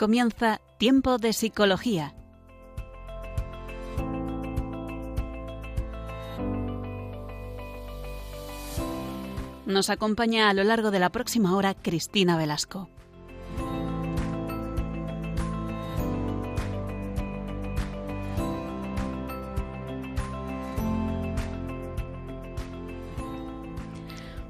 comienza 0.00 0.62
Tiempo 0.78 1.18
de 1.18 1.34
Psicología. 1.34 2.14
Nos 9.66 9.90
acompaña 9.90 10.48
a 10.48 10.54
lo 10.54 10.64
largo 10.64 10.90
de 10.90 11.00
la 11.00 11.10
próxima 11.10 11.54
hora 11.54 11.74
Cristina 11.74 12.38
Velasco. 12.38 12.88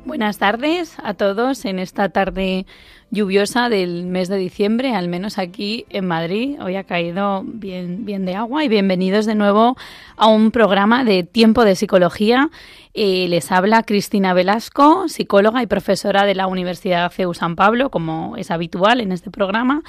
Buenas 0.04 0.38
tardes 0.38 0.95
a 1.02 1.14
todos 1.14 1.64
en 1.64 1.80
esta 1.80 2.09
tarde 2.09 2.66
lluviosa 3.10 3.69
del 3.69 4.06
mes 4.06 4.28
de 4.28 4.37
diciembre, 4.37 4.95
al 4.95 5.09
menos 5.09 5.38
aquí 5.38 5.84
en 5.91 6.06
Madrid. 6.06 6.59
Hoy 6.62 6.77
ha 6.77 6.84
caído 6.84 7.42
bien, 7.45 8.05
bien 8.05 8.24
de 8.24 8.37
agua 8.37 8.64
y 8.64 8.68
bienvenidos 8.68 9.27
de 9.27 9.34
nuevo 9.34 9.77
a 10.16 10.28
un 10.28 10.51
programa 10.52 11.05
de 11.05 11.24
Tiempo 11.24 11.65
de 11.65 11.74
Psicología. 11.74 12.51
Eh, 12.92 13.27
les 13.28 13.52
habla 13.52 13.84
Cristina 13.84 14.34
Velasco, 14.34 15.09
psicóloga 15.09 15.62
y 15.62 15.68
profesora 15.68 16.24
de 16.24 16.34
la 16.34 16.48
Universidad 16.48 17.12
CEU 17.12 17.34
San 17.34 17.54
Pablo, 17.54 17.91
como 17.91 18.37
es 18.37 18.51
habitual 18.51 19.01
en 19.01 19.12
este 19.12 19.30
programa. 19.30 19.82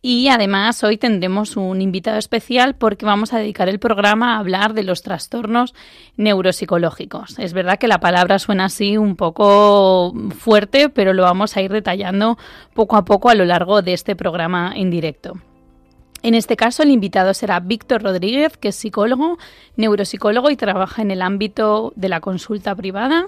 Y 0.00 0.28
además 0.28 0.82
hoy 0.82 0.96
tendremos 0.96 1.58
un 1.58 1.82
invitado 1.82 2.16
especial 2.16 2.74
porque 2.74 3.04
vamos 3.04 3.34
a 3.34 3.38
dedicar 3.38 3.68
el 3.68 3.78
programa 3.78 4.34
a 4.34 4.38
hablar 4.38 4.72
de 4.72 4.84
los 4.84 5.02
trastornos 5.02 5.74
neuropsicológicos. 6.16 7.38
Es 7.38 7.52
verdad 7.52 7.78
que 7.78 7.88
la 7.88 8.00
palabra 8.00 8.38
suena 8.38 8.66
así 8.66 8.96
un 8.96 9.16
poco 9.16 10.14
fuerte, 10.38 10.88
pero 10.88 11.12
lo 11.12 11.24
vamos 11.24 11.58
a 11.58 11.62
ir 11.62 11.70
detallando 11.70 12.38
poco 12.76 12.96
a 12.96 13.04
poco 13.04 13.28
a 13.28 13.34
lo 13.34 13.44
largo 13.44 13.82
de 13.82 13.92
este 13.92 14.14
programa 14.14 14.72
en 14.76 14.90
directo. 14.90 15.32
En 16.22 16.34
este 16.34 16.56
caso, 16.56 16.82
el 16.82 16.90
invitado 16.90 17.34
será 17.34 17.58
Víctor 17.58 18.02
Rodríguez, 18.02 18.56
que 18.56 18.68
es 18.68 18.76
psicólogo, 18.76 19.38
neuropsicólogo 19.76 20.50
y 20.50 20.56
trabaja 20.56 21.02
en 21.02 21.10
el 21.10 21.22
ámbito 21.22 21.92
de 21.96 22.08
la 22.08 22.20
consulta 22.20 22.74
privada. 22.74 23.26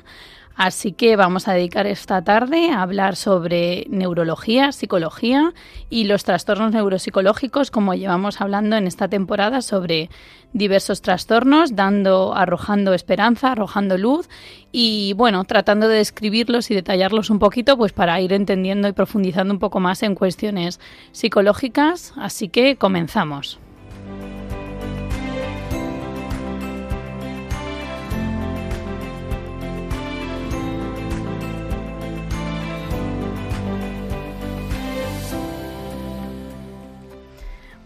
Así 0.59 0.91
que 0.91 1.15
vamos 1.15 1.47
a 1.47 1.53
dedicar 1.53 1.87
esta 1.87 2.21
tarde 2.23 2.71
a 2.71 2.83
hablar 2.83 3.15
sobre 3.15 3.87
neurología, 3.91 4.73
psicología 4.73 5.55
y 5.89 6.03
los 6.03 6.25
trastornos 6.25 6.73
neuropsicológicos, 6.73 7.71
como 7.71 7.95
llevamos 7.95 8.41
hablando 8.41 8.75
en 8.75 8.89
esta 8.89 9.07
temporada 9.07 9.63
sobre 9.63 10.11
diversos 10.53 11.01
trastornos, 11.01 11.77
dando, 11.77 12.35
arrojando 12.35 12.93
esperanza, 12.93 13.53
arrojando 13.53 13.97
luz 13.99 14.29
y 14.73 15.13
bueno, 15.13 15.45
tratando 15.45 15.87
de 15.87 15.99
describirlos 15.99 16.73
y 16.73 16.75
detallarlos 16.75 17.31
un 17.31 17.39
poquito, 17.39 17.77
pues 17.77 17.93
para 17.93 18.21
ir 18.21 18.33
entendiendo 18.33 18.89
y 18.89 18.93
profundizando 18.93 19.55
un 19.55 19.61
poco 19.61 19.79
más 19.79 20.03
en 20.03 20.17
cuestiones 20.17 20.81
psicológicas. 21.13 22.15
Así 22.17 22.49
que 22.49 22.75
comenzamos. 22.75 23.61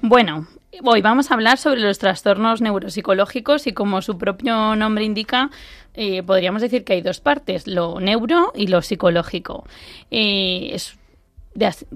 Bueno, 0.05 0.49
hoy 0.83 1.01
vamos 1.01 1.31
a 1.31 1.35
hablar 1.35 1.59
sobre 1.59 1.81
los 1.81 2.01
trastornos 2.01 2.61
neuropsicológicos 2.61 3.69
y 3.69 3.73
como 3.73 4.03
su 4.03 4.19
propio 4.19 4.75
nombre 4.75 5.05
indica, 5.05 5.49
eh, 5.95 6.25
podríamos 6.25 6.61
decir 6.61 6.83
que 6.83 6.95
hay 6.95 7.03
dos 7.03 7.21
partes, 7.21 7.69
lo 7.69 8.01
neuro 8.01 8.53
y 8.57 8.67
lo 8.67 8.83
psicológico. 8.83 9.65
Eh, 10.11 10.71
es, 10.73 10.99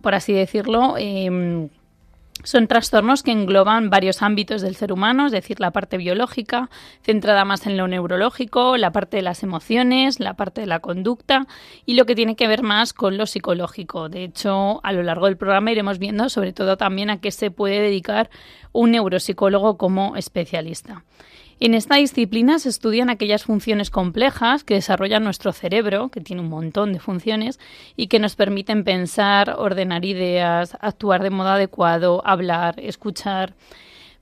por 0.00 0.14
así 0.14 0.32
decirlo, 0.32 0.94
em, 0.96 1.68
son 2.46 2.68
trastornos 2.68 3.24
que 3.24 3.32
engloban 3.32 3.90
varios 3.90 4.22
ámbitos 4.22 4.62
del 4.62 4.76
ser 4.76 4.92
humano, 4.92 5.26
es 5.26 5.32
decir, 5.32 5.58
la 5.58 5.72
parte 5.72 5.96
biológica, 5.96 6.70
centrada 7.02 7.44
más 7.44 7.66
en 7.66 7.76
lo 7.76 7.88
neurológico, 7.88 8.76
la 8.76 8.92
parte 8.92 9.16
de 9.16 9.24
las 9.24 9.42
emociones, 9.42 10.20
la 10.20 10.34
parte 10.34 10.60
de 10.60 10.68
la 10.68 10.78
conducta 10.78 11.48
y 11.84 11.94
lo 11.94 12.06
que 12.06 12.14
tiene 12.14 12.36
que 12.36 12.46
ver 12.46 12.62
más 12.62 12.92
con 12.92 13.16
lo 13.16 13.26
psicológico. 13.26 14.08
De 14.08 14.22
hecho, 14.22 14.80
a 14.84 14.92
lo 14.92 15.02
largo 15.02 15.26
del 15.26 15.36
programa 15.36 15.72
iremos 15.72 15.98
viendo 15.98 16.28
sobre 16.28 16.52
todo 16.52 16.76
también 16.76 17.10
a 17.10 17.20
qué 17.20 17.32
se 17.32 17.50
puede 17.50 17.80
dedicar 17.80 18.30
un 18.72 18.92
neuropsicólogo 18.92 19.76
como 19.76 20.14
especialista. 20.14 21.02
En 21.58 21.72
esta 21.72 21.96
disciplina 21.96 22.58
se 22.58 22.68
estudian 22.68 23.08
aquellas 23.08 23.44
funciones 23.44 23.88
complejas 23.88 24.62
que 24.62 24.74
desarrolla 24.74 25.20
nuestro 25.20 25.52
cerebro, 25.54 26.10
que 26.10 26.20
tiene 26.20 26.42
un 26.42 26.50
montón 26.50 26.92
de 26.92 27.00
funciones, 27.00 27.58
y 27.96 28.08
que 28.08 28.18
nos 28.18 28.36
permiten 28.36 28.84
pensar, 28.84 29.54
ordenar 29.56 30.04
ideas, 30.04 30.76
actuar 30.80 31.22
de 31.22 31.30
modo 31.30 31.48
adecuado, 31.48 32.20
hablar, 32.26 32.78
escuchar, 32.78 33.54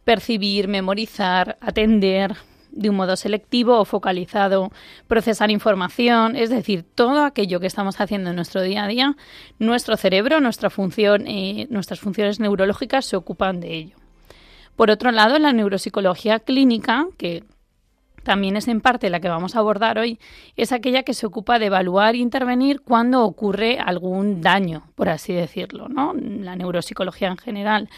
percibir, 0.05 0.69
memorizar, 0.69 1.59
atender 1.61 2.37
de 2.71 2.91
un 2.91 2.97
modo 2.97 3.17
selectivo 3.17 3.79
o 3.81 3.85
focalizado, 3.85 4.71
procesar 5.09 5.51
información, 5.51 6.37
es 6.37 6.51
decir, 6.51 6.85
todo 6.95 7.25
aquello 7.25 7.59
que 7.59 7.67
estamos 7.67 8.01
haciendo 8.01 8.31
en 8.31 8.37
nuestro 8.37 8.63
día 8.63 8.85
a 8.85 8.89
día, 8.89 9.17
nuestro 9.59 9.97
cerebro, 9.97 10.41
nuestra 10.41 10.71
función, 10.71 11.27
eh, 11.27 11.67
nuestras 11.71 11.99
funciones 11.99 12.39
neurológicas 12.39 13.07
se 13.07 13.17
ocupan 13.17 13.61
de 13.61 13.75
ello. 13.75 14.04
Por 14.77 14.91
otro 14.91 15.11
lado, 15.11 15.39
la 15.39 15.53
neuropsicología 15.53 16.41
clínica, 16.41 17.07
que 17.17 17.45
también 18.25 18.57
es 18.57 18.67
en 18.67 18.81
parte 18.81 19.11
la 19.11 19.21
que 19.21 19.29
vamos 19.29 19.55
a 19.55 19.61
abordar 19.61 19.99
hoy, 19.99 20.19
es 20.57 20.73
aquella 20.73 21.05
que 21.05 21.15
se 21.15 21.27
ocupa 21.27 21.59
de 21.59 21.67
evaluar 21.67 22.15
e 22.15 22.19
intervenir 22.19 22.81
cuando 22.81 23.23
ocurre 23.23 23.79
algún 23.79 24.41
daño, 24.41 24.89
por 24.97 25.09
así 25.09 25.33
decirlo. 25.33 25.89
¿no? 25.89 26.15
La 26.15 26.57
neuropsicología 26.57 27.29
en 27.29 27.37
general 27.37 27.89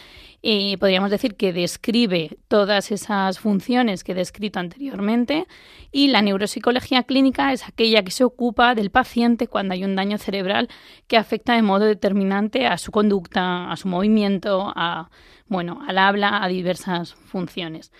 eh, 0.42 0.76
podríamos 0.78 1.10
decir 1.10 1.36
que 1.36 1.52
describe 1.52 2.36
todas 2.48 2.92
esas 2.92 3.38
funciones 3.38 4.04
que 4.04 4.12
he 4.12 4.14
descrito 4.14 4.60
anteriormente 4.60 5.46
y 5.90 6.08
la 6.08 6.22
neuropsicología 6.22 7.04
clínica 7.04 7.52
es 7.52 7.66
aquella 7.66 8.02
que 8.02 8.10
se 8.10 8.24
ocupa 8.24 8.74
del 8.74 8.90
paciente 8.90 9.48
cuando 9.48 9.74
hay 9.74 9.84
un 9.84 9.96
daño 9.96 10.18
cerebral 10.18 10.68
que 11.06 11.16
afecta 11.16 11.54
de 11.54 11.62
modo 11.62 11.86
determinante 11.86 12.66
a 12.66 12.78
su 12.78 12.92
conducta, 12.92 13.70
a 13.70 13.76
su 13.76 13.88
movimiento, 13.88 14.72
a, 14.76 15.08
bueno, 15.48 15.82
al 15.86 15.98
habla, 15.98 16.42
a 16.42 16.48
diversas 16.48 17.14
funciones. 17.14 17.92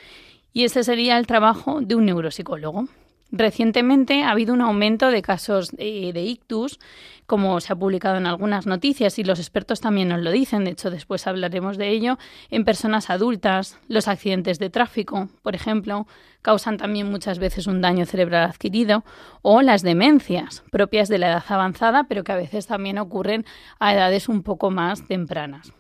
Y 0.53 0.65
ese 0.65 0.85
sería 0.85 1.19
el 1.19 1.27
trabajo 1.27 1.81
de 1.81 1.95
un 1.95 2.07
neuropsicólogo. 2.07 2.89
Recientemente 3.33 4.23
ha 4.23 4.31
habido 4.31 4.55
un 4.55 4.61
aumento 4.61 5.11
de 5.11 5.21
casos 5.21 5.71
de, 5.73 6.23
ictus, 6.23 6.79
como 7.27 7.61
se 7.61 7.73
ha 7.73 7.77
publicado 7.77 8.17
en 8.19 8.27
algunas 8.27 8.67
noticias 8.67 9.19
y 9.19 9.25
los 9.25 9.41
expertos 9.41 9.81
también 9.81 10.09
nos 10.09 10.23
lo 10.23 10.31
dicen, 10.31 10.65
de 10.65 10.71
hecho 10.71 10.91
después 10.91 11.27
hablaremos 11.27 11.77
de 11.77 11.91
ello, 11.91 12.19
en 12.51 12.65
personas 12.65 13.11
adultas. 13.11 13.79
Los 13.89 14.07
accidentes 14.07 14.61
de 14.61 14.71
tráfico, 14.71 15.29
por 15.43 15.57
ejemplo, 15.57 16.07
causan 16.41 16.77
también 16.77 17.11
muchas 17.11 17.41
veces 17.41 17.67
un 17.67 17.81
daño 17.81 18.07
cerebral 18.07 18.49
adquirido 18.49 19.05
o 19.43 19.61
las 19.61 19.83
demencias 19.83 20.63
propias 20.71 21.09
de 21.09 21.19
la 21.19 21.29
edad 21.29 21.45
avanzada, 21.49 22.05
pero 22.05 22.23
que 22.23 22.33
a 22.33 22.37
veces 22.37 22.69
también 22.69 22.99
ocurren 22.99 23.45
a 23.81 23.93
edades 23.93 24.29
un 24.29 24.45
poco 24.45 24.71
más 24.71 25.05
tempranas 25.07 25.73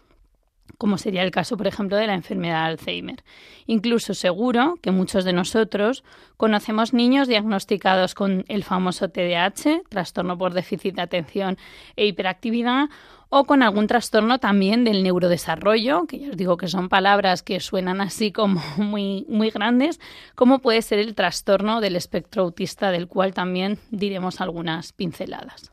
como 0.79 0.99
sería 0.99 1.23
el 1.23 1.31
caso, 1.31 1.57
por 1.57 1.67
ejemplo, 1.67 1.97
de 1.97 2.07
la 2.07 2.15
enfermedad 2.15 2.65
de 2.65 2.71
Alzheimer. 2.73 3.25
Incluso 3.67 4.15
seguro 4.15 4.79
que 4.83 4.91
muchos 4.91 5.25
de 5.25 5.33
nosotros 5.33 6.05
conocemos 6.37 6.93
niños 6.93 7.29
diagnosticados 7.29 8.15
con 8.15 8.45
el 8.49 8.65
famoso 8.65 9.09
TDAH, 9.09 9.83
trastorno 9.89 10.37
por 10.37 10.55
déficit 10.55 10.97
de 10.97 11.03
atención 11.03 11.59
e 11.97 12.07
hiperactividad, 12.07 12.89
o 13.29 13.45
con 13.45 13.63
algún 13.63 13.87
trastorno 13.87 14.39
también 14.39 14.85
del 14.85 15.03
neurodesarrollo, 15.03 16.07
que 16.07 16.21
ya 16.21 16.31
os 16.31 16.37
digo 16.37 16.57
que 16.57 16.69
son 16.69 16.89
palabras 16.89 17.43
que 17.43 17.59
suenan 17.61 18.01
así 18.01 18.31
como 18.31 18.61
muy, 18.77 19.27
muy 19.29 19.51
grandes, 19.51 20.01
como 20.35 20.61
puede 20.61 20.83
ser 20.83 20.99
el 20.99 21.15
trastorno 21.15 21.81
del 21.81 21.97
espectro 21.97 22.43
autista, 22.43 22.91
del 22.91 23.09
cual 23.09 23.35
también 23.35 23.79
diremos 23.91 24.41
algunas 24.41 24.93
pinceladas. 24.93 25.73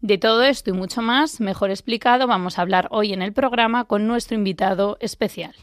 De 0.00 0.18
todo 0.18 0.42
esto 0.42 0.70
y 0.70 0.72
mucho 0.74 1.00
más, 1.00 1.40
mejor 1.40 1.70
explicado, 1.70 2.26
vamos 2.26 2.58
a 2.58 2.62
hablar 2.62 2.88
hoy 2.90 3.12
en 3.12 3.22
el 3.22 3.32
programa 3.32 3.84
con 3.84 4.06
nuestro 4.06 4.36
invitado 4.36 4.98
especial. 5.00 5.54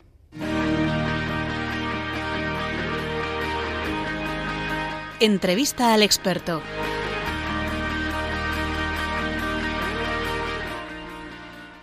Entrevista 5.20 5.94
al 5.94 6.02
experto. 6.02 6.62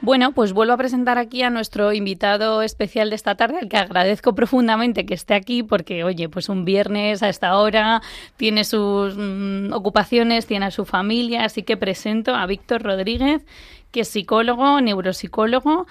Bueno, 0.03 0.33
pues 0.33 0.55
vuelvo 0.55 0.73
a 0.73 0.79
presentar 0.79 1.19
aquí 1.19 1.43
a 1.43 1.51
nuestro 1.51 1.93
invitado 1.93 2.63
especial 2.63 3.11
de 3.11 3.17
esta 3.17 3.35
tarde, 3.35 3.59
al 3.61 3.69
que 3.69 3.77
agradezco 3.77 4.35
profundamente 4.35 5.05
que 5.05 5.13
esté 5.13 5.35
aquí, 5.35 5.63
porque, 5.63 6.05
oye, 6.05 6.31
pues 6.31 6.49
un 6.49 6.65
viernes 6.65 7.23
a 7.23 7.29
esta 7.29 7.59
hora 7.59 8.01
tiene 8.39 8.65
sus 8.65 9.15
mm, 9.19 9.75
ocupaciones, 9.75 10.47
tiene 10.47 10.65
a 10.67 10.71
su 10.71 10.87
familia, 10.87 11.45
así 11.45 11.65
que 11.65 11.77
presento 11.77 12.35
a 12.35 12.47
Víctor 12.47 12.83
Rodríguez, 12.83 13.43
que 13.91 14.01
es 14.01 14.09
psicólogo, 14.09 14.81
neuropsicólogo 14.81 15.87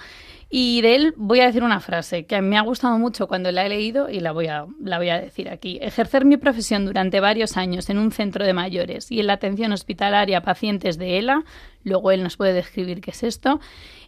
Y 0.52 0.82
de 0.82 0.96
él 0.96 1.14
voy 1.16 1.38
a 1.40 1.46
decir 1.46 1.62
una 1.62 1.78
frase 1.78 2.26
que 2.26 2.42
me 2.42 2.58
ha 2.58 2.62
gustado 2.62 2.98
mucho 2.98 3.28
cuando 3.28 3.52
la 3.52 3.64
he 3.64 3.68
leído 3.68 4.08
y 4.10 4.18
la 4.18 4.32
voy 4.32 4.48
a, 4.48 4.66
la 4.82 4.98
voy 4.98 5.08
a 5.08 5.20
decir 5.20 5.48
aquí. 5.48 5.78
Ejercer 5.80 6.24
mi 6.24 6.38
profesión 6.38 6.84
durante 6.84 7.20
varios 7.20 7.56
años 7.56 7.88
en 7.88 7.98
un 7.98 8.10
centro 8.10 8.44
de 8.44 8.52
mayores 8.52 9.12
y 9.12 9.20
en 9.20 9.28
la 9.28 9.34
atención 9.34 9.72
hospitalaria 9.72 10.38
a 10.38 10.42
pacientes 10.42 10.98
de 10.98 11.18
ELA, 11.18 11.44
luego 11.84 12.10
él 12.10 12.24
nos 12.24 12.36
puede 12.36 12.52
describir 12.52 13.00
qué 13.00 13.12
es 13.12 13.22
esto, 13.22 13.60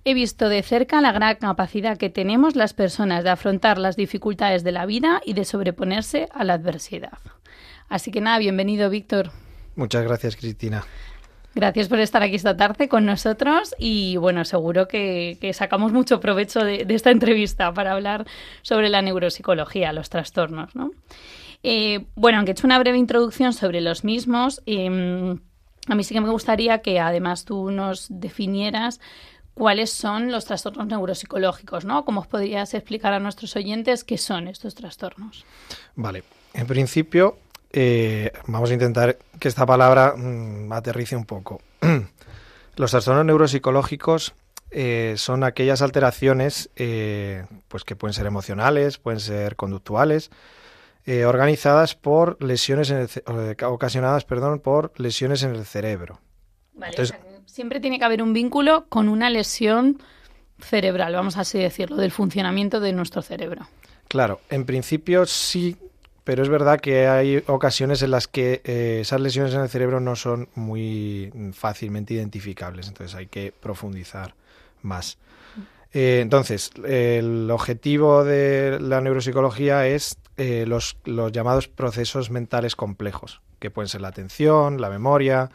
he 0.05 0.15
visto 0.15 0.49
de 0.49 0.65
cerca 0.65 1.01
la 1.01 1.13
gran 1.13 1.37
capacidad 1.37 1.97
que 1.97 2.11
tenemos 2.11 2.57
las 2.57 2.75
personas 2.75 3.23
de 3.23 3.31
afrontar 3.31 3.79
las 3.79 3.95
dificultades 3.95 4.65
de 4.65 4.73
la 4.73 4.85
vida 4.85 5.23
y 5.25 5.35
de 5.35 5.45
sobreponerse 5.45 6.29
a 6.35 6.43
la 6.43 6.55
adversidad. 6.55 7.19
Así 7.89 8.11
que 8.11 8.21
nada, 8.21 8.39
bienvenido 8.39 8.91
Víctor. 8.91 9.31
Muchas 9.77 10.03
gracias 10.03 10.35
Cristina. 10.35 10.85
Gracias 11.55 11.89
por 11.89 12.01
estar 12.01 12.23
aquí 12.23 12.37
esta 12.37 12.57
tarde 12.57 12.89
con 12.89 13.05
nosotros 13.05 13.75
y 13.79 14.17
bueno, 14.17 14.45
seguro 14.45 14.89
que, 14.89 15.51
sacamos 15.53 15.93
mucho 15.93 16.19
provecho 16.19 16.65
de, 16.65 16.87
esta 16.89 17.11
entrevista 17.11 17.73
para 17.75 17.93
hablar 17.93 18.27
sobre 18.63 18.89
la 18.89 19.03
neuropsicología, 19.03 19.93
los 19.93 20.09
trastornos. 20.09 20.75
¿no? 20.75 20.93
Eh, 21.63 22.07
bueno, 22.15 22.39
aunque 22.39 22.53
he 22.53 22.55
hecho 22.55 22.67
una 22.67 22.79
breve 22.79 22.97
introducción 22.97 23.53
sobre 23.53 23.83
los 23.83 24.03
mismos, 24.03 24.63
em, 24.65 25.41
a 25.89 25.95
mí 25.95 26.05
sí 26.05 26.15
que 26.15 26.21
me 26.21 26.31
gustaría 26.31 26.79
que 26.79 27.01
además 27.01 27.45
tú 27.45 27.71
nos 27.71 28.07
definieras 28.09 29.01
cuáles 29.55 29.93
son 29.93 30.33
los 30.33 30.47
trastornos 30.47 30.87
neuropsicológicos, 30.87 31.85
¿no? 31.85 32.07
¿Cómo 32.07 32.25
podrías 32.25 32.73
explicar 32.73 33.13
a 33.13 33.19
nuestros 33.19 33.55
oyentes 33.57 34.05
qué 34.05 34.17
son 34.17 34.49
estos 34.49 34.75
trastornos? 34.75 35.45
Vale, 35.97 36.25
en 36.55 36.67
principio 36.67 37.37
eh, 37.73 38.33
vamos 38.47 38.71
a 38.71 38.75
intentar 38.75 39.19
que 39.39 39.49
esta 39.49 39.67
palabra 39.67 40.15
mm, 40.17 40.73
aterrice 40.73 41.17
un 41.17 41.25
poco. 41.25 41.61
Los 42.77 42.91
trastornos 42.91 43.25
neuropsicológicos 43.25 44.35
eh, 44.71 45.15
son 45.17 45.45
aquellas 45.45 45.83
alteraciones 45.83 46.71
eh, 46.77 47.45
pues 47.69 47.85
que 47.85 47.97
pueden 47.97 48.15
ser 48.15 48.27
emocionales, 48.27 48.99
pueden 48.99 49.21
ser 49.21 49.57
conductuales, 49.57 50.31
organizadas 51.27 51.97
por 51.97 52.41
lesiones 52.41 52.91
en 52.91 53.09
ocasionadas 53.65 54.25
perdón, 54.25 54.61
por 54.61 54.93
lesiones 54.99 55.43
en 55.43 55.57
el 55.57 55.65
cerebro. 55.65 56.21
siempre 57.45 57.81
tiene 57.81 57.99
que 57.99 58.05
haber 58.05 58.23
un 58.23 58.33
vínculo 58.33 58.87
con 58.89 59.09
una 59.09 59.29
lesión 59.29 60.01
cerebral, 60.61 61.13
vamos 61.13 61.37
a 61.37 61.41
así 61.41 61.59
decirlo, 61.59 61.97
del 61.97 62.13
funcionamiento 62.13 62.79
de 62.79 62.93
nuestro 62.93 63.21
cerebro. 63.21 63.67
Claro, 64.07 64.41
en 64.49 64.65
principio 64.65 65.27
sí 65.27 65.77
pero 66.25 66.43
es 66.43 66.49
verdad 66.49 66.81
que 66.81 67.09
hay 67.09 67.43
ocasiones 67.47 68.03
en 68.03 68.11
las 68.13 68.29
que 68.29 68.61
eh, 68.65 68.99
esas 69.01 69.21
lesiones 69.21 69.55
en 69.55 69.61
el 69.61 69.69
cerebro 69.69 70.01
no 70.01 70.17
son 70.17 70.49
muy 70.55 71.33
fácilmente 71.53 72.15
identificables, 72.15 72.89
entonces 72.89 73.17
hay 73.17 73.27
que 73.27 73.53
profundizar 73.53 74.35
más. 74.83 75.19
Eh, 75.93 76.21
entonces, 76.23 76.71
el 76.85 77.51
objetivo 77.51 78.25
de 78.25 78.79
la 78.81 79.01
neuropsicología 79.01 79.87
es 79.87 80.17
eh, 80.37 80.65
los, 80.67 80.97
los 81.05 81.33
llamados 81.33 81.69
procesos 81.69 82.31
mentales 82.31 82.77
complejos, 82.77 83.43
que 83.59 83.71
pueden 83.71 83.89
ser 83.89 84.01
la 84.01 84.09
atención, 84.09 84.81
la 84.81 84.89
memoria, 84.89 85.51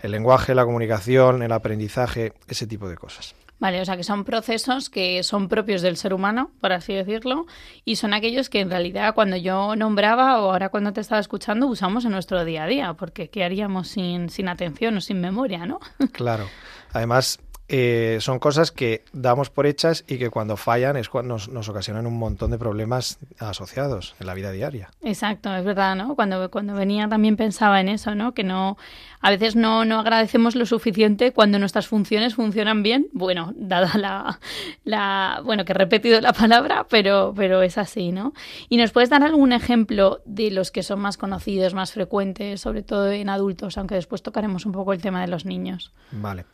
el 0.00 0.10
lenguaje, 0.10 0.54
la 0.54 0.64
comunicación, 0.64 1.42
el 1.42 1.52
aprendizaje, 1.52 2.32
ese 2.48 2.66
tipo 2.66 2.88
de 2.88 2.96
cosas. 2.96 3.34
Vale, 3.62 3.80
o 3.80 3.84
sea 3.84 3.96
que 3.96 4.02
son 4.02 4.24
procesos 4.24 4.90
que 4.90 5.22
son 5.22 5.46
propios 5.46 5.82
del 5.82 5.96
ser 5.96 6.14
humano, 6.14 6.50
por 6.60 6.72
así 6.72 6.94
decirlo, 6.94 7.46
y 7.84 7.94
son 7.94 8.12
aquellos 8.12 8.48
que 8.48 8.58
en 8.58 8.68
realidad 8.68 9.14
cuando 9.14 9.36
yo 9.36 9.76
nombraba 9.76 10.40
o 10.40 10.50
ahora 10.50 10.68
cuando 10.70 10.92
te 10.92 11.00
estaba 11.00 11.20
escuchando 11.20 11.68
usamos 11.68 12.04
en 12.04 12.10
nuestro 12.10 12.44
día 12.44 12.64
a 12.64 12.66
día, 12.66 12.94
porque 12.94 13.30
¿qué 13.30 13.44
haríamos 13.44 13.86
sin, 13.86 14.30
sin 14.30 14.48
atención 14.48 14.96
o 14.96 15.00
sin 15.00 15.20
memoria, 15.20 15.64
no? 15.64 15.78
Claro. 16.10 16.48
Además, 16.92 17.38
eh, 17.68 18.18
son 18.20 18.38
cosas 18.38 18.70
que 18.70 19.04
damos 19.12 19.48
por 19.48 19.66
hechas 19.66 20.04
y 20.06 20.18
que 20.18 20.30
cuando 20.30 20.56
fallan 20.56 20.96
es 20.96 21.08
cuando 21.08 21.38
nos, 21.38 21.68
ocasionan 21.68 22.06
un 22.06 22.18
montón 22.18 22.50
de 22.50 22.58
problemas 22.58 23.18
asociados 23.38 24.14
en 24.20 24.26
la 24.26 24.34
vida 24.34 24.50
diaria. 24.50 24.90
Exacto, 25.02 25.54
es 25.54 25.64
verdad, 25.64 25.96
¿no? 25.96 26.14
Cuando, 26.14 26.50
cuando 26.50 26.74
venía 26.74 27.08
también 27.08 27.36
pensaba 27.36 27.80
en 27.80 27.88
eso, 27.88 28.14
¿no? 28.14 28.34
Que 28.34 28.44
no, 28.44 28.76
a 29.20 29.30
veces 29.30 29.56
no, 29.56 29.84
no 29.84 30.00
agradecemos 30.00 30.54
lo 30.54 30.66
suficiente 30.66 31.32
cuando 31.32 31.58
nuestras 31.58 31.86
funciones 31.86 32.34
funcionan 32.34 32.82
bien. 32.82 33.08
Bueno, 33.12 33.54
dada 33.56 33.96
la, 33.96 34.40
la, 34.84 35.40
bueno, 35.44 35.64
que 35.64 35.72
he 35.72 35.74
repetido 35.74 36.20
la 36.20 36.32
palabra, 36.32 36.86
pero, 36.90 37.32
pero 37.34 37.62
es 37.62 37.78
así, 37.78 38.12
¿no? 38.12 38.34
Y 38.68 38.76
nos 38.76 38.90
puedes 38.90 39.08
dar 39.08 39.22
algún 39.22 39.52
ejemplo 39.52 40.20
de 40.26 40.50
los 40.50 40.70
que 40.70 40.82
son 40.82 41.00
más 41.00 41.16
conocidos, 41.16 41.74
más 41.74 41.92
frecuentes, 41.92 42.60
sobre 42.60 42.82
todo 42.82 43.10
en 43.10 43.28
adultos, 43.28 43.78
aunque 43.78 43.94
después 43.94 44.22
tocaremos 44.22 44.66
un 44.66 44.72
poco 44.72 44.92
el 44.92 45.00
tema 45.00 45.20
de 45.22 45.28
los 45.28 45.46
niños. 45.46 45.92
Vale. 46.10 46.44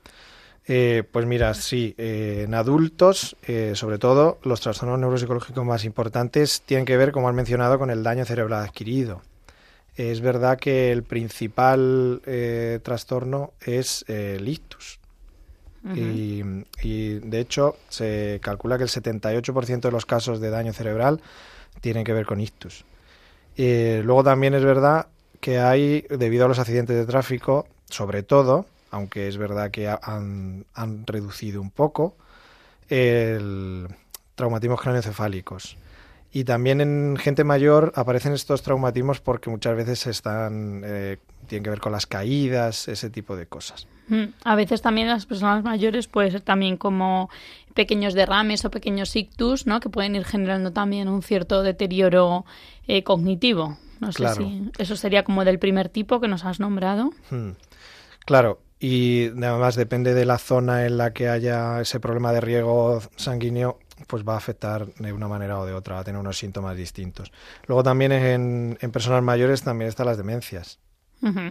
Eh, 0.70 1.02
pues 1.10 1.24
mira, 1.24 1.54
sí, 1.54 1.94
eh, 1.96 2.42
en 2.46 2.52
adultos, 2.52 3.36
eh, 3.46 3.72
sobre 3.74 3.98
todo, 3.98 4.38
los 4.42 4.60
trastornos 4.60 4.98
neuropsicológicos 4.98 5.64
más 5.64 5.84
importantes 5.84 6.60
tienen 6.60 6.84
que 6.84 6.98
ver, 6.98 7.10
como 7.10 7.26
has 7.26 7.34
mencionado, 7.34 7.78
con 7.78 7.90
el 7.90 8.02
daño 8.02 8.26
cerebral 8.26 8.62
adquirido. 8.62 9.22
Es 9.96 10.20
verdad 10.20 10.58
que 10.58 10.92
el 10.92 11.02
principal 11.02 12.20
trastorno 12.84 13.52
es 13.64 14.04
el 14.06 14.46
ictus. 14.46 15.00
y, 15.94 16.42
y, 16.82 17.18
de 17.18 17.40
hecho, 17.40 17.76
se 17.88 18.38
calcula 18.42 18.76
que 18.76 18.84
el 18.84 18.90
78% 18.90 19.80
de 19.80 19.90
los 19.90 20.06
casos 20.06 20.38
de 20.38 20.50
daño 20.50 20.72
cerebral 20.72 21.20
tienen 21.80 22.04
que 22.04 22.12
ver 22.12 22.26
con 22.26 22.40
ictus. 22.40 22.84
luego 23.56 24.22
también 24.22 24.54
es 24.54 24.62
verdad 24.62 25.08
que 25.40 25.58
hay, 25.58 26.02
debido 26.10 26.44
a 26.44 26.48
los 26.48 26.60
accidentes 26.60 26.94
de 26.94 27.06
tráfico, 27.06 27.66
sobre 27.88 28.22
todo, 28.22 28.66
aunque 28.90 29.28
es 29.28 29.36
verdad 29.36 29.70
que 29.70 29.88
han, 29.88 30.64
reducido 31.06 31.60
un 31.60 31.70
poco, 31.70 32.16
el 32.88 33.88
traumatismos 34.34 34.80
craneoencefálicos. 34.80 35.76
Y 36.30 36.44
también 36.44 36.80
en 36.80 37.16
gente 37.16 37.42
mayor 37.42 37.92
aparecen 37.96 38.32
estos 38.32 38.62
traumatismos 38.62 39.20
porque 39.20 39.48
muchas 39.48 39.74
veces 39.74 40.06
están 40.06 40.82
eh, 40.84 41.16
tienen 41.48 41.64
que 41.64 41.70
ver 41.70 41.80
con 41.80 41.90
las 41.90 42.06
caídas, 42.06 42.86
ese 42.86 43.10
tipo 43.10 43.34
de 43.34 43.46
cosas. 43.46 43.88
Mm, 44.08 44.24
a 44.44 44.54
veces 44.54 44.82
también 44.82 45.08
las 45.08 45.26
personas 45.26 45.64
mayores 45.64 46.06
puede 46.06 46.30
ser 46.30 46.42
también 46.42 46.76
como 46.76 47.30
pequeños 47.74 48.14
derrames 48.14 48.64
o 48.64 48.70
pequeños 48.70 49.16
ictus, 49.16 49.66
¿no? 49.66 49.80
Que 49.80 49.88
pueden 49.88 50.14
ir 50.14 50.24
generando 50.24 50.72
también 50.72 51.08
un 51.08 51.22
cierto 51.22 51.62
deterioro 51.62 52.44
eh, 52.86 53.02
cognitivo. 53.02 53.78
No 54.00 54.12
sé 54.12 54.28
si 54.34 54.70
eso 54.78 54.94
sería 54.96 55.24
como 55.24 55.44
del 55.44 55.58
primer 55.58 55.88
tipo 55.88 56.20
que 56.20 56.28
nos 56.28 56.44
has 56.44 56.60
nombrado. 56.60 57.10
Hmm. 57.30 57.52
Claro, 58.24 58.60
y 58.80 59.28
además 59.28 59.76
depende 59.76 60.14
de 60.14 60.24
la 60.24 60.38
zona 60.38 60.86
en 60.86 60.98
la 60.98 61.12
que 61.12 61.28
haya 61.28 61.80
ese 61.80 62.00
problema 62.00 62.32
de 62.32 62.40
riego 62.40 63.00
sanguíneo, 63.16 63.78
pues 64.06 64.26
va 64.26 64.34
a 64.34 64.38
afectar 64.38 64.86
de 64.86 65.12
una 65.12 65.28
manera 65.28 65.58
o 65.58 65.66
de 65.66 65.74
otra, 65.74 65.96
va 65.96 66.00
a 66.02 66.04
tener 66.04 66.20
unos 66.20 66.38
síntomas 66.38 66.76
distintos. 66.76 67.32
Luego 67.66 67.82
también 67.82 68.12
en, 68.12 68.78
en 68.80 68.90
personas 68.90 69.22
mayores 69.22 69.62
también 69.62 69.88
están 69.88 70.06
las 70.06 70.16
demencias 70.16 70.78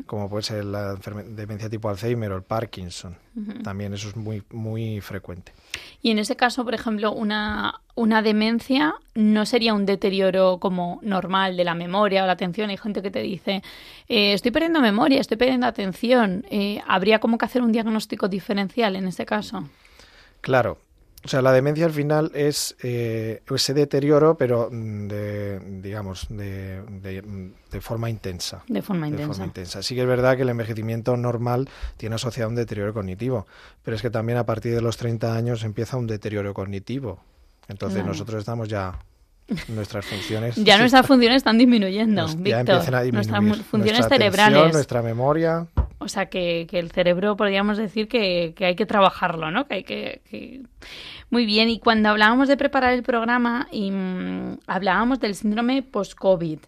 como 0.05 0.29
puede 0.29 0.43
ser 0.43 0.63
la 0.63 0.95
demencia 0.95 1.69
tipo 1.69 1.89
Alzheimer 1.89 2.31
o 2.31 2.38
el 2.38 2.43
Parkinson. 2.43 3.17
También 3.63 3.93
eso 3.93 4.09
es 4.09 4.15
muy, 4.15 4.41
muy 4.51 5.01
frecuente. 5.01 5.51
Y 6.01 6.12
en 6.12 6.19
ese 6.19 6.36
caso, 6.36 6.63
por 6.63 6.74
ejemplo, 6.74 7.12
una, 7.12 7.81
una 7.95 8.21
demencia 8.21 8.95
no 9.13 9.45
sería 9.45 9.74
un 9.74 9.86
deterioro 9.86 10.57
como 10.59 11.00
normal 11.03 11.57
de 11.57 11.63
la 11.63 11.75
memoria 11.75 12.24
o 12.24 12.25
la 12.25 12.33
atención. 12.33 12.69
Hay 12.69 12.77
gente 12.77 13.01
que 13.01 13.12
te 13.12 13.21
dice, 13.21 13.62
eh, 14.07 14.33
estoy 14.33 14.51
perdiendo 14.51 14.79
memoria, 14.79 15.19
estoy 15.19 15.38
perdiendo 15.38 15.67
atención. 15.67 16.45
Eh, 16.50 16.81
¿Habría 16.88 17.19
como 17.19 17.38
que 17.38 17.45
hacer 17.45 17.62
un 17.62 17.71
diagnóstico 17.71 18.27
diferencial 18.27 18.95
en 18.95 19.07
ese 19.07 19.25
caso? 19.25 19.69
Claro, 20.41 20.77
o 21.27 21.27
sea, 21.27 21.41
la 21.41 21.51
demencia 21.51 21.86
al 21.86 21.91
final 21.91 22.31
es 22.33 22.77
eh, 22.83 23.41
ese 23.53 23.74
deterioro, 23.74 24.38
pero 24.38 24.69
mm, 24.71 25.07
digamos, 25.59 26.27
de, 26.29 26.81
de, 26.81 27.81
forma 27.81 28.09
intensa. 28.09 28.63
De 28.67 28.81
forma 28.81 29.07
intensa. 29.07 29.27
De 29.27 29.33
forma 29.33 29.45
intensa. 29.45 29.83
Sí 29.83 29.95
que 29.95 30.01
es 30.01 30.07
verdad 30.07 30.35
que 30.35 30.43
el 30.43 30.49
envejecimiento 30.49 31.17
normal 31.17 31.69
tiene 31.97 32.15
asociado 32.15 32.49
un 32.49 32.55
deterioro 32.55 32.93
cognitivo, 32.93 33.47
pero 33.83 33.95
es 33.95 34.01
que 34.01 34.09
también 34.09 34.37
a 34.37 34.45
partir 34.45 34.73
de 34.73 34.81
los 34.81 34.97
30 34.97 35.35
años 35.35 35.63
empieza 35.63 35.97
un 35.97 36.07
deterioro 36.07 36.53
cognitivo. 36.53 37.19
Entonces 37.67 38.05
nosotros 38.05 38.39
estamos 38.39 38.69
ya 38.69 38.99
nuestras 39.67 40.05
funciones. 40.05 40.55
ya 40.63 40.77
nuestras 40.77 41.05
funciones 41.05 41.37
están 41.37 41.57
disminuyendo, 41.57 42.27
Ya 42.43 42.59
empiezan 42.61 42.95
a 42.95 43.01
disminuir. 43.01 43.13
Nuestras 43.13 43.65
funciones 43.65 43.99
nuestra 43.99 44.17
cerebrales. 44.17 44.73
nuestra 44.73 45.01
memoria. 45.01 45.67
O 46.07 46.09
sea, 46.09 46.27
que, 46.27 46.65
el 46.71 46.89
cerebro 46.91 47.35
podríamos 47.35 47.77
decir 47.77 48.07
que, 48.07 48.55
hay 48.59 48.75
que 48.77 48.85
trabajarlo, 48.85 49.51
¿no? 49.51 49.67
Que 49.67 49.73
hay 49.75 49.83
que, 49.83 50.63
Muy 51.29 51.45
bien, 51.45 51.67
y 51.67 51.79
cuando 51.79 52.07
hablábamos 52.07 52.47
de 52.47 52.55
preparar 52.55 52.93
el 52.93 53.03
programa, 53.03 53.67
y, 53.73 53.91
mm, 53.91 54.59
hablábamos 54.67 55.19
del 55.19 55.35
síndrome 55.35 55.83
post-COVID. 55.83 56.59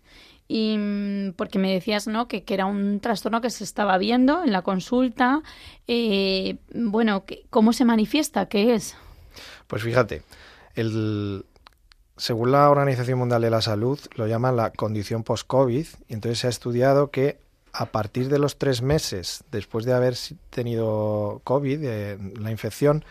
Y 0.49 0.77
mm, 0.77 1.33
porque 1.37 1.57
me 1.57 1.71
decías, 1.71 2.05
¿no? 2.07 2.27
Que, 2.27 2.43
era 2.49 2.65
un 2.65 2.99
trastorno 2.99 3.39
que 3.39 3.49
se 3.49 3.63
estaba 3.63 3.97
viendo 3.97 4.43
en 4.43 4.51
la 4.51 4.61
consulta. 4.61 5.41
Eh, 5.87 6.57
bueno, 6.73 7.23
¿cómo 7.49 7.71
se 7.71 7.85
manifiesta? 7.85 8.47
¿Qué 8.47 8.73
es? 8.73 8.97
Pues 9.67 9.83
fíjate, 9.83 10.23
el, 10.75 11.45
según 12.17 12.51
la 12.51 12.69
Organización 12.69 13.19
Mundial 13.19 13.41
de 13.41 13.51
la 13.51 13.61
Salud, 13.61 13.97
lo 14.15 14.27
llaman 14.27 14.57
la 14.57 14.71
condición 14.71 15.23
post-COVID, 15.23 15.87
y 16.09 16.13
entonces 16.13 16.39
se 16.39 16.47
ha 16.47 16.49
estudiado 16.49 17.09
que 17.09 17.39
a 17.73 17.87
partir 17.87 18.29
de 18.29 18.39
los 18.39 18.57
tres 18.57 18.81
meses 18.81 19.43
después 19.51 19.85
de 19.85 19.93
haber 19.93 20.15
tenido 20.49 21.41
COVID, 21.43 22.39
la 22.39 22.51
infección, 22.51 23.05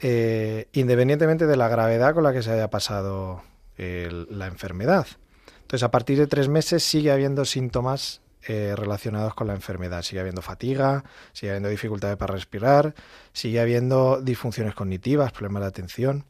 eh, 0.00 0.68
independientemente 0.72 1.46
de 1.46 1.56
la 1.56 1.68
gravedad 1.68 2.14
con 2.14 2.24
la 2.24 2.32
que 2.32 2.42
se 2.42 2.50
haya 2.50 2.70
pasado 2.70 3.42
la 3.78 4.46
enfermedad. 4.46 5.06
Entonces, 5.60 5.82
a 5.82 5.90
partir 5.90 6.16
de 6.16 6.26
tres 6.26 6.48
meses 6.48 6.82
sigue 6.82 7.10
habiendo 7.10 7.44
síntomas 7.44 8.22
eh, 8.48 8.74
relacionados 8.76 9.34
con 9.34 9.48
la 9.48 9.54
enfermedad. 9.54 10.02
Sigue 10.02 10.20
habiendo 10.20 10.40
fatiga, 10.40 11.02
sigue 11.32 11.50
habiendo 11.50 11.68
dificultades 11.68 12.16
para 12.16 12.32
respirar, 12.32 12.94
sigue 13.32 13.58
habiendo 13.58 14.20
disfunciones 14.22 14.76
cognitivas, 14.76 15.32
problemas 15.32 15.62
de 15.62 15.66
atención. 15.66 16.24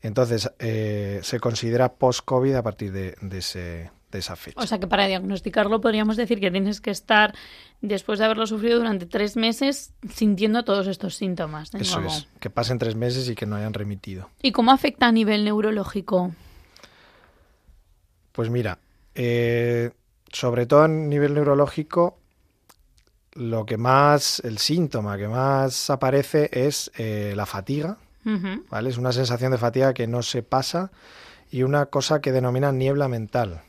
Entonces, 0.00 0.52
eh, 0.60 1.18
se 1.24 1.40
considera 1.40 1.94
post-COVID 1.94 2.54
a 2.54 2.62
partir 2.62 2.92
de, 2.92 3.16
ese, 3.36 3.90
de 4.10 4.18
esa 4.18 4.36
fecha. 4.36 4.60
O 4.60 4.66
sea 4.66 4.78
que 4.78 4.86
para 4.86 5.06
diagnosticarlo 5.06 5.80
podríamos 5.80 6.16
decir 6.16 6.40
que 6.40 6.50
tienes 6.50 6.80
que 6.80 6.90
estar, 6.90 7.34
después 7.80 8.18
de 8.18 8.24
haberlo 8.24 8.46
sufrido 8.46 8.78
durante 8.78 9.06
tres 9.06 9.36
meses, 9.36 9.92
sintiendo 10.12 10.64
todos 10.64 10.86
estos 10.86 11.16
síntomas. 11.16 11.72
Eso 11.74 12.00
es, 12.00 12.26
que 12.40 12.50
pasen 12.50 12.78
tres 12.78 12.96
meses 12.96 13.28
y 13.28 13.34
que 13.34 13.46
no 13.46 13.56
hayan 13.56 13.72
remitido. 13.72 14.28
¿Y 14.42 14.52
cómo 14.52 14.72
afecta 14.72 15.06
a 15.06 15.12
nivel 15.12 15.44
neurológico? 15.44 16.32
Pues 18.32 18.50
mira, 18.50 18.78
eh, 19.14 19.90
sobre 20.32 20.66
todo 20.66 20.82
a 20.82 20.88
nivel 20.88 21.34
neurológico, 21.34 22.18
lo 23.32 23.64
que 23.64 23.76
más, 23.76 24.40
el 24.40 24.58
síntoma 24.58 25.16
que 25.16 25.28
más 25.28 25.90
aparece 25.90 26.50
es 26.52 26.90
eh, 26.96 27.32
la 27.36 27.46
fatiga, 27.46 27.98
¿vale? 28.68 28.90
Es 28.90 28.98
una 28.98 29.12
sensación 29.12 29.50
de 29.52 29.58
fatiga 29.58 29.94
que 29.94 30.06
no 30.06 30.22
se 30.22 30.42
pasa 30.42 30.90
y 31.50 31.62
una 31.62 31.86
cosa 31.86 32.20
que 32.20 32.32
denominan 32.32 32.78
niebla 32.78 33.08
mental. 33.08 33.62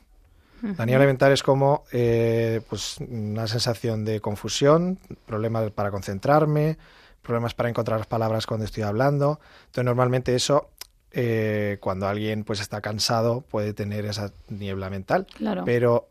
La 0.77 0.85
niebla 0.85 1.05
mental 1.05 1.31
es 1.31 1.43
como 1.43 1.85
eh, 1.91 2.61
pues 2.69 2.97
una 2.99 3.47
sensación 3.47 4.05
de 4.05 4.21
confusión, 4.21 4.99
problemas 5.25 5.71
para 5.71 5.91
concentrarme, 5.91 6.77
problemas 7.21 7.53
para 7.53 7.69
encontrar 7.69 7.99
las 7.99 8.07
palabras 8.07 8.45
cuando 8.45 8.65
estoy 8.65 8.83
hablando. 8.83 9.39
Entonces, 9.61 9.85
normalmente 9.85 10.35
eso, 10.35 10.69
eh, 11.11 11.77
cuando 11.81 12.07
alguien 12.07 12.43
pues 12.43 12.59
está 12.59 12.81
cansado, 12.81 13.41
puede 13.41 13.73
tener 13.73 14.05
esa 14.05 14.31
niebla 14.49 14.89
mental. 14.89 15.27
Claro. 15.35 15.63
Pero 15.65 16.07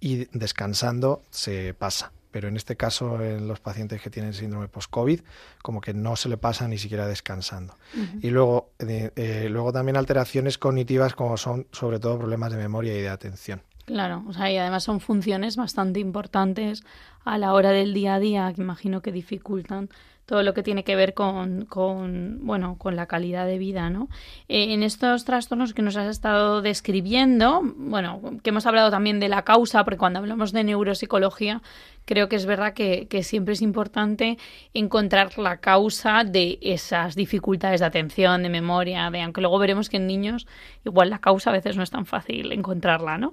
y 0.00 0.26
descansando 0.36 1.22
se 1.30 1.72
pasa 1.74 2.12
pero 2.34 2.48
en 2.48 2.56
este 2.56 2.74
caso 2.74 3.22
en 3.22 3.46
los 3.46 3.60
pacientes 3.60 4.02
que 4.02 4.10
tienen 4.10 4.34
síndrome 4.34 4.66
post-COVID, 4.66 5.20
como 5.62 5.80
que 5.80 5.94
no 5.94 6.16
se 6.16 6.28
le 6.28 6.36
pasa 6.36 6.66
ni 6.66 6.78
siquiera 6.78 7.06
descansando. 7.06 7.76
Y 8.22 8.30
luego, 8.30 8.72
eh, 8.80 9.12
eh, 9.14 9.46
luego 9.48 9.72
también 9.72 9.96
alteraciones 9.96 10.58
cognitivas 10.58 11.14
como 11.14 11.36
son 11.36 11.68
sobre 11.70 12.00
todo 12.00 12.18
problemas 12.18 12.50
de 12.50 12.58
memoria 12.58 12.98
y 12.98 13.02
de 13.02 13.08
atención. 13.08 13.62
Claro, 13.84 14.24
o 14.26 14.32
sea, 14.32 14.50
y 14.50 14.56
además 14.56 14.82
son 14.84 15.00
funciones 15.00 15.56
bastante 15.56 16.00
importantes 16.00 16.84
a 17.24 17.36
la 17.36 17.52
hora 17.52 17.70
del 17.70 17.92
día 17.92 18.14
a 18.14 18.18
día, 18.18 18.52
que 18.54 18.62
imagino 18.62 19.02
que 19.02 19.12
dificultan 19.12 19.90
todo 20.24 20.42
lo 20.42 20.54
que 20.54 20.62
tiene 20.62 20.84
que 20.84 20.96
ver 20.96 21.12
con, 21.12 21.66
con 21.66 22.38
bueno, 22.46 22.76
con 22.78 22.96
la 22.96 23.04
calidad 23.06 23.46
de 23.46 23.58
vida, 23.58 23.90
¿no? 23.90 24.08
Eh, 24.48 24.72
en 24.72 24.82
estos 24.82 25.26
trastornos 25.26 25.74
que 25.74 25.82
nos 25.82 25.96
has 25.96 26.08
estado 26.08 26.62
describiendo, 26.62 27.60
bueno, 27.76 28.22
que 28.42 28.50
hemos 28.50 28.64
hablado 28.64 28.90
también 28.90 29.20
de 29.20 29.28
la 29.28 29.42
causa, 29.42 29.84
porque 29.84 29.98
cuando 29.98 30.18
hablamos 30.20 30.52
de 30.52 30.64
neuropsicología, 30.64 31.60
creo 32.04 32.28
que 32.28 32.36
es 32.36 32.46
verdad 32.46 32.74
que, 32.74 33.06
siempre 33.22 33.54
es 33.54 33.62
importante 33.62 34.38
encontrar 34.74 35.38
la 35.38 35.58
causa 35.58 36.24
de 36.24 36.58
esas 36.60 37.14
dificultades 37.14 37.80
de 37.80 37.86
atención, 37.86 38.42
de 38.42 38.48
memoria, 38.48 39.10
de 39.10 39.22
aunque 39.22 39.40
luego 39.40 39.58
veremos 39.58 39.88
que 39.88 39.96
en 39.96 40.06
niños 40.06 40.46
igual 40.84 41.10
la 41.10 41.18
causa 41.18 41.50
a 41.50 41.52
veces 41.52 41.76
no 41.76 41.82
es 41.82 41.90
tan 41.90 42.04
fácil 42.04 42.52
encontrarla, 42.52 43.16
¿no? 43.16 43.32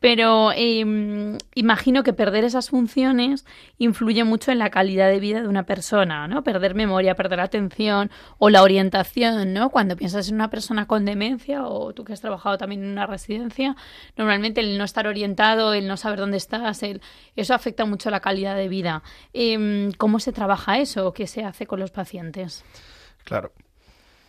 Pero 0.00 0.52
em, 0.54 1.38
imagino 1.54 2.02
que 2.04 2.12
perder 2.12 2.44
esas 2.44 2.70
funciones 2.70 3.44
influye 3.78 4.22
mucho 4.24 4.52
en 4.52 4.58
la 4.58 4.70
calidad 4.70 5.08
de 5.08 5.18
vida 5.18 5.42
de 5.42 5.48
una 5.48 5.64
persona, 5.64 6.28
¿no? 6.28 6.44
Perder 6.44 6.74
memoria, 6.74 7.14
perder 7.14 7.40
atención 7.40 8.10
o 8.38 8.50
la 8.50 8.62
orientación, 8.62 9.52
¿no? 9.52 9.70
Cuando 9.70 9.96
piensas 9.96 10.28
en 10.28 10.36
una 10.36 10.50
persona 10.50 10.86
con 10.86 11.04
demencia 11.04 11.66
o 11.66 11.92
tú 11.92 12.04
que 12.04 12.12
has 12.12 12.20
trabajado 12.20 12.58
también 12.58 12.84
en 12.84 12.90
una 12.90 13.06
residencia, 13.06 13.76
normalmente 14.16 14.60
el 14.60 14.78
no 14.78 14.84
estar 14.84 15.06
orientado, 15.06 15.74
el 15.74 15.88
no 15.88 15.96
saber 15.96 16.20
dónde 16.20 16.36
estás, 16.36 16.82
el, 16.82 17.00
eso 17.34 17.54
afecta 17.54 17.84
mucho 17.84 18.11
la 18.12 18.20
calidad 18.20 18.56
de 18.56 18.68
vida. 18.68 19.02
Em, 19.32 19.90
¿Cómo 19.92 20.20
se 20.20 20.32
trabaja 20.32 20.78
eso? 20.78 21.12
¿Qué 21.12 21.26
se 21.26 21.42
hace 21.42 21.66
con 21.66 21.80
los 21.80 21.90
pacientes? 21.90 22.64
Claro. 23.24 23.52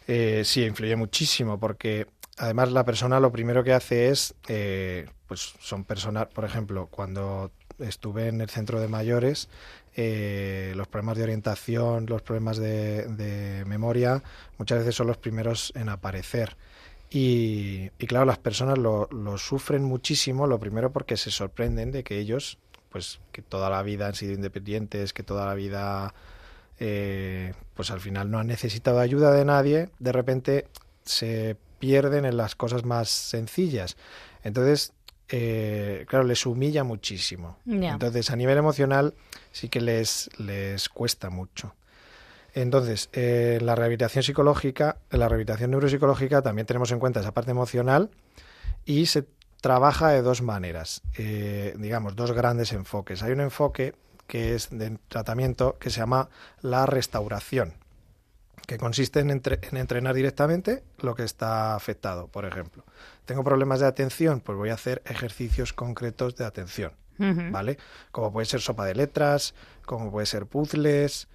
Eh, 0.07 0.41
sí, 0.45 0.63
influye 0.63 0.95
muchísimo 0.95 1.59
porque 1.59 2.07
además 2.37 2.71
la 2.71 2.83
persona 2.83 3.19
lo 3.19 3.31
primero 3.31 3.63
que 3.63 3.73
hace 3.73 4.09
es, 4.09 4.35
eh, 4.47 5.07
pues 5.27 5.53
son 5.59 5.83
personas, 5.83 6.27
por 6.27 6.45
ejemplo, 6.45 6.87
cuando 6.89 7.51
estuve 7.79 8.27
en 8.27 8.41
el 8.41 8.49
centro 8.49 8.79
de 8.79 8.87
mayores, 8.87 9.49
eh, 9.95 10.73
los 10.75 10.87
problemas 10.87 11.17
de 11.17 11.23
orientación, 11.23 12.05
los 12.07 12.21
problemas 12.21 12.57
de, 12.57 13.63
memoria, 13.67 14.23
muchas 14.57 14.79
veces 14.79 14.95
son 14.95 15.07
los 15.07 15.17
primeros 15.17 15.71
en 15.75 15.89
aparecer. 15.89 16.57
Y, 17.09 17.89
claro, 18.07 18.25
las 18.25 18.39
personas 18.39 18.79
lo, 18.79 19.07
lo, 19.11 19.37
sufren 19.37 19.83
muchísimo, 19.83 20.47
lo 20.47 20.59
primero 20.59 20.91
porque 20.91 21.15
se 21.15 21.29
sorprenden 21.29 21.91
de 21.91 22.03
que 22.03 22.17
ellos 22.17 22.57
pues 22.93 23.19
que 23.31 23.41
toda 23.41 23.69
la 23.71 23.81
vida 23.81 24.07
han 24.07 24.13
sido 24.13 24.33
independientes, 24.33 25.11
que 25.11 25.23
toda 25.23 25.47
la 25.47 25.55
vida 25.55 26.13
eh, 26.79 27.53
pues 27.73 27.89
al 27.89 27.99
final 27.99 28.29
no 28.29 28.37
han 28.37 28.47
necesitado 28.47 28.99
ayuda 28.99 29.31
de 29.31 29.43
nadie, 29.43 29.89
de 29.97 30.11
repente 30.11 30.67
se 31.03 31.57
pierden 31.79 32.23
en 32.23 32.37
las 32.37 32.55
cosas 32.55 32.85
más 32.85 33.09
sencillas. 33.09 33.97
Entonces, 34.43 34.93
eh, 35.29 36.05
claro, 36.07 36.23
les 36.23 36.45
humilla 36.45 36.83
muchísimo. 36.83 37.57
Entonces, 37.65 38.29
a 38.29 38.35
nivel 38.35 38.59
emocional 38.59 39.15
sí 39.51 39.69
que 39.69 39.81
les, 39.81 40.29
les 40.37 40.87
cuesta 40.87 41.31
mucho. 41.31 41.73
Entonces, 42.53 43.09
eh, 43.13 43.57
la 43.61 43.73
rehabilitación 43.73 44.23
psicológica, 44.23 44.97
en 45.09 45.19
la 45.19 45.27
rehabilitación 45.27 45.71
neuropsicológica 45.71 46.43
también 46.43 46.67
tenemos 46.67 46.91
en 46.91 46.99
cuenta 46.99 47.21
esa 47.21 47.33
parte 47.33 47.49
emocional 47.49 48.11
y 48.85 49.07
se 49.07 49.25
trabaja 49.63 50.09
de 50.09 50.21
dos 50.21 50.41
maneras, 50.41 51.01
eh, 51.17 51.73
digamos, 51.77 52.17
dos 52.17 52.33
grandes 52.33 52.73
enfoques. 52.73 53.23
Hay 53.23 53.31
un 53.31 53.39
enfoque 53.39 53.95
que 54.27 54.55
es 54.55 54.69
de 54.71 54.97
tratamiento 55.07 55.77
que 55.79 55.89
se 55.89 56.01
llama 56.01 56.27
la 56.59 56.85
restauración, 56.85 57.73
que 58.67 58.77
consiste 58.77 59.21
en, 59.21 59.29
entrenar 59.29 60.15
directamente 60.15 60.83
lo 60.97 61.15
que 61.15 61.23
está 61.23 61.75
afectado. 61.75 62.27
Por 62.27 62.43
ejemplo, 62.43 62.83
tengo 63.23 63.45
problemas 63.45 63.79
de 63.79 63.85
atención, 63.85 64.41
pues 64.41 64.57
voy 64.57 64.69
a 64.69 64.73
hacer 64.73 65.01
ejercicios 65.05 65.71
concretos 65.71 66.35
de 66.35 66.43
atención, 66.43 66.91
¿vale? 67.17 67.77
Como 68.11 68.33
puede 68.33 68.45
ser 68.45 68.59
sopa 68.59 68.83
de 68.83 68.95
letras, 68.95 69.55
como 69.85 70.11
puede 70.11 70.25
ser 70.25 70.45
puzzles, 70.45 71.29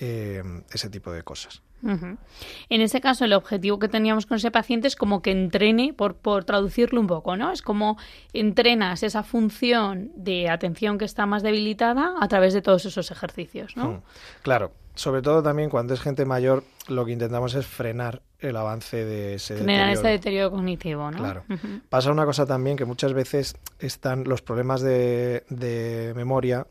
eh, 0.00 0.42
ese 0.72 0.88
tipo 0.88 1.12
de 1.12 1.22
cosas. 1.22 1.63
En 1.84 2.80
ese 2.80 3.00
caso, 3.00 3.24
el 3.24 3.32
objetivo 3.32 3.78
que 3.78 3.88
teníamos 3.88 4.26
con 4.26 4.36
ese 4.36 4.50
paciente 4.50 4.88
es 4.88 4.96
como 4.96 5.22
que 5.22 5.30
entrene, 5.30 5.92
por, 5.92 6.16
por 6.16 6.44
traducirlo 6.44 7.00
un 7.00 7.06
poco, 7.06 7.36
¿no? 7.36 7.52
Es 7.52 7.62
como 7.62 7.98
entrenas 8.32 9.02
esa 9.02 9.22
función 9.22 10.10
de 10.16 10.48
atención 10.48 10.98
que 10.98 11.04
está 11.04 11.26
más 11.26 11.42
debilitada 11.42 12.14
a 12.20 12.28
través 12.28 12.54
de 12.54 12.62
todos 12.62 12.84
esos 12.86 13.10
ejercicios, 13.10 13.76
¿no? 13.76 14.02
Claro, 14.42 14.72
sobre 14.94 15.22
todo 15.22 15.42
también 15.42 15.70
cuando 15.70 15.94
es 15.94 16.00
gente 16.00 16.24
mayor, 16.24 16.64
lo 16.88 17.04
que 17.04 17.12
intentamos 17.12 17.54
es 17.54 17.66
frenar 17.66 18.22
el 18.38 18.56
avance 18.56 19.04
de 19.04 19.34
ese 19.34 19.56
frenar 19.56 19.90
ese 19.90 20.08
deterioro 20.08 20.50
cognitivo, 20.50 21.10
¿no? 21.10 21.18
Claro. 21.18 21.44
Pasa 21.88 22.10
una 22.12 22.24
cosa 22.24 22.46
también 22.46 22.76
que 22.76 22.84
muchas 22.84 23.12
veces 23.12 23.56
están 23.78 24.24
los 24.24 24.42
problemas 24.42 24.82
de, 24.82 25.44
de 25.48 26.12
memoria 26.14 26.66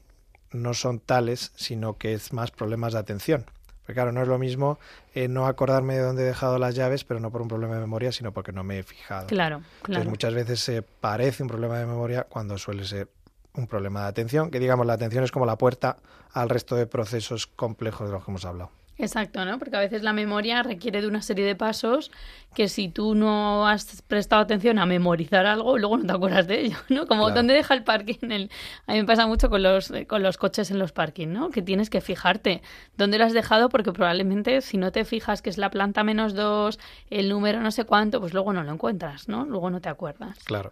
no 0.53 0.74
son 0.74 1.00
tales, 1.00 1.51
sino 1.55 1.98
que 1.98 2.13
es 2.13 2.32
más 2.32 2.51
problemas 2.51 2.93
de 2.93 3.00
atención. 3.00 3.46
Porque 3.84 3.94
claro, 3.94 4.12
no 4.12 4.22
es 4.22 4.28
lo 4.28 4.38
mismo 4.38 4.80
eh, 5.13 5.28
no 5.28 5.46
acordarme 5.46 5.96
de 5.96 6.02
dónde 6.02 6.24
he 6.24 6.25
dejado 6.25 6.58
las 6.58 6.74
llaves, 6.74 7.04
pero 7.04 7.20
no 7.20 7.32
por 7.32 7.42
un 7.42 7.50
problema 7.50 7.75
de 7.75 7.82
memoria, 7.82 8.12
sino 8.12 8.32
porque 8.32 8.52
no 8.52 8.63
me 8.63 8.80
he 8.80 8.84
fijado. 8.84 9.28
Claro, 9.28 9.58
claro. 9.82 10.02
Entonces, 10.02 10.10
muchas 10.10 10.34
veces 10.34 10.60
se 10.62 10.82
parece 10.82 11.44
un 11.44 11.50
problema 11.50 11.78
de 11.78 11.86
memoria 11.86 12.24
cuando 12.24 12.58
suele 12.58 12.86
ser 12.86 13.10
un 13.56 13.68
problema 13.68 14.04
de 14.04 14.08
atención, 14.08 14.50
que 14.50 14.60
digamos 14.60 14.86
la 14.86 14.94
atención 14.94 15.24
es 15.24 15.32
como 15.32 15.46
la 15.46 15.58
puerta 15.58 15.98
al 16.32 16.50
resto 16.50 16.75
de 16.75 16.88
procesos 16.88 17.46
complejos 17.46 18.08
de 18.08 18.13
los 18.13 18.24
que 18.24 18.32
hemos 18.32 18.46
hablado. 18.46 18.72
Exacto, 18.98 19.44
¿no? 19.44 19.58
Porque 19.58 19.76
a 19.76 19.80
veces 19.80 20.04
la 20.04 20.14
memoria 20.14 20.62
requiere 20.62 21.02
de 21.02 21.08
una 21.08 21.22
serie 21.22 21.46
de 21.46 21.56
pasos 21.56 22.12
que 22.54 22.70
si 22.70 22.90
tú 22.90 23.16
no 23.16 23.68
has 23.68 24.04
prestado 24.04 24.44
atención 24.44 24.78
a 24.78 24.86
memorizar 24.86 25.48
algo, 25.48 25.80
luego 25.80 25.98
no 25.98 26.06
te 26.06 26.14
acuerdas 26.14 26.48
de 26.48 26.62
ello, 26.62 26.78
¿no? 26.90 27.08
Como 27.08 27.32
dónde 27.32 27.56
deja 27.56 27.74
el 27.74 27.84
parking. 27.84 28.30
El... 28.30 28.52
A 28.86 28.94
mí 28.94 29.00
me 29.00 29.06
pasa 29.06 29.26
mucho 29.26 29.50
con 29.50 29.64
los, 29.64 29.92
con 30.08 30.22
los 30.22 30.38
coches 30.38 30.70
en 30.70 30.78
los 30.78 30.92
parking, 30.92 31.30
¿no? 31.30 31.50
Que 31.50 31.64
tienes 31.64 31.90
que 31.90 32.02
fijarte 32.02 32.62
dónde 32.96 33.18
lo 33.18 33.26
has 33.26 33.34
dejado 33.34 33.70
porque 33.70 33.92
probablemente 33.92 34.62
si 34.62 34.78
no 34.78 34.92
te 34.92 35.06
fijas 35.06 35.42
que 35.42 35.50
es 35.50 35.58
la 35.58 35.72
planta 35.72 36.04
menos 36.04 36.36
dos, 36.36 36.80
el 37.10 37.30
número 37.30 37.62
no 37.62 37.72
sé 37.72 37.86
cuánto, 37.86 38.20
pues 38.20 38.34
luego 38.34 38.54
no 38.54 38.64
lo 38.64 38.72
encuentras, 38.72 39.28
¿no? 39.28 39.46
Luego 39.46 39.72
no 39.72 39.82
te 39.82 39.90
acuerdas. 39.90 40.38
Claro. 40.44 40.72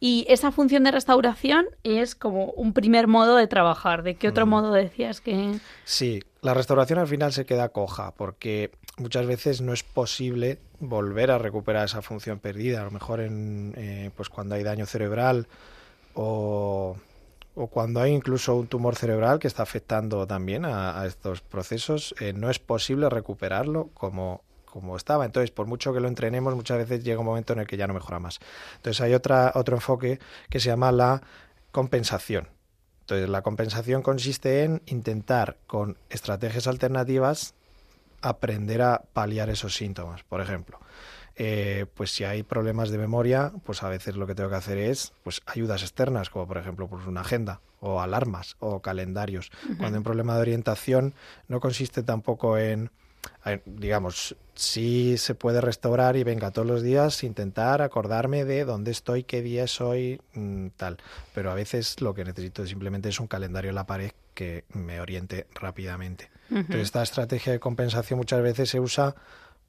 Y 0.00 0.24
esa 0.28 0.52
función 0.52 0.84
de 0.84 0.92
restauración 0.92 1.66
es 1.82 2.14
como 2.14 2.46
un 2.52 2.72
primer 2.72 3.08
modo 3.08 3.36
de 3.36 3.46
trabajar. 3.46 4.02
¿De 4.02 4.14
qué 4.14 4.28
otro 4.28 4.46
mm. 4.46 4.48
modo 4.48 4.72
decías 4.72 5.20
que...? 5.20 5.58
Sí, 5.84 6.22
la 6.40 6.54
restauración 6.54 6.98
al 6.98 7.08
final 7.08 7.32
se 7.32 7.46
queda 7.46 7.70
coja 7.70 8.12
porque 8.12 8.70
muchas 8.96 9.26
veces 9.26 9.60
no 9.60 9.72
es 9.72 9.82
posible 9.82 10.58
volver 10.78 11.30
a 11.30 11.38
recuperar 11.38 11.84
esa 11.84 12.02
función 12.02 12.38
perdida. 12.38 12.80
A 12.80 12.84
lo 12.84 12.90
mejor 12.90 13.20
en, 13.20 13.74
eh, 13.76 14.10
pues 14.16 14.28
cuando 14.28 14.54
hay 14.54 14.62
daño 14.62 14.86
cerebral 14.86 15.48
o, 16.14 16.96
cuando 17.70 18.00
hay 18.00 18.12
incluso 18.12 18.54
un 18.54 18.68
tumor 18.68 18.94
cerebral 18.94 19.40
que 19.40 19.48
está 19.48 19.64
afectando 19.64 20.28
también 20.28 20.64
a, 20.64 21.04
estos 21.06 21.40
procesos, 21.40 22.14
eh, 22.20 22.32
no 22.32 22.50
es 22.50 22.60
posible 22.60 23.08
recuperarlo 23.08 23.88
como 23.94 24.42
como 24.64 24.96
estaba. 24.96 25.24
Entonces, 25.24 25.50
por 25.50 25.66
mucho 25.66 25.94
que 25.94 26.00
lo 26.00 26.08
entrenemos, 26.08 26.54
muchas 26.54 26.76
veces 26.76 27.02
llega 27.02 27.18
un 27.18 27.26
momento 27.26 27.54
en 27.54 27.60
el 27.60 27.66
que 27.66 27.78
ya 27.78 27.86
no 27.86 27.94
mejora 27.94 28.20
más. 28.20 28.38
Entonces, 28.76 29.00
hay 29.00 29.14
otra, 29.14 29.50
otro 29.54 29.76
enfoque 29.76 30.20
que 30.50 30.60
se 30.60 30.68
llama 30.68 30.92
la 30.92 31.22
compensación. 31.72 32.48
Entonces, 33.08 33.30
la 33.30 33.40
compensación 33.40 34.02
consiste 34.02 34.64
en 34.64 34.82
intentar 34.84 35.56
con 35.66 35.96
estrategias 36.10 36.66
alternativas 36.66 37.54
aprender 38.20 38.82
a 38.82 39.00
paliar 39.14 39.48
esos 39.48 39.74
síntomas. 39.74 40.24
Por 40.24 40.42
ejemplo, 40.42 40.78
eh, 41.34 41.86
pues 41.94 42.10
si 42.10 42.24
hay 42.24 42.42
problemas 42.42 42.90
de 42.90 42.98
memoria, 42.98 43.50
pues 43.64 43.82
a 43.82 43.88
veces 43.88 44.16
lo 44.16 44.26
que 44.26 44.34
tengo 44.34 44.50
que 44.50 44.56
hacer 44.56 44.76
es 44.76 45.14
pues 45.24 45.40
ayudas 45.46 45.80
externas, 45.80 46.28
como 46.28 46.46
por 46.46 46.58
ejemplo 46.58 46.86
pues 46.86 47.06
una 47.06 47.22
agenda 47.22 47.62
o 47.80 48.02
alarmas 48.02 48.56
o 48.58 48.82
calendarios. 48.82 49.50
Cuando 49.78 49.86
hay 49.86 49.94
un 49.94 50.02
problema 50.02 50.34
de 50.34 50.42
orientación 50.42 51.14
no 51.48 51.60
consiste 51.60 52.02
tampoco 52.02 52.58
en 52.58 52.90
digamos, 53.64 54.36
sí 54.54 55.16
se 55.18 55.34
puede 55.34 55.60
restaurar 55.60 56.16
y 56.16 56.24
venga 56.24 56.50
todos 56.50 56.66
los 56.66 56.82
días 56.82 57.22
intentar 57.22 57.82
acordarme 57.82 58.44
de 58.44 58.64
dónde 58.64 58.90
estoy, 58.90 59.24
qué 59.24 59.42
día 59.42 59.66
soy, 59.66 60.20
mm, 60.34 60.68
tal. 60.76 60.98
Pero 61.34 61.50
a 61.50 61.54
veces 61.54 62.00
lo 62.00 62.14
que 62.14 62.24
necesito 62.24 62.66
simplemente 62.66 63.08
es 63.08 63.20
un 63.20 63.26
calendario 63.26 63.70
en 63.70 63.76
la 63.76 63.86
pared 63.86 64.12
que 64.34 64.64
me 64.72 65.00
oriente 65.00 65.46
rápidamente. 65.54 66.30
Entonces, 66.50 66.82
esta 66.82 67.02
estrategia 67.02 67.52
de 67.52 67.60
compensación 67.60 68.18
muchas 68.18 68.40
veces 68.40 68.70
se 68.70 68.80
usa 68.80 69.14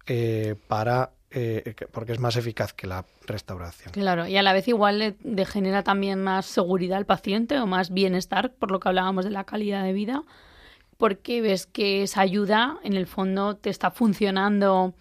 eh, 0.07 0.55
para 0.67 1.11
eh, 1.31 1.75
porque 1.91 2.13
es 2.13 2.19
más 2.19 2.35
eficaz 2.37 2.73
que 2.73 2.87
la 2.87 3.05
restauración. 3.27 3.91
Claro, 3.93 4.25
y 4.25 4.37
a 4.37 4.41
la 4.41 4.51
vez 4.51 4.67
igual 4.67 5.15
le, 5.23 5.45
genera 5.45 5.83
también 5.83 6.23
más 6.23 6.47
seguridad 6.47 6.97
al 6.97 7.05
paciente 7.05 7.59
o 7.59 7.67
más 7.67 7.91
bienestar, 7.91 8.51
por 8.53 8.71
lo 8.71 8.79
que 8.79 8.89
hablábamos 8.89 9.25
de 9.25 9.31
la 9.31 9.43
calidad 9.43 9.83
de 9.83 9.93
vida, 9.93 10.23
porque 10.99 11.41
ves 11.41 11.65
que 11.65 12.03
esa 12.03 12.19
ayuda 12.19 12.77
en 12.83 12.93
el 12.93 13.07
fondo 13.07 13.55
te 13.55 13.69
está 13.69 13.89
funcionando 13.89 14.93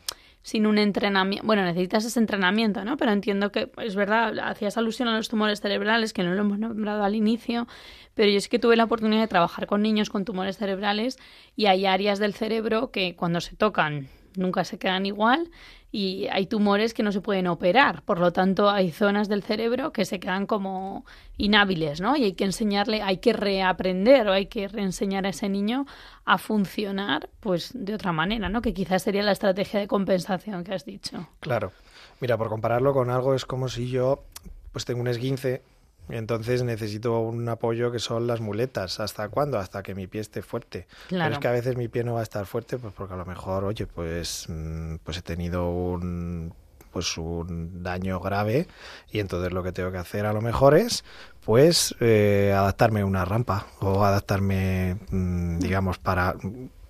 sin 0.43 0.65
un 0.67 0.79
entrenamiento. 0.79 1.45
Bueno, 1.45 1.65
necesitas 1.65 2.05
ese 2.05 2.21
entrenamiento, 2.21 2.85
¿no? 2.85 2.97
Pero 2.97 3.11
entiendo 3.11 3.51
que 3.51 3.69
es 3.79 3.97
verdad, 3.97 4.39
hacías 4.39 4.77
alusión 4.77 5.09
a 5.09 5.17
los 5.17 5.29
tumores 5.29 5.61
cerebrales, 5.61 6.13
que 6.13 6.23
no 6.23 6.35
lo 6.35 6.43
hemos 6.43 6.61
nombrado 6.61 7.03
al 7.03 7.17
inicio, 7.17 7.67
pero 8.15 8.31
yo 8.31 8.39
es 8.39 8.49
que 8.49 8.61
tuve 8.61 8.77
la 8.77 8.85
oportunidad 8.85 9.23
de 9.23 9.27
trabajar 9.27 9.67
con 9.67 9.83
niños 9.83 10.09
con 10.09 10.25
tumores 10.25 10.57
cerebrales 10.57 11.19
y 11.57 11.67
hay 11.67 11.85
áreas 11.85 12.21
del 12.21 12.33
cerebro 12.33 12.93
que 12.93 13.17
cuando 13.17 13.41
se 13.41 13.57
tocan 13.57 14.07
nunca 14.37 14.65
se 14.65 14.79
quedan 14.79 15.07
igual 15.07 15.51
y 15.91 16.27
hay 16.31 16.47
tumores 16.47 16.93
que 16.93 17.03
no 17.03 17.13
se 17.13 17.21
pueden 17.21 17.47
operar. 17.47 18.03
Por 18.03 18.19
lo 18.19 18.33
tanto, 18.33 18.69
hay 18.69 18.91
zonas 18.91 19.29
del 19.29 19.43
cerebro 19.43 19.93
que 19.93 20.05
se 20.05 20.21
quedan 20.21 20.47
como 20.47 21.07
inhábiles, 21.39 22.01
¿no? 22.01 22.17
Y 22.17 22.25
hay 22.25 22.33
que 22.35 22.45
enseñarle, 22.45 23.01
hay 23.03 23.19
que 23.19 23.33
reaprender 23.33 24.29
o 24.29 24.33
hay 24.33 24.47
que 24.47 24.69
reenseñar 24.69 25.25
a 25.25 25.31
ese 25.31 25.49
niño 25.49 25.87
a 26.25 26.37
funcionar 26.39 27.31
pues 27.41 27.71
de 27.75 27.95
otra 27.95 28.13
manera, 28.13 28.49
¿no? 28.49 28.61
Que 28.61 28.75
quizás 28.75 29.03
sería 29.03 29.23
la 29.23 29.33
estrategia 29.33 29.81
de 29.81 29.87
compensación 29.89 30.63
que 30.65 30.75
has 30.75 30.85
dicho. 30.85 31.27
Claro. 31.41 31.73
Mira, 32.21 32.37
por 32.37 32.49
compararlo 32.49 32.93
con 32.93 33.11
algo 33.11 33.35
es 33.35 33.45
como 33.45 33.69
si 33.69 33.89
yo 33.89 34.25
pues 34.73 34.85
tengo 34.85 35.01
un 35.01 35.09
esguince 35.09 35.63
entonces 36.11 36.63
necesito 36.63 37.21
un 37.21 37.49
apoyo 37.49 37.93
que 37.93 37.99
son 37.99 38.27
las 38.27 38.41
muletas. 38.41 39.01
¿Hasta 39.01 39.29
cuándo? 39.29 39.59
Hasta 39.59 39.83
que 39.83 39.95
mi 39.95 40.07
pie 40.07 40.21
esté 40.21 40.43
fuerte. 40.43 40.87
Pero 41.09 41.27
es 41.27 41.39
que 41.39 41.49
a 41.49 41.53
veces 41.53 41.77
mi 41.77 41.89
pie 41.89 42.05
no 42.05 42.15
va 42.15 42.21
a 42.21 42.23
estar 42.23 42.47
fuerte, 42.47 42.79
pues 42.79 42.93
porque 42.95 43.15
a 43.15 43.17
lo 43.17 43.25
mejor, 43.25 43.65
oye, 43.65 43.87
pues, 43.87 44.47
mm, 44.49 44.97
pues 45.05 45.19
he 45.19 45.23
tenido 45.23 45.71
un 45.71 46.53
pues 46.93 47.19
un 47.19 47.83
daño 47.83 48.19
grave 48.19 48.67
y 49.13 49.21
entonces 49.21 49.53
lo 49.53 49.63
que 49.63 49.73
tengo 49.73 49.93
que 49.93 49.99
hacer 49.99 50.25
a 50.25 50.33
lo 50.33 50.41
mejor 50.41 50.75
es 50.75 51.05
pues 51.45 51.95
eh, 52.01 52.55
adaptarme 52.57 53.03
a 53.03 53.07
una 53.07 53.27
rampa 53.27 53.67
o 53.81 54.05
adaptarme 54.05 54.97
mm, 55.11 55.59
digamos 55.59 55.99
para 55.99 56.35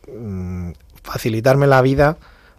mm, 0.06 0.72
facilitarme 1.02 1.66
la 1.66 1.82
vida 1.82 2.16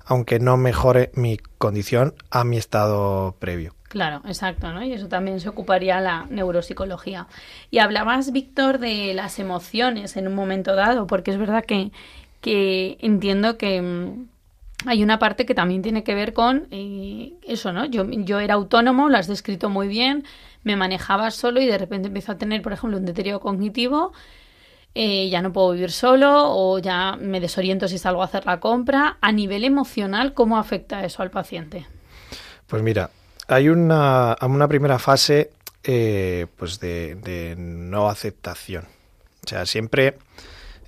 aunque 0.10 0.40
no 0.40 0.58
mejore 0.58 1.12
mi 1.14 1.38
condición 1.38 2.16
a 2.32 2.44
mi 2.44 2.58
estado 2.58 3.36
previo. 3.38 3.76
Claro, 3.90 4.22
exacto, 4.26 4.74
¿no? 4.74 4.84
Y 4.84 4.92
eso 4.92 5.08
también 5.08 5.40
se 5.40 5.50
ocuparía 5.50 6.02
la 6.02 6.26
neuropsicología. 6.32 7.28
Y 7.70 7.78
hablabas, 7.78 8.32
Víctor, 8.32 8.80
de 8.80 9.14
las 9.14 9.38
emociones 9.38 10.18
en 10.18 10.28
un 10.28 10.34
momento 10.34 10.76
dado, 10.76 11.06
porque 11.06 11.30
es 11.30 11.38
verdad 11.38 11.64
que, 11.64 11.92
que 12.42 12.98
entiendo 13.02 13.60
que 13.60 13.84
mm, 13.84 14.28
hay 14.88 15.04
una 15.04 15.20
parte 15.20 15.46
que 15.46 15.54
también 15.54 15.84
tiene 15.84 16.04
que 16.04 16.16
ver 16.16 16.34
con 16.34 16.68
eh, 16.72 17.34
eso, 17.48 17.72
¿no? 17.72 17.86
Yo, 17.86 18.10
yo 18.10 18.40
era 18.40 18.56
autónomo, 18.56 19.10
lo 19.10 19.18
has 19.18 19.28
descrito 19.28 19.70
muy 19.70 19.88
bien, 19.88 20.24
me 20.64 20.76
manejaba 20.76 21.30
solo 21.30 21.62
y 21.62 21.68
de 21.68 21.78
repente 21.78 22.08
empiezo 22.08 22.32
a 22.32 22.38
tener, 22.40 22.64
por 22.64 22.74
ejemplo, 22.74 22.98
un 22.98 23.06
deterioro 23.06 23.40
cognitivo, 23.40 24.12
eh, 24.96 25.30
ya 25.30 25.42
no 25.42 25.54
puedo 25.54 25.72
vivir 25.72 25.92
solo 25.92 26.32
o 26.36 26.80
ya 26.80 27.16
me 27.16 27.40
desoriento 27.40 27.88
si 27.88 27.98
salgo 27.98 28.22
a 28.22 28.26
hacer 28.26 28.46
la 28.46 28.60
compra. 28.60 29.18
A 29.22 29.32
nivel 29.32 29.64
emocional, 29.64 30.34
¿cómo 30.34 30.58
afecta 30.58 31.04
eso 31.06 31.22
al 31.22 31.30
paciente? 31.30 31.86
Pues 32.68 32.82
mira, 32.84 33.10
hay 33.48 33.70
una, 33.70 34.36
una 34.42 34.68
primera 34.68 35.00
fase 35.00 35.52
eh, 35.84 36.48
pues 36.58 36.80
de, 36.80 37.56
no 37.58 38.10
aceptación. 38.10 38.86
O 39.46 39.48
sea, 39.48 39.66
siempre 39.66 40.18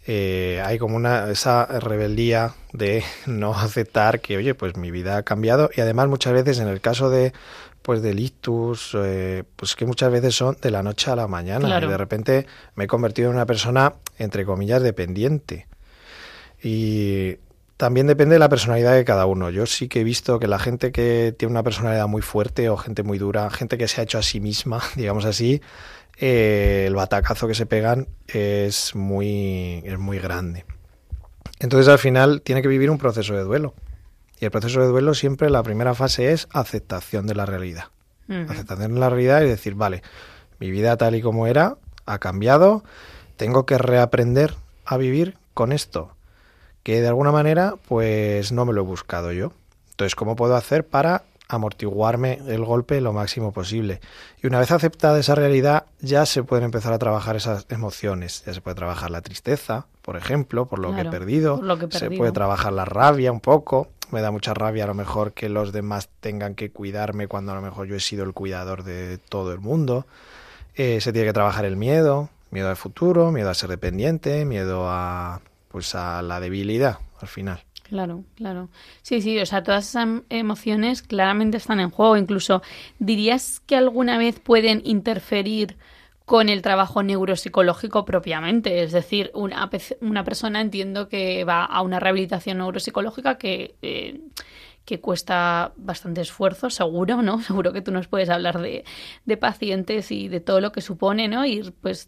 eh, 0.06 0.62
hay 0.66 0.78
como 0.78 0.96
una 0.96 1.30
esa 1.30 1.66
rebeldía 1.66 2.54
de 2.74 3.04
no 3.26 3.54
aceptar 3.54 4.20
que, 4.20 4.38
oye, 4.38 4.54
pues 4.54 4.76
mi 4.78 4.92
vida 4.92 5.18
ha 5.18 5.24
cambiado 5.24 5.70
y 5.76 5.82
además 5.82 6.08
muchas 6.08 6.34
veces 6.34 6.60
en 6.60 6.68
el 6.68 6.82
caso 6.82 7.10
de 7.10 7.34
pues 7.82 8.04
ictus, 8.04 8.96
eh, 8.96 9.44
pues 9.56 9.76
que 9.76 9.86
muchas 9.86 10.12
veces 10.12 10.36
son 10.36 10.58
de 10.62 10.72
la 10.72 10.84
noche 10.84 11.12
a 11.12 11.16
la 11.16 11.28
mañana 11.28 11.80
y 11.80 11.88
de 11.88 11.98
repente 11.98 12.46
me 12.76 12.84
he 12.84 12.88
convertido 12.88 13.30
en 13.30 13.36
una 13.36 13.46
persona 13.46 13.94
entre 14.18 14.46
comillas 14.46 14.82
dependiente. 14.82 15.68
Y 16.64 17.38
también 17.78 18.06
depende 18.06 18.36
de 18.36 18.40
la 18.40 18.50
personalidad 18.50 18.94
de 18.94 19.04
cada 19.04 19.26
uno. 19.26 19.50
Yo 19.50 19.66
sí 19.66 19.88
que 19.88 20.02
he 20.02 20.04
visto 20.04 20.38
que 20.38 20.48
la 20.48 20.60
gente 20.60 20.92
que 20.92 21.34
tiene 21.36 21.52
una 21.52 21.64
personalidad 21.64 22.08
muy 22.08 22.22
fuerte 22.22 22.70
o 22.70 22.78
gente 22.78 23.02
muy 23.02 23.18
dura, 23.18 23.50
gente 23.50 23.78
que 23.78 23.88
se 23.88 24.02
ha 24.02 24.04
hecho 24.04 24.20
a 24.20 24.22
sí 24.22 24.40
misma, 24.40 24.82
digamos 24.96 25.26
así, 25.26 25.62
eh, 26.18 26.86
el 26.88 26.94
batacazo 26.94 27.48
que 27.48 27.56
se 27.56 27.66
pegan 27.66 28.08
es 28.28 28.94
muy, 28.94 29.82
es 29.84 29.98
muy 29.98 30.20
grande. 30.20 30.66
Entonces 31.60 31.88
al 31.88 31.98
final 31.98 32.44
tiene 32.44 32.62
que 32.62 32.68
vivir 32.68 32.92
un 32.92 33.00
proceso 33.00 33.34
de 33.34 33.42
duelo. 33.42 33.74
Y 34.42 34.46
el 34.46 34.52
proceso 34.52 34.82
de 34.82 34.88
duelo 34.88 35.14
siempre 35.14 35.50
la 35.50 35.64
primera 35.64 35.94
fase 35.96 36.34
es 36.34 36.50
aceptación 36.52 37.28
de 37.28 37.36
la 37.36 37.46
realidad. 37.46 37.86
Aceptación 38.28 38.96
de 38.96 39.00
la 39.00 39.10
realidad 39.10 39.42
y 39.42 39.48
decir, 39.48 39.76
vale, 39.76 40.02
mi 40.60 40.72
vida 40.72 40.98
tal 40.98 41.16
y 41.16 41.22
como 41.22 41.48
era 41.48 41.78
ha 42.06 42.18
cambiado, 42.18 42.84
tengo 43.38 43.66
que 43.66 43.78
reaprender 43.78 44.56
a 44.86 44.98
vivir 44.98 45.38
con 45.54 45.72
esto 45.72 46.16
que 46.84 47.02
de 47.02 47.08
alguna 47.08 47.32
manera 47.32 47.76
pues 47.88 48.52
no 48.52 48.66
me 48.66 48.74
lo 48.74 48.82
he 48.82 48.86
buscado 48.86 49.32
yo. 49.32 49.54
Entonces, 49.92 50.16
¿cómo 50.16 50.36
puedo 50.36 50.56
hacer 50.56 50.88
para 50.88 51.24
amortiguarme 51.48 52.40
el 52.48 52.64
golpe 52.64 53.00
lo 53.02 53.14
máximo 53.14 53.52
posible? 53.52 54.02
Y 54.42 54.48
una 54.48 54.60
vez 54.60 54.72
aceptada 54.72 55.20
esa 55.20 55.36
realidad, 55.36 55.86
ya 56.00 56.26
se 56.26 56.44
pueden 56.44 56.66
empezar 56.66 56.94
a 56.94 57.00
trabajar 57.00 57.36
esas 57.36 57.68
emociones. 57.70 58.44
Ya 58.46 58.54
se 58.54 58.62
puede 58.62 58.76
trabajar 58.76 59.12
la 59.12 59.22
tristeza, 59.22 59.86
por 60.02 60.18
ejemplo, 60.18 60.66
por 60.66 60.80
lo, 60.80 60.96
que, 60.96 61.02
he 61.02 61.06
perdido. 61.06 61.62
Se 61.92 62.10
puede 62.10 62.32
trabajar 62.32 62.74
la 62.74 62.86
rabia 62.86 63.32
un 63.32 63.42
poco. 63.42 63.90
Me 64.12 64.22
da 64.22 64.32
mucha 64.32 64.54
rabia 64.54 64.84
a 64.84 64.88
lo 64.88 64.94
mejor 64.94 65.34
que 65.34 65.50
los 65.50 65.72
demás 65.72 66.10
tengan 66.20 66.56
que 66.56 66.72
cuidarme 66.72 67.28
cuando 67.28 67.52
a 67.52 67.56
lo 67.56 67.62
mejor 67.62 67.88
yo 67.88 67.96
he 67.96 68.00
sido 68.00 68.24
el 68.24 68.34
cuidador 68.34 68.84
de 68.84 69.18
todo 69.18 69.54
el 69.54 69.60
mundo. 69.60 70.06
Eh, 70.76 71.02
se 71.02 71.12
tiene 71.14 71.28
que 71.28 71.34
trabajar 71.34 71.66
el 71.66 71.78
miedo, 71.78 72.30
miedo 72.50 72.70
al 72.70 72.76
futuro, 72.76 73.32
miedo 73.32 73.50
a 73.50 73.54
ser 73.54 73.70
dependiente, 73.70 74.46
miedo 74.46 74.88
a 74.90 75.42
pues 75.70 75.96
a 75.96 76.22
la 76.22 76.40
debilidad 76.40 77.00
al 77.22 77.28
final. 77.30 77.64
Claro, 77.84 78.24
claro. 78.36 78.70
Sí, 79.02 79.22
sí, 79.22 79.38
o 79.40 79.46
sea, 79.46 79.64
todas 79.64 79.90
esas 79.90 80.08
emociones 80.30 81.02
claramente 81.02 81.58
están 81.58 81.82
en 81.82 81.90
juego. 81.90 82.16
Incluso, 82.16 82.62
¿dirías 83.00 83.62
que 83.66 83.76
alguna 83.76 84.18
vez 84.18 84.40
pueden 84.40 84.82
interferir 84.86 85.76
con 86.32 86.48
el 86.48 86.62
trabajo 86.62 87.04
neuropsicológico 87.04 88.06
propiamente? 88.06 88.84
Es 88.84 88.94
decir, 88.94 89.32
una, 89.34 89.70
una 90.00 90.24
persona 90.24 90.62
entiendo 90.62 91.10
que 91.10 91.44
va 91.44 91.66
a 91.66 91.82
una 91.82 92.00
rehabilitación 92.00 92.60
neuropsicológica 92.60 93.38
que... 93.38 93.76
Eh, 93.82 94.22
que 94.86 95.00
cuesta 95.00 95.74
bastante 95.76 96.22
esfuerzo, 96.22 96.72
seguro, 96.72 97.22
¿no? 97.22 97.40
Seguro 97.44 97.72
que 97.72 97.84
tú 97.84 97.92
nos 97.92 98.08
puedes 98.08 98.30
hablar 98.30 98.60
de, 98.60 98.84
de 99.26 99.38
pacientes 99.38 100.12
y 100.12 100.28
de 100.28 100.40
todo 100.40 100.60
lo 100.60 100.72
que 100.72 100.82
supone, 100.82 101.28
¿no? 101.28 101.46
Ir, 101.46 101.72
pues, 101.82 102.08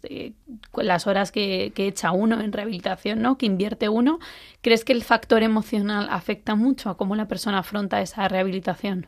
con 0.72 0.86
las 0.86 1.06
horas 1.06 1.30
que, 1.30 1.72
que, 1.74 1.86
echa 1.86 2.10
uno 2.10 2.40
en 2.40 2.52
rehabilitación, 2.52 3.22
¿no? 3.22 3.38
Que 3.38 3.46
invierte 3.46 3.88
uno. 3.88 4.18
¿Crees 4.60 4.84
que 4.84 4.92
el 4.92 5.04
factor 5.04 5.44
emocional 5.44 6.08
afecta 6.10 6.56
mucho 6.56 6.90
a 6.90 6.96
cómo 6.96 7.14
la 7.14 7.28
persona 7.28 7.58
afronta 7.58 8.00
esa 8.00 8.26
rehabilitación? 8.26 9.06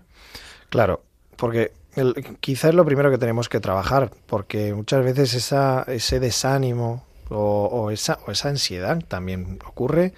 Claro, 0.68 1.02
porque 1.36 1.72
el, 1.96 2.14
quizás 2.40 2.70
es 2.70 2.74
lo 2.74 2.84
primero 2.84 3.10
que 3.10 3.18
tenemos 3.18 3.48
que 3.48 3.60
trabajar, 3.60 4.10
porque 4.26 4.74
muchas 4.74 5.04
veces 5.04 5.34
esa, 5.34 5.84
ese 5.88 6.20
desánimo 6.20 7.04
o, 7.30 7.66
o, 7.66 7.90
esa, 7.90 8.18
o 8.26 8.30
esa 8.30 8.50
ansiedad 8.50 9.02
también 9.08 9.58
ocurre, 9.66 10.12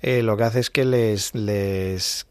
eh, 0.00 0.22
lo 0.22 0.36
que 0.36 0.44
hace 0.44 0.60
es 0.60 0.70
que 0.70 0.84
les, 0.84 1.34
les 1.34 2.26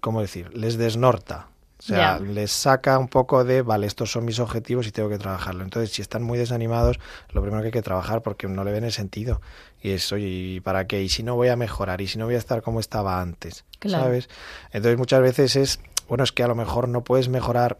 ¿cómo 0.00 0.20
decir? 0.20 0.56
Les 0.56 0.78
desnorta. 0.78 1.48
sea, 1.80 2.20
les 2.20 2.52
saca 2.52 2.98
un 2.98 3.08
poco 3.08 3.44
de, 3.44 3.62
vale, 3.62 3.86
estos 3.86 4.10
son 4.12 4.24
mis 4.24 4.38
objetivos 4.38 4.86
y 4.86 4.92
tengo 4.92 5.08
que 5.08 5.18
trabajarlo. 5.18 5.64
Entonces, 5.64 5.90
si 5.90 6.02
están 6.02 6.22
muy 6.22 6.38
desanimados, 6.38 6.98
lo 7.32 7.42
primero 7.42 7.62
que 7.62 7.66
hay 7.66 7.72
que 7.72 7.82
trabajar 7.82 8.22
porque 8.22 8.46
no 8.46 8.62
le 8.62 8.72
ven 8.72 8.84
el 8.84 8.92
sentido. 8.92 9.40
Y 9.82 9.90
es, 9.90 10.12
oye, 10.12 10.26
¿y 10.28 10.60
para 10.60 10.86
qué? 10.86 11.02
¿Y 11.02 11.08
si 11.08 11.22
no 11.24 11.34
voy 11.34 11.48
a 11.48 11.56
mejorar? 11.56 12.00
¿Y 12.00 12.06
si 12.06 12.18
no 12.18 12.24
voy 12.26 12.36
a 12.36 12.38
estar 12.38 12.62
como 12.62 12.78
estaba 12.78 13.20
antes? 13.20 13.64
¿Sabes? 13.84 14.28
Entonces, 14.72 14.96
muchas 14.96 15.20
veces 15.20 15.56
es, 15.56 15.80
bueno, 16.08 16.22
es 16.22 16.32
que 16.32 16.44
a 16.44 16.48
lo 16.48 16.54
mejor 16.54 16.88
no 16.88 17.02
puedes 17.02 17.28
mejorar 17.28 17.76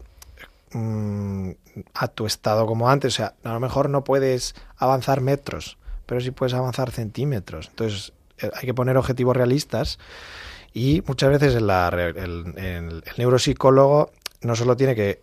mm, 0.71 1.51
a 1.93 2.07
tu 2.07 2.25
estado 2.25 2.65
como 2.65 2.89
antes. 2.89 3.13
O 3.13 3.17
sea, 3.17 3.35
a 3.43 3.53
lo 3.53 3.59
mejor 3.59 3.89
no 3.89 4.03
puedes 4.03 4.55
avanzar 4.77 5.21
metros, 5.21 5.77
pero 6.05 6.21
sí 6.21 6.31
puedes 6.31 6.53
avanzar 6.53 6.91
centímetros. 6.91 7.67
Entonces, 7.69 8.13
eh, 8.39 8.49
hay 8.53 8.65
que 8.65 8.73
poner 8.73 8.97
objetivos 8.97 9.35
realistas 9.35 9.99
y 10.73 11.01
muchas 11.07 11.31
veces 11.31 11.55
el, 11.55 11.69
el, 11.69 13.03
neuropsicólogo 13.17 14.11
no 14.41 14.55
solo 14.55 14.77
tiene 14.77 14.95
que 14.95 15.21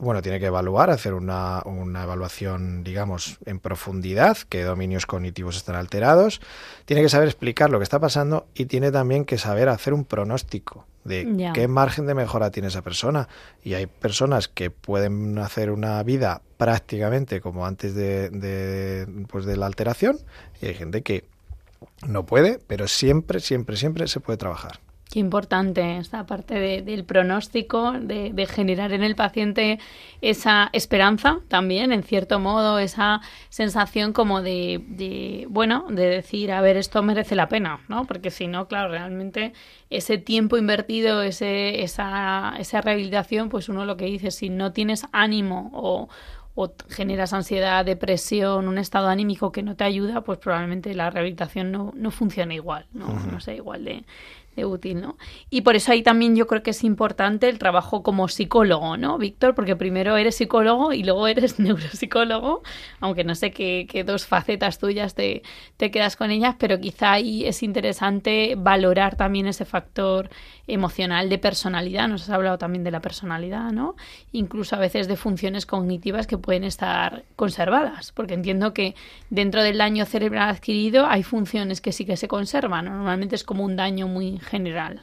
bueno, 0.00 0.22
tiene 0.22 0.40
que 0.40 0.46
evaluar, 0.46 0.90
hacer 0.90 1.14
una, 1.14 1.62
una, 1.64 2.02
evaluación, 2.02 2.82
digamos, 2.82 3.38
en 3.44 3.60
profundidad, 3.60 4.38
qué 4.48 4.62
dominios 4.64 5.06
cognitivos 5.06 5.56
están 5.56 5.76
alterados, 5.76 6.40
tiene 6.86 7.02
que 7.02 7.08
saber 7.08 7.28
explicar 7.28 7.70
lo 7.70 7.78
que 7.78 7.84
está 7.84 8.00
pasando 8.00 8.46
y 8.54 8.66
tiene 8.66 8.90
también 8.90 9.24
que 9.24 9.38
saber 9.38 9.68
hacer 9.68 9.92
un 9.92 10.04
pronóstico 10.04 10.86
de 11.04 11.50
qué 11.54 11.68
margen 11.68 12.06
de 12.06 12.14
mejora 12.14 12.50
tiene 12.50 12.68
esa 12.68 12.82
persona. 12.82 13.28
Y 13.62 13.74
hay 13.74 13.86
personas 13.86 14.48
que 14.48 14.70
pueden 14.70 15.38
hacer 15.38 15.70
una 15.70 16.02
vida 16.02 16.42
prácticamente 16.56 17.40
como 17.40 17.66
antes 17.66 17.94
de, 17.94 18.30
de, 18.30 19.06
pues 19.28 19.44
de 19.44 19.56
la 19.56 19.66
alteración 19.66 20.18
y 20.60 20.66
hay 20.66 20.74
gente 20.74 21.02
que 21.02 21.24
no 22.06 22.26
puede, 22.26 22.58
pero 22.66 22.88
siempre, 22.88 23.40
siempre, 23.40 23.76
siempre 23.76 24.08
se 24.08 24.20
puede 24.20 24.36
trabajar. 24.36 24.80
Qué 25.10 25.18
importante 25.18 25.96
esta 25.96 26.24
parte 26.24 26.82
del 26.82 27.04
pronóstico, 27.04 27.90
de, 27.90 28.46
generar 28.46 28.92
en 28.92 29.02
el 29.02 29.16
paciente 29.16 29.80
esa 30.20 30.70
esperanza 30.72 31.40
también, 31.48 31.92
en 31.92 32.04
cierto 32.04 32.38
modo, 32.38 32.78
esa 32.78 33.20
sensación 33.48 34.12
como 34.12 34.40
de, 34.40 35.48
bueno, 35.50 35.86
de 35.90 36.06
decir, 36.06 36.52
a 36.52 36.60
ver, 36.60 36.76
esto 36.76 37.02
merece 37.02 37.34
la 37.34 37.48
pena, 37.48 37.80
¿no? 37.88 38.04
Porque 38.04 38.30
si 38.30 38.46
no, 38.46 38.68
claro, 38.68 38.90
realmente 38.90 39.52
ese 39.90 40.16
tiempo 40.16 40.56
invertido, 40.56 41.22
ese, 41.22 41.82
esa, 41.82 42.54
esa 42.60 42.80
rehabilitación, 42.80 43.48
pues 43.48 43.68
uno 43.68 43.84
lo 43.84 43.96
que 43.96 44.04
dice, 44.04 44.30
si 44.30 44.48
no 44.48 44.70
tienes 44.72 45.06
ánimo 45.10 45.72
o, 45.74 46.08
o 46.54 46.72
generas 46.88 47.32
ansiedad, 47.32 47.84
depresión, 47.84 48.68
un 48.68 48.78
estado 48.78 49.08
anímico 49.08 49.50
que 49.50 49.62
no 49.62 49.76
te 49.76 49.84
ayuda, 49.84 50.22
pues 50.22 50.38
probablemente 50.38 50.94
la 50.94 51.10
rehabilitación 51.10 51.72
no, 51.72 51.92
no 51.94 52.10
funciona 52.10 52.54
igual, 52.54 52.86
no, 52.92 53.08
no 53.08 53.40
sea 53.40 53.54
igual 53.54 53.84
de, 53.84 54.04
útil, 54.56 55.00
¿no? 55.00 55.16
Y 55.48 55.62
por 55.62 55.76
eso 55.76 55.92
ahí 55.92 56.02
también 56.02 56.36
yo 56.36 56.46
creo 56.46 56.62
que 56.62 56.70
es 56.70 56.84
importante 56.84 57.48
el 57.48 57.58
trabajo 57.58 58.02
como 58.02 58.28
psicólogo, 58.28 58.96
¿no, 58.96 59.18
Víctor? 59.18 59.54
Porque 59.54 59.76
primero 59.76 60.16
eres 60.16 60.36
psicólogo 60.36 60.92
y 60.92 61.02
luego 61.02 61.26
eres 61.26 61.58
neuropsicólogo, 61.58 62.62
aunque 63.00 63.24
no 63.24 63.34
sé 63.34 63.52
qué, 63.52 63.86
dos 64.06 64.26
facetas 64.26 64.78
tuyas 64.78 65.14
te, 65.14 65.42
te, 65.76 65.90
quedas 65.90 66.16
con 66.16 66.30
ellas, 66.30 66.56
pero 66.58 66.80
quizá 66.80 67.12
ahí 67.12 67.46
es 67.46 67.62
interesante 67.62 68.54
valorar 68.56 69.16
también 69.16 69.46
ese 69.46 69.64
factor 69.64 70.30
emocional 70.72 71.28
de 71.28 71.38
personalidad. 71.38 72.08
Nos 72.08 72.22
has 72.22 72.30
hablado 72.30 72.58
también 72.58 72.84
de 72.84 72.90
la 72.90 73.00
personalidad, 73.00 73.72
¿no? 73.72 73.96
Incluso 74.32 74.76
a 74.76 74.78
veces 74.78 75.08
de 75.08 75.16
funciones 75.16 75.66
cognitivas 75.66 76.26
que 76.26 76.38
pueden 76.38 76.64
estar 76.64 77.24
conservadas, 77.36 78.12
porque 78.12 78.34
entiendo 78.34 78.72
que 78.72 78.94
dentro 79.30 79.62
del 79.62 79.78
daño 79.78 80.04
cerebral 80.06 80.48
adquirido 80.48 81.06
hay 81.06 81.22
funciones 81.22 81.80
que 81.80 81.92
sí 81.92 82.04
que 82.04 82.16
se 82.16 82.28
conservan. 82.28 82.86
Normalmente 82.86 83.34
es 83.34 83.44
como 83.44 83.64
un 83.64 83.76
daño 83.76 84.08
muy 84.08 84.38
general. 84.38 85.02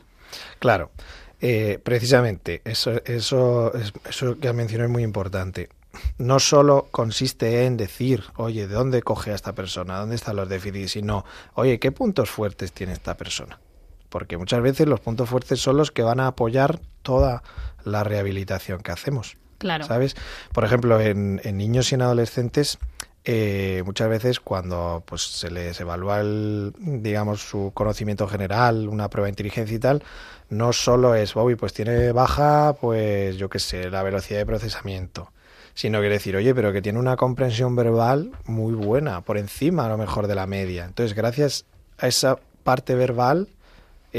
Claro. 0.60 0.92
Eh, 1.40 1.80
precisamente, 1.84 2.62
eso, 2.66 3.00
eso, 3.06 3.72
eso 4.10 4.40
que 4.40 4.48
has 4.48 4.56
mencionado 4.56 4.88
es 4.88 4.92
muy 4.92 5.04
importante. 5.04 5.70
No 6.18 6.40
solo 6.40 6.88
consiste 6.92 7.66
en 7.66 7.78
decir, 7.78 8.24
oye, 8.36 8.68
¿de 8.68 8.74
dónde 8.74 9.02
coge 9.02 9.32
a 9.32 9.36
esta 9.36 9.54
persona? 9.54 10.00
¿Dónde 10.00 10.16
están 10.16 10.36
los 10.36 10.50
déficits? 10.50 10.92
Sino, 10.92 11.26
oye, 11.54 11.80
¿qué 11.80 11.92
puntos 11.92 12.30
fuertes 12.30 12.72
tiene 12.72 12.94
esta 12.94 13.16
persona? 13.18 13.60
Porque 14.10 14.38
muchas 14.38 14.62
veces 14.62 14.88
los 14.88 15.00
puntos 15.00 15.30
fuertes 15.30 15.60
son 15.60 15.78
los 15.78 15.92
que 15.92 16.04
van 16.04 16.20
a 16.20 16.28
apoyar 16.28 16.80
toda 17.02 17.44
la 17.84 18.04
rehabilitación 18.04 18.82
que 18.82 18.92
hacemos. 18.92 19.38
Claro. 19.58 19.86
¿Sabes? 19.86 20.16
Por 20.54 20.64
ejemplo, 20.64 21.00
en, 21.02 21.42
en 21.44 21.58
niños 21.58 21.92
y 21.92 21.96
en 21.96 22.04
adolescentes 22.04 22.78
eh, 23.30 23.84
muchas 23.86 24.08
veces 24.08 24.40
cuando 24.40 25.04
pues 25.06 25.22
se 25.22 25.52
les 25.52 25.78
evalúa 25.82 26.22
el, 26.22 26.74
digamos 26.80 27.42
su 27.42 27.72
conocimiento 27.74 28.26
general, 28.26 28.88
una 28.88 29.10
prueba 29.10 29.26
de 29.26 29.32
inteligencia 29.32 29.76
y 29.76 29.80
tal, 29.80 30.02
no 30.48 30.72
solo 30.72 31.14
es, 31.14 31.34
Bobby, 31.34 31.56
pues 31.56 31.74
tiene 31.74 32.14
baja, 32.14 32.78
pues 32.80 33.36
yo 33.36 33.50
qué 33.50 33.60
sé, 33.60 33.90
la 33.90 34.02
velocidad 34.02 34.40
de 34.40 34.46
procesamiento, 34.46 35.34
sino 35.74 36.00
quiere 36.00 36.16
decir, 36.16 36.38
oye, 36.38 36.56
pero 36.56 36.72
que 36.72 36.82
tiene 36.82 37.00
una 37.00 37.18
comprensión 37.18 37.76
verbal 37.76 38.32
muy 38.46 38.74
buena, 38.74 39.20
por 39.20 39.38
encima 39.38 39.88
a 39.88 39.90
lo 39.90 39.98
mejor 39.98 40.28
de 40.28 40.36
la 40.36 40.48
media. 40.48 40.86
Entonces, 40.86 41.14
gracias 41.14 41.66
a 41.98 42.08
esa 42.08 42.40
parte 42.64 42.96
verbal 42.96 43.50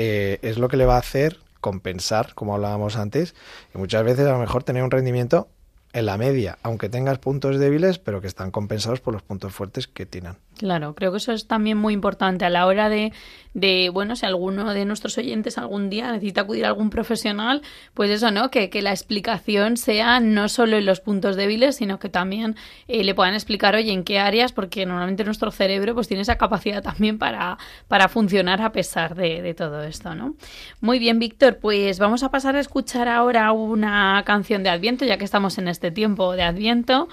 eh, 0.01 0.39
es 0.43 0.59
lo 0.59 0.69
que 0.69 0.77
le 0.77 0.87
va 0.87 0.95
a 0.95 1.01
hacer 1.01 1.39
compensar, 1.61 2.33
como 2.37 2.55
hablábamos 2.55 2.95
antes, 2.97 3.35
y 3.75 3.79
muchas 3.79 4.05
veces 4.05 4.29
a 4.29 4.31
lo 4.31 4.39
mejor 4.39 4.63
tener 4.63 4.85
un 4.85 4.93
rendimiento 4.93 5.49
en 5.93 6.07
la 6.07 6.17
media, 6.17 6.57
aunque 6.63 6.89
tengas 6.89 7.19
puntos 7.19 7.59
débiles, 7.59 7.99
pero 7.99 8.21
que 8.21 8.29
están 8.29 8.53
compensados 8.53 9.01
por 9.01 9.13
los 9.13 9.23
puntos 9.23 9.53
fuertes 9.53 9.89
que 9.89 10.07
tienen. 10.07 10.37
Claro, 10.59 10.97
creo 10.97 11.13
que 11.13 11.19
eso 11.19 11.33
es 11.33 11.47
también 11.47 11.79
muy 11.79 11.95
importante 11.95 12.45
a 12.45 12.51
la 12.51 12.67
hora 12.67 12.89
de, 12.89 13.13
de, 13.55 13.91
bueno, 13.91 14.17
si 14.17 14.27
alguno 14.27 14.75
de 14.75 14.85
nuestros 14.85 15.17
oyentes 15.17 15.57
algún 15.57 15.89
día 15.89 16.11
necesita 16.11 16.41
acudir 16.41 16.65
a 16.65 16.69
algún 16.69 16.91
profesional, 16.91 17.63
pues 17.95 18.11
eso, 18.11 18.33
¿no? 18.33 18.51
Que, 18.51 18.69
que 18.69 18.83
la 18.83 18.91
explicación 18.91 19.77
sea 19.77 20.19
no 20.19 20.49
solo 20.49 20.77
en 20.77 20.85
los 20.85 20.99
puntos 20.99 21.37
débiles, 21.37 21.77
sino 21.77 22.01
que 22.01 22.09
también 22.09 22.57
eh, 22.89 23.05
le 23.05 23.15
puedan 23.15 23.35
explicar, 23.35 23.77
oye, 23.77 23.93
en 23.93 24.03
qué 24.03 24.19
áreas, 24.19 24.53
porque 24.53 24.85
normalmente 24.85 25.23
nuestro 25.23 25.53
cerebro 25.53 25.95
pues 25.95 26.09
tiene 26.09 26.23
esa 26.23 26.39
capacidad 26.39 26.83
también 26.83 27.19
para, 27.19 27.57
para 27.87 28.09
funcionar 28.09 28.61
a 28.61 28.73
pesar 28.73 29.15
de, 29.15 29.41
de 29.41 29.55
todo 29.55 29.85
esto, 29.85 30.17
¿no? 30.17 30.35
Muy 30.81 30.99
bien, 30.99 31.21
Víctor, 31.21 31.59
pues 31.59 32.01
vamos 32.01 32.25
a 32.25 32.33
pasar 32.33 32.57
a 32.57 32.61
escuchar 32.61 33.07
ahora 33.07 33.53
una 33.53 34.25
canción 34.27 34.65
de 34.65 34.71
Adviento, 34.71 35.05
ya 35.05 35.19
que 35.19 35.25
estamos 35.25 35.57
en 35.59 35.69
este 35.69 35.93
tiempo 35.93 36.35
de 36.35 36.43
Adviento, 36.43 37.09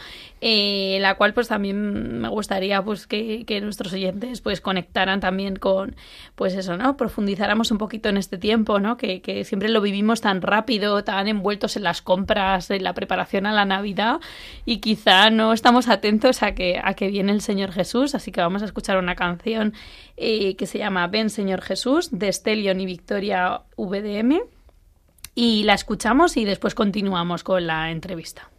eh, 0.47 0.99
la 1.01 1.15
cual 1.15 1.33
pues 1.33 1.47
también 1.47 2.19
me 2.19 2.29
gustaría 2.29 2.79
pues 2.83 3.07
que 3.07 3.59
nuestros 3.63 3.93
oyentes 3.93 4.41
pues 4.41 4.61
conectaran 4.61 5.19
también 5.19 5.55
con, 5.55 5.95
pues 6.35 6.53
eso, 6.53 6.77
¿no? 6.77 6.97
Profundizáramos 6.97 7.71
un 7.71 7.79
poquito 7.79 8.09
en 8.09 8.17
este 8.17 8.37
tiempo, 8.37 8.79
¿no? 8.79 8.95
Que, 8.95 9.43
siempre 9.43 9.69
lo 9.69 9.81
vivimos 9.81 10.21
tan 10.21 10.43
rápido, 10.43 11.03
tan 11.03 11.27
envueltos 11.27 11.77
en 11.77 11.83
las 11.83 12.03
compras, 12.03 12.69
en 12.69 12.83
la 12.83 12.93
preparación 12.93 13.47
a 13.47 13.53
la 13.53 13.65
Navidad 13.65 14.19
y 14.65 14.81
quizá 14.81 15.31
no 15.31 15.51
estamos 15.51 15.89
atentos 15.89 16.43
a 16.43 16.53
que, 16.53 16.79
a 16.79 16.93
que 16.93 17.07
viene 17.07 17.31
el 17.31 17.41
Señor 17.41 17.71
Jesús, 17.71 18.13
así 18.13 18.31
que 18.31 18.41
vamos 18.41 18.61
a 18.61 18.65
escuchar 18.65 18.97
una 18.99 19.15
canción 19.15 19.73
eh, 20.15 20.55
que 20.57 20.67
se 20.67 20.77
llama 20.77 21.07
Ven 21.07 21.31
Señor 21.31 21.63
Jesús 21.63 22.09
de 22.11 22.31
Stelion 22.31 22.79
y 22.79 22.85
Victoria 22.85 23.61
VDM 23.77 24.41
y 25.33 25.63
la 25.63 25.73
escuchamos 25.73 26.37
y 26.37 26.45
después 26.45 26.75
continuamos 26.75 27.43
con 27.43 27.65
la 27.65 27.89
entrevista. 27.89 28.51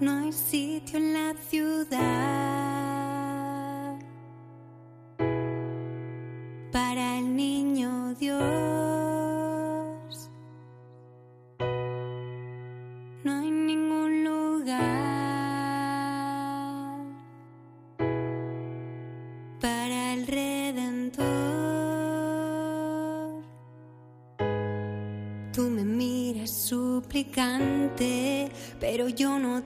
En 0.00 1.12
la 1.12 1.34
ciudad 1.48 1.98
para 6.70 7.18
el 7.18 7.34
niño 7.34 8.14
Dios. 8.14 8.38
No 13.24 13.40
hay 13.40 13.50
ningún 13.50 14.22
lugar 14.24 14.78
para 19.60 20.14
el 20.14 20.24
Redentor. 20.26 21.26
Tú 25.52 25.62
me 25.62 25.84
miras 25.84 26.50
suplicante, 26.50 28.52
pero 28.78 29.08
yo 29.08 29.40
no 29.40 29.62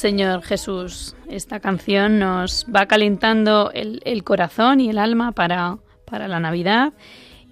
Señor 0.00 0.42
Jesús. 0.42 1.14
Esta 1.28 1.60
canción 1.60 2.18
nos 2.18 2.64
va 2.74 2.86
calentando 2.86 3.70
el, 3.74 4.24
corazón 4.24 4.80
y 4.80 4.88
el 4.88 4.96
alma 4.96 5.32
para, 5.32 5.76
para 6.06 6.26
la 6.26 6.40
Navidad. 6.40 6.94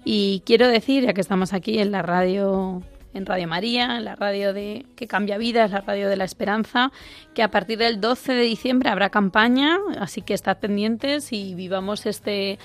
Y 0.03 0.41
quiero 0.47 0.67
decir, 0.67 1.03
ya 1.03 1.13
que 1.13 1.21
estamos 1.21 1.53
aquí 1.53 1.77
en 1.77 1.91
la 1.91 2.01
radio, 2.01 2.81
en 3.13 3.27
Radio 3.27 3.47
María, 3.47 3.97
en 3.97 4.05
la 4.05 4.15
radio 4.15 4.51
de 4.51 4.87
que 4.95 5.05
cambia 5.05 5.37
vidas, 5.37 5.69
la 5.69 5.81
radio 5.81 6.09
de 6.09 6.17
la 6.17 6.23
esperanza, 6.23 6.91
que 7.35 7.43
a 7.43 7.51
partir 7.51 7.77
del 7.77 8.01
12 8.01 8.33
de 8.33 8.41
diciembre 8.41 8.89
habrá 8.89 9.11
campaña, 9.11 9.77
así 9.99 10.23
que 10.23 10.33
estad 10.33 10.57
pendientes 10.57 11.31
y 11.31 11.53
vivamos 11.53 12.07
este 12.07 12.57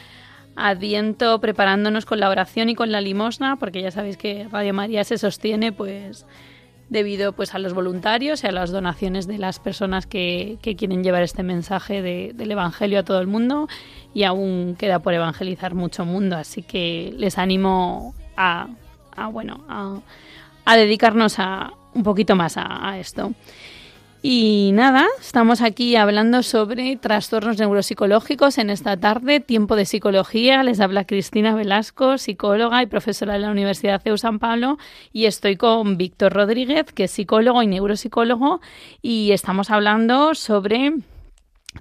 Adviento 0.56 1.40
preparándonos 1.40 2.06
con 2.06 2.20
la 2.20 2.30
oración 2.30 2.68
y 2.68 2.76
con 2.76 2.92
la 2.92 3.00
limosna, 3.00 3.56
porque 3.56 3.82
ya 3.82 3.90
sabéis 3.90 4.16
que 4.16 4.46
Radio 4.50 4.72
María 4.72 5.02
se 5.02 5.18
sostiene 5.18 5.72
pues 5.72 6.26
debido 6.94 7.32
pues 7.32 7.54
a 7.54 7.58
los 7.58 7.74
voluntarios 7.74 8.42
y 8.42 8.46
a 8.46 8.52
las 8.52 8.70
donaciones 8.70 9.26
de 9.26 9.36
las 9.36 9.58
personas 9.58 10.06
que, 10.06 10.56
quieren 10.62 11.04
llevar 11.04 11.22
este 11.22 11.42
mensaje 11.42 12.00
de- 12.00 12.32
del 12.34 12.52
Evangelio 12.52 13.00
a 13.00 13.02
todo 13.02 13.20
el 13.20 13.26
mundo 13.26 13.68
y 14.14 14.22
aún 14.22 14.76
queda 14.78 15.00
por 15.00 15.12
evangelizar 15.12 15.74
mucho 15.74 16.06
mundo, 16.06 16.36
así 16.36 16.62
que 16.62 17.12
les 17.18 17.36
animo 17.36 18.14
a, 18.36 18.68
a, 19.14 19.26
bueno 19.26 19.64
a, 19.68 20.76
dedicarnos 20.76 21.38
a 21.38 21.72
un 21.92 22.02
poquito 22.02 22.34
más 22.36 22.54
a 22.56 22.98
esto. 22.98 23.32
Y 24.26 24.70
nada, 24.72 25.06
estamos 25.20 25.60
aquí 25.60 25.96
hablando 25.96 26.42
sobre 26.42 26.96
trastornos 26.96 27.58
neuropsicológicos 27.58 28.56
en 28.56 28.70
esta 28.70 28.96
tarde, 28.96 29.38
tiempo 29.38 29.76
de 29.76 29.84
psicología. 29.84 30.62
Les 30.62 30.80
habla 30.80 31.04
Cristina 31.04 31.54
Velasco, 31.54 32.16
psicóloga 32.16 32.82
y 32.82 32.86
profesora 32.86 33.34
de 33.34 33.40
la 33.40 33.50
Universidad 33.50 34.00
CEU 34.00 34.16
San 34.16 34.38
Pablo. 34.38 34.78
Y 35.12 35.26
estoy 35.26 35.56
con 35.56 35.98
Víctor 35.98 36.32
Rodríguez, 36.32 36.86
que 36.94 37.04
es 37.04 37.10
psicólogo 37.10 37.62
y 37.62 37.66
neuropsicólogo. 37.66 38.62
Y 39.02 39.32
estamos 39.32 39.70
hablando 39.70 40.34
sobre 40.34 40.94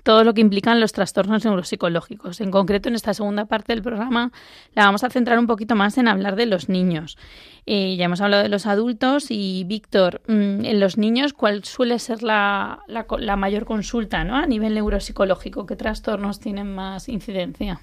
todo 0.01 0.23
lo 0.23 0.33
que 0.33 0.41
implican 0.41 0.79
los 0.79 0.91
trastornos 0.91 1.45
neuropsicológicos. 1.45 2.41
En 2.41 2.49
concreto, 2.49 2.89
en 2.89 2.95
esta 2.95 3.13
segunda 3.13 3.45
parte 3.45 3.73
del 3.73 3.83
programa 3.83 4.31
la 4.73 4.85
vamos 4.85 5.03
a 5.03 5.09
centrar 5.09 5.37
un 5.37 5.47
poquito 5.47 5.75
más 5.75 5.97
en 5.97 6.07
hablar 6.07 6.35
de 6.35 6.47
los 6.47 6.69
niños. 6.69 7.17
Eh, 7.65 7.95
ya 7.95 8.05
hemos 8.05 8.21
hablado 8.21 8.43
de 8.43 8.49
los 8.49 8.65
adultos 8.65 9.27
y, 9.29 9.63
Víctor, 9.65 10.21
mm, 10.27 10.65
en 10.65 10.79
los 10.79 10.97
niños, 10.97 11.33
¿cuál 11.33 11.63
suele 11.63 11.99
ser 11.99 12.23
la, 12.23 12.79
la 12.87 13.35
mayor 13.35 13.65
consulta 13.65 14.23
¿no? 14.23 14.35
a 14.35 14.45
nivel 14.45 14.73
neuropsicológico? 14.73 15.65
¿Qué 15.65 15.75
trastornos 15.75 16.39
tienen 16.39 16.73
más 16.73 17.07
incidencia? 17.07 17.79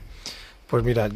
Pues 0.66 0.84
mira, 0.84 1.08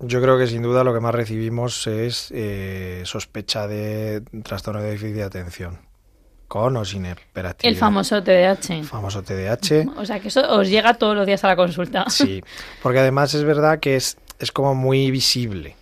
yo 0.00 0.22
creo 0.22 0.38
que 0.38 0.46
sin 0.46 0.62
duda 0.62 0.84
lo 0.84 0.94
que 0.94 1.00
más 1.00 1.14
recibimos 1.14 1.86
es 1.88 2.30
eh, 2.32 3.02
sospecha 3.04 3.66
de 3.66 4.22
trastorno 4.44 4.80
de 4.80 4.90
déficit 4.90 5.16
de 5.16 5.24
atención, 5.24 5.78
con 6.48 6.76
o 6.76 6.84
sin 6.84 7.04
hiperactividad. 7.06 7.72
El 7.72 7.76
famoso 7.76 8.22
TDAH. 8.22 8.78
El 8.78 8.84
famoso 8.84 9.22
TDAH. 9.22 9.92
O 9.96 10.04
sea, 10.06 10.18
que 10.18 10.28
eso 10.28 10.40
os 10.50 10.68
llega 10.68 10.94
todos 10.94 11.14
los 11.14 11.26
días 11.26 11.44
a 11.44 11.48
la 11.48 11.56
consulta. 11.56 12.06
Sí, 12.08 12.42
porque 12.82 12.98
además 12.98 13.34
es 13.34 13.44
verdad 13.44 13.78
que 13.78 13.96
es, 13.96 14.16
es 14.38 14.50
como 14.50 14.74
muy 14.74 15.10
visible, 15.10 15.76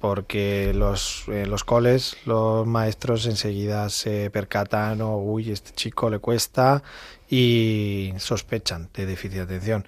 porque 0.00 0.72
los, 0.74 1.24
en 1.28 1.50
los 1.50 1.62
coles 1.62 2.16
los 2.24 2.66
maestros 2.66 3.26
enseguida 3.26 3.90
se 3.90 4.30
percatan 4.30 5.02
o, 5.02 5.18
uy, 5.18 5.50
este 5.50 5.72
chico 5.72 6.08
le 6.08 6.18
cuesta 6.18 6.82
y 7.28 8.14
sospechan 8.16 8.88
de 8.94 9.06
déficit 9.06 9.36
de 9.36 9.40
atención. 9.42 9.86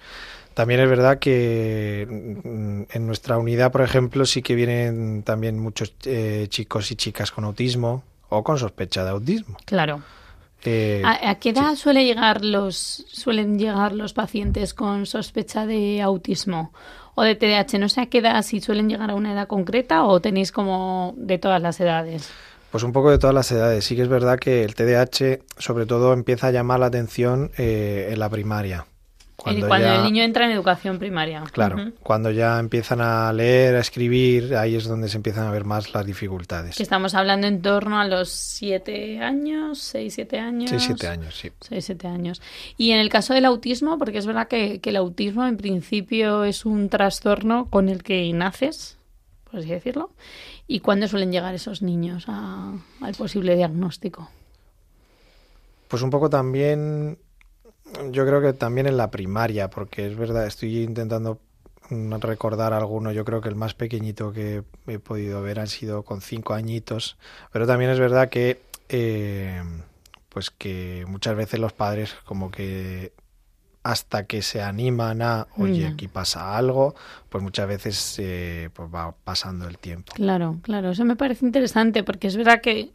También 0.53 0.81
es 0.81 0.89
verdad 0.89 1.17
que 1.17 2.05
mm, 2.07 2.83
en 2.91 3.07
nuestra 3.07 3.37
unidad, 3.37 3.71
por 3.71 3.81
ejemplo, 3.81 4.25
sí 4.25 4.43
que 4.43 4.53
vienen 4.53 5.23
también 5.23 5.57
muchos 5.57 5.95
eh, 6.05 6.45
chicos 6.49 6.91
y 6.91 6.95
chicas 6.95 7.31
con 7.31 7.45
autismo 7.45 8.03
o 8.31 8.43
con 8.43 8.57
sospecha 8.57 9.03
de 9.03 9.11
autismo. 9.11 9.57
Claro. 9.65 10.01
Eh, 10.63 11.01
¿A, 11.03 11.31
a 11.31 11.35
qué 11.35 11.49
edad 11.49 11.75
suele 11.75 12.05
llegar 12.05 12.45
los, 12.45 13.05
suelen 13.07 13.57
llegar 13.59 13.93
los 13.93 14.13
pacientes 14.13 14.73
con 14.73 15.05
sospecha 15.05 15.65
de 15.65 16.01
autismo 16.01 16.71
o 17.15 17.23
de 17.23 17.35
TDAH? 17.35 17.79
No 17.79 17.89
sé 17.89 18.01
a 18.01 18.05
qué 18.05 18.19
edad, 18.19 18.41
si 18.43 18.61
suelen 18.61 18.87
llegar 18.87 19.11
a 19.11 19.15
una 19.15 19.33
edad 19.33 19.47
concreta 19.47 20.05
o 20.05 20.19
tenéis 20.21 20.51
como 20.51 21.13
de 21.17 21.37
todas 21.39 21.61
las 21.61 21.79
edades. 21.79 22.29
Pues 22.71 22.83
un 22.83 22.93
poco 22.93 23.11
de 23.11 23.17
todas 23.17 23.35
las 23.35 23.51
edades. 23.51 23.83
Sí 23.83 23.95
que 23.95 24.03
es 24.03 24.07
verdad 24.07 24.39
que 24.39 24.63
el 24.63 24.75
TDAH 24.75 25.39
sobre 25.57 25.85
todo 25.85 26.13
empieza 26.13 26.47
a 26.47 26.51
llamar 26.51 26.79
la 26.79 26.85
atención 26.85 27.51
eh, 27.57 28.09
en 28.11 28.19
la 28.19 28.29
primaria. 28.29 28.85
Cuando, 29.43 29.67
ya- 29.79 29.95
el 29.97 30.03
niño 30.03 30.23
entra 30.23 30.45
en 30.45 30.51
educación 30.51 30.99
primaria. 30.99 31.43
Claro, 31.51 31.91
cuando 32.03 32.29
ya 32.31 32.59
empiezan 32.59 33.01
a 33.01 33.31
leer, 33.33 33.75
a 33.75 33.79
escribir, 33.79 34.55
ahí 34.55 34.75
es 34.75 34.85
donde 34.85 35.09
se 35.09 35.17
empiezan 35.17 35.47
a 35.47 35.51
ver 35.51 35.65
más 35.65 35.93
las 35.93 36.05
dificultades. 36.05 36.75
Que 36.77 36.83
estamos 36.83 37.15
hablando 37.15 37.47
en 37.47 37.61
torno 37.61 37.99
a 37.99 38.05
los 38.05 38.29
siete 38.29 39.19
años, 39.19 39.79
seis, 39.79 40.13
siete 40.13 40.39
años. 40.39 40.69
6, 40.69 40.83
7 40.85 41.07
años, 41.07 41.35
sí. 41.35 41.51
6, 41.61 41.85
7 41.85 42.07
años. 42.07 42.41
Y 42.77 42.91
en 42.91 42.99
el 42.99 43.09
caso 43.09 43.33
del 43.33 43.45
autismo, 43.45 43.97
porque 43.97 44.17
es 44.19 44.25
verdad 44.25 44.47
que, 44.47 44.79
que 44.79 44.91
el 44.91 44.95
autismo 44.97 45.45
en 45.47 45.57
principio 45.57 46.43
es 46.43 46.65
un 46.65 46.89
trastorno 46.89 47.67
con 47.69 47.89
el 47.89 48.03
que 48.03 48.31
naces, 48.33 48.97
por 49.49 49.59
así 49.59 49.69
decirlo. 49.69 50.11
¿Y 50.67 50.79
cuándo 50.79 51.07
suelen 51.07 51.31
llegar 51.31 51.53
esos 51.55 51.81
niños 51.81 52.25
a- 52.27 52.73
al 53.01 53.15
posible 53.15 53.55
diagnóstico? 53.55 54.29
Pues 55.87 56.01
un 56.03 56.09
poco 56.09 56.29
también, 56.29 57.17
yo 58.11 58.25
creo 58.25 58.41
que 58.41 58.53
también 58.53 58.87
en 58.87 58.97
la 58.97 59.11
primaria, 59.11 59.69
porque 59.69 60.07
es 60.07 60.15
verdad, 60.15 60.45
estoy 60.47 60.79
intentando 60.83 61.39
mm, 61.89 62.13
recordar 62.21 62.73
alguno, 62.73 63.11
yo 63.11 63.25
creo 63.25 63.41
que 63.41 63.49
el 63.49 63.55
más 63.55 63.73
pequeñito 63.73 64.31
que 64.31 64.63
he 64.87 64.99
podido 64.99 65.41
ver 65.41 65.59
han 65.59 65.67
sido 65.67 66.03
con 66.03 66.21
cinco 66.21 66.53
añitos, 66.53 67.17
pero 67.51 67.67
también 67.67 67.91
es 67.91 67.99
verdad 67.99 68.29
que, 68.29 68.61
eh, 68.89 69.61
pues 70.29 70.49
que 70.49 71.05
muchas 71.07 71.35
veces 71.35 71.59
los 71.59 71.73
padres 71.73 72.15
como 72.25 72.51
que 72.51 73.13
hasta 73.83 74.25
que 74.27 74.41
se 74.43 74.61
animan 74.61 75.21
a, 75.21 75.47
oye, 75.57 75.81
Ya. 75.81 75.87
aquí 75.89 76.07
pasa 76.07 76.55
algo, 76.55 76.93
pues 77.29 77.43
muchas 77.43 77.67
veces 77.67 78.15
eh, 78.19 78.69
pues 78.73 78.87
va 78.93 79.15
pasando 79.23 79.67
el 79.67 79.79
tiempo. 79.79 80.13
Claro, 80.13 80.59
claro, 80.61 80.91
eso 80.91 81.03
me 81.03 81.15
parece 81.15 81.45
interesante 81.45 82.03
porque 82.03 82.27
es 82.27 82.37
verdad 82.37 82.61
que 82.61 82.91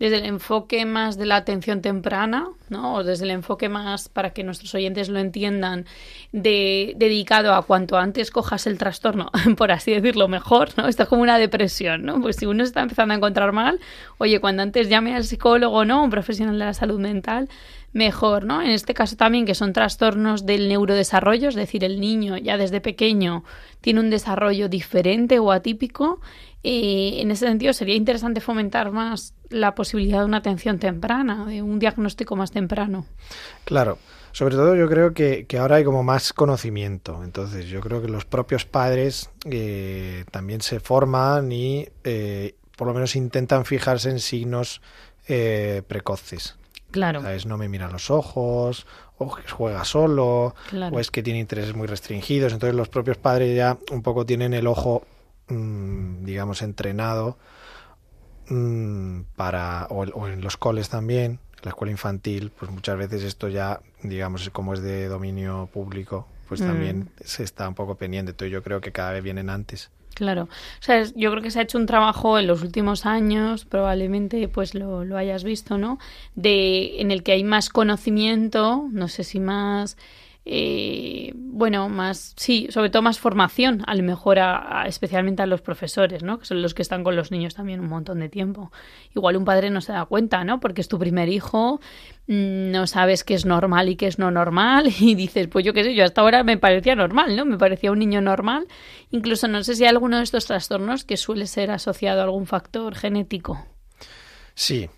desde 0.00 0.16
el 0.16 0.24
enfoque 0.24 0.86
más 0.86 1.18
de 1.18 1.26
la 1.26 1.36
atención 1.36 1.82
temprana, 1.82 2.48
¿no? 2.70 2.94
O 2.94 3.04
desde 3.04 3.26
el 3.26 3.30
enfoque 3.30 3.68
más 3.68 4.08
para 4.08 4.30
que 4.30 4.42
nuestros 4.42 4.74
oyentes 4.74 5.10
lo 5.10 5.18
entiendan, 5.18 5.84
de 6.32 6.94
dedicado 6.96 7.52
a 7.52 7.62
cuanto 7.62 7.98
antes 7.98 8.30
cojas 8.30 8.66
el 8.66 8.78
trastorno, 8.78 9.30
por 9.58 9.70
así 9.70 9.92
decirlo, 9.92 10.26
mejor, 10.26 10.70
¿no? 10.78 10.88
Esto 10.88 11.02
es 11.02 11.08
como 11.08 11.22
una 11.22 11.38
depresión, 11.38 12.02
¿no? 12.02 12.20
Pues 12.20 12.36
si 12.36 12.46
uno 12.46 12.64
se 12.64 12.68
está 12.68 12.80
empezando 12.80 13.12
a 13.12 13.18
encontrar 13.18 13.52
mal, 13.52 13.78
oye, 14.16 14.40
cuando 14.40 14.62
antes 14.62 14.88
llame 14.88 15.14
al 15.14 15.24
psicólogo, 15.24 15.84
¿no? 15.84 16.02
Un 16.02 16.10
profesional 16.10 16.58
de 16.58 16.64
la 16.64 16.74
salud 16.74 16.98
mental, 16.98 17.50
mejor, 17.92 18.44
¿no? 18.44 18.62
En 18.62 18.70
este 18.70 18.94
caso 18.94 19.16
también 19.16 19.46
que 19.46 19.54
son 19.54 19.72
trastornos 19.72 20.46
del 20.46 20.68
neurodesarrollo, 20.68 21.48
es 21.48 21.54
decir, 21.54 21.84
el 21.84 22.00
niño 22.00 22.36
ya 22.36 22.56
desde 22.56 22.80
pequeño 22.80 23.44
tiene 23.80 24.00
un 24.00 24.10
desarrollo 24.10 24.68
diferente 24.68 25.38
o 25.38 25.52
atípico. 25.52 26.20
eh, 26.62 27.20
en 27.22 27.30
ese 27.30 27.46
sentido 27.46 27.72
sería 27.72 27.94
interesante 27.94 28.40
fomentar 28.40 28.92
más 28.92 29.34
la 29.48 29.74
posibilidad 29.74 30.20
de 30.20 30.26
una 30.26 30.36
atención 30.38 30.78
temprana, 30.78 31.46
de 31.46 31.62
un 31.62 31.78
diagnóstico 31.78 32.36
más 32.36 32.50
temprano. 32.50 33.06
Claro, 33.64 33.98
sobre 34.32 34.54
todo 34.54 34.76
yo 34.76 34.88
creo 34.88 35.12
que, 35.12 35.46
que 35.46 35.58
ahora 35.58 35.76
hay 35.76 35.84
como 35.84 36.02
más 36.02 36.32
conocimiento, 36.32 37.22
entonces 37.24 37.66
yo 37.66 37.80
creo 37.80 38.00
que 38.00 38.08
los 38.08 38.24
propios 38.24 38.64
padres 38.64 39.30
eh, 39.44 40.24
también 40.30 40.60
se 40.60 40.78
forman 40.78 41.50
y 41.50 41.88
eh, 42.04 42.54
por 42.76 42.86
lo 42.86 42.94
menos 42.94 43.16
intentan 43.16 43.64
fijarse 43.64 44.10
en 44.10 44.20
signos 44.20 44.80
eh, 45.26 45.82
precoces. 45.86 46.56
Claro, 46.90 47.22
¿Sabes? 47.22 47.46
No 47.46 47.56
me 47.56 47.68
mira 47.68 47.86
a 47.86 47.90
los 47.90 48.10
ojos, 48.10 48.86
o 49.18 49.34
que 49.34 49.48
juega 49.48 49.84
solo, 49.84 50.54
claro. 50.70 50.96
o 50.96 51.00
es 51.00 51.10
que 51.10 51.22
tiene 51.22 51.38
intereses 51.38 51.74
muy 51.74 51.86
restringidos. 51.86 52.52
Entonces 52.52 52.74
los 52.74 52.88
propios 52.88 53.16
padres 53.16 53.56
ya 53.56 53.78
un 53.92 54.02
poco 54.02 54.26
tienen 54.26 54.54
el 54.54 54.66
ojo, 54.66 55.04
mm, 55.48 56.24
digamos, 56.24 56.62
entrenado 56.62 57.38
mm, 58.48 59.20
para, 59.36 59.86
o, 59.90 60.02
o 60.02 60.28
en 60.28 60.40
los 60.40 60.56
coles 60.56 60.88
también, 60.88 61.32
en 61.32 61.60
la 61.62 61.70
escuela 61.70 61.90
infantil, 61.92 62.50
pues 62.58 62.70
muchas 62.70 62.96
veces 62.98 63.22
esto 63.22 63.48
ya, 63.48 63.80
digamos, 64.02 64.48
como 64.50 64.74
es 64.74 64.80
de 64.82 65.06
dominio 65.08 65.68
público, 65.72 66.26
pues 66.48 66.60
Mm. 66.60 66.66
también 66.66 67.10
se 67.24 67.44
está 67.44 67.68
un 67.68 67.74
poco 67.74 67.94
pendiente. 67.96 68.30
Entonces 68.32 68.52
yo 68.52 68.62
creo 68.62 68.80
que 68.80 68.92
cada 68.92 69.12
vez 69.12 69.22
vienen 69.22 69.50
antes. 69.50 69.90
Claro, 70.14 70.44
o 70.44 70.82
sea, 70.82 71.04
yo 71.14 71.30
creo 71.30 71.42
que 71.42 71.50
se 71.50 71.60
ha 71.60 71.62
hecho 71.62 71.78
un 71.78 71.86
trabajo 71.86 72.38
en 72.38 72.46
los 72.46 72.62
últimos 72.62 73.06
años, 73.06 73.64
probablemente 73.64 74.48
pues 74.48 74.74
lo, 74.74 75.04
lo 75.04 75.16
hayas 75.16 75.44
visto, 75.44 75.78
¿no? 75.78 75.98
De 76.34 77.00
en 77.00 77.10
el 77.10 77.22
que 77.22 77.32
hay 77.32 77.44
más 77.44 77.70
conocimiento, 77.70 78.86
no 78.92 79.08
sé 79.08 79.24
si 79.24 79.40
más, 79.40 79.96
eh, 80.46 81.32
bueno, 81.34 81.88
más, 81.88 82.32
sí, 82.36 82.66
sobre 82.70 82.88
todo 82.90 83.02
más 83.02 83.18
formación, 83.18 83.82
a 83.86 83.94
lo 83.94 84.02
mejor 84.02 84.38
a- 84.38 84.84
especialmente 84.86 85.42
a 85.42 85.46
los 85.46 85.60
profesores, 85.60 86.22
¿no? 86.22 86.38
Que 86.38 86.46
son 86.46 86.62
los 86.62 86.72
que 86.74 86.82
están 86.82 87.04
con 87.04 87.14
los 87.14 87.30
niños 87.30 87.54
también 87.54 87.80
un 87.80 87.88
montón 87.88 88.20
de 88.20 88.28
tiempo. 88.28 88.72
Igual 89.14 89.36
un 89.36 89.44
padre 89.44 89.68
no 89.70 89.80
se 89.80 89.92
da 89.92 90.06
cuenta, 90.06 90.42
¿no? 90.44 90.58
Porque 90.58 90.80
es 90.80 90.88
tu 90.88 90.98
primer 90.98 91.28
hijo, 91.28 91.80
mm, 92.26 92.70
no 92.70 92.86
sabes 92.86 93.22
qué 93.22 93.34
es 93.34 93.44
normal 93.44 93.88
y 93.90 93.96
qué 93.96 94.06
es 94.06 94.18
no 94.18 94.30
normal 94.30 94.86
y 95.00 95.14
dices, 95.14 95.46
pues 95.48 95.64
yo 95.64 95.72
qué 95.74 95.84
sé, 95.84 95.94
yo 95.94 96.04
hasta 96.04 96.22
ahora 96.22 96.42
me 96.42 96.56
parecía 96.56 96.94
normal, 96.94 97.36
¿no? 97.36 97.44
Me 97.44 97.58
parecía 97.58 97.92
un 97.92 97.98
niño 97.98 98.20
normal. 98.22 98.66
Incluso 99.10 99.46
no 99.48 99.62
sé 99.62 99.74
si 99.74 99.84
hay 99.84 99.90
alguno 99.90 100.16
de 100.16 100.22
estos 100.24 100.46
trastornos 100.46 101.04
que 101.04 101.16
suele 101.18 101.46
ser 101.46 101.70
asociado 101.70 102.20
a 102.20 102.24
algún 102.24 102.46
factor 102.46 102.94
genético. 102.94 103.66
Sí, 104.54 104.88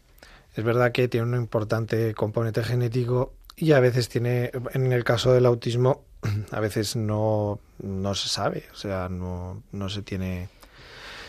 es 0.54 0.64
verdad 0.64 0.92
que 0.92 1.08
tiene 1.08 1.26
un 1.26 1.34
importante 1.36 2.14
componente 2.14 2.62
genético 2.62 3.34
y 3.56 3.72
a 3.72 3.80
veces 3.80 4.08
tiene, 4.08 4.50
en 4.72 4.92
el 4.92 5.04
caso 5.04 5.32
del 5.32 5.46
autismo, 5.46 6.04
a 6.50 6.60
veces 6.60 6.96
no, 6.96 7.60
no 7.82 8.14
se 8.14 8.28
sabe, 8.28 8.64
o 8.72 8.76
sea, 8.76 9.08
no, 9.08 9.62
no 9.72 9.88
se 9.88 10.02
tiene... 10.02 10.48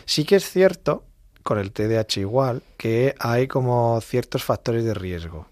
Sí 0.06 0.24
que 0.24 0.36
es 0.36 0.50
cierto, 0.50 1.04
con 1.42 1.58
el 1.58 1.72
TDAH 1.72 2.20
igual, 2.20 2.62
que 2.76 3.14
hay 3.18 3.48
como 3.48 4.00
ciertos 4.00 4.44
factores 4.44 4.84
de 4.84 4.94
riesgo. 4.94 5.46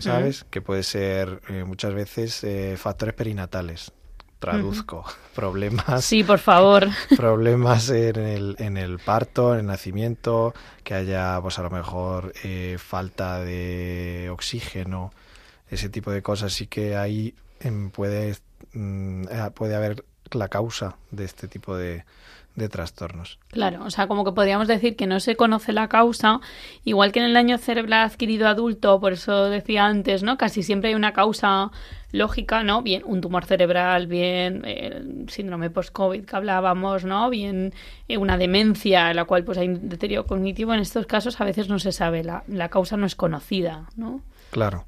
¿sabes? 0.00 0.44
Que 0.50 0.62
puede 0.62 0.82
ser 0.82 1.40
eh, 1.48 1.64
muchas 1.64 1.92
veces 1.94 2.42
eh, 2.44 2.76
factores 2.78 3.14
perinatales. 3.14 3.92
Traduzco, 4.38 5.04
problemas 5.34 6.04
Sí, 6.04 6.22
por 6.22 6.38
favor. 6.38 6.88
problemas 7.16 7.88
en 7.90 8.16
el, 8.16 8.56
en 8.58 8.76
el 8.76 8.98
parto, 8.98 9.54
en 9.54 9.60
el 9.60 9.66
nacimiento, 9.66 10.54
que 10.82 10.94
haya 10.94 11.38
pues 11.40 11.58
a 11.58 11.62
lo 11.62 11.70
mejor 11.70 12.32
eh, 12.42 12.76
falta 12.78 13.40
de 13.40 14.28
oxígeno, 14.30 15.12
ese 15.74 15.88
tipo 15.88 16.10
de 16.10 16.22
cosas, 16.22 16.52
sí 16.52 16.66
que 16.66 16.96
ahí 16.96 17.34
em, 17.60 17.90
puede, 17.90 18.36
mm, 18.72 19.24
eh, 19.30 19.50
puede 19.54 19.74
haber 19.74 20.04
la 20.32 20.48
causa 20.48 20.96
de 21.10 21.24
este 21.24 21.48
tipo 21.48 21.76
de, 21.76 22.04
de 22.56 22.68
trastornos. 22.68 23.38
Claro, 23.48 23.84
o 23.84 23.90
sea, 23.90 24.06
como 24.06 24.24
que 24.24 24.32
podríamos 24.32 24.68
decir 24.68 24.96
que 24.96 25.06
no 25.06 25.18
se 25.20 25.36
conoce 25.36 25.72
la 25.72 25.88
causa, 25.88 26.40
igual 26.84 27.10
que 27.10 27.18
en 27.18 27.26
el 27.26 27.34
daño 27.34 27.58
cerebral 27.58 28.04
adquirido 28.04 28.46
adulto, 28.46 29.00
por 29.00 29.12
eso 29.12 29.50
decía 29.50 29.86
antes, 29.86 30.22
¿no? 30.22 30.38
Casi 30.38 30.62
siempre 30.62 30.90
hay 30.90 30.94
una 30.94 31.12
causa 31.12 31.70
lógica, 32.12 32.62
¿no? 32.62 32.82
Bien, 32.82 33.02
un 33.04 33.20
tumor 33.20 33.44
cerebral, 33.44 34.06
bien, 34.06 34.64
el 34.64 35.28
síndrome 35.28 35.70
post-COVID 35.70 36.24
que 36.24 36.36
hablábamos, 36.36 37.04
¿no? 37.04 37.28
Bien, 37.28 37.72
eh, 38.06 38.18
una 38.18 38.38
demencia 38.38 39.10
en 39.10 39.16
la 39.16 39.24
cual 39.24 39.42
pues 39.42 39.58
hay 39.58 39.68
un 39.68 39.88
deterioro 39.88 40.26
cognitivo. 40.26 40.72
En 40.74 40.80
estos 40.80 41.06
casos 41.06 41.40
a 41.40 41.44
veces 41.44 41.68
no 41.68 41.80
se 41.80 41.90
sabe, 41.90 42.22
la, 42.22 42.44
la 42.46 42.68
causa 42.68 42.96
no 42.96 43.06
es 43.06 43.16
conocida, 43.16 43.88
¿no? 43.96 44.20
Claro. 44.50 44.86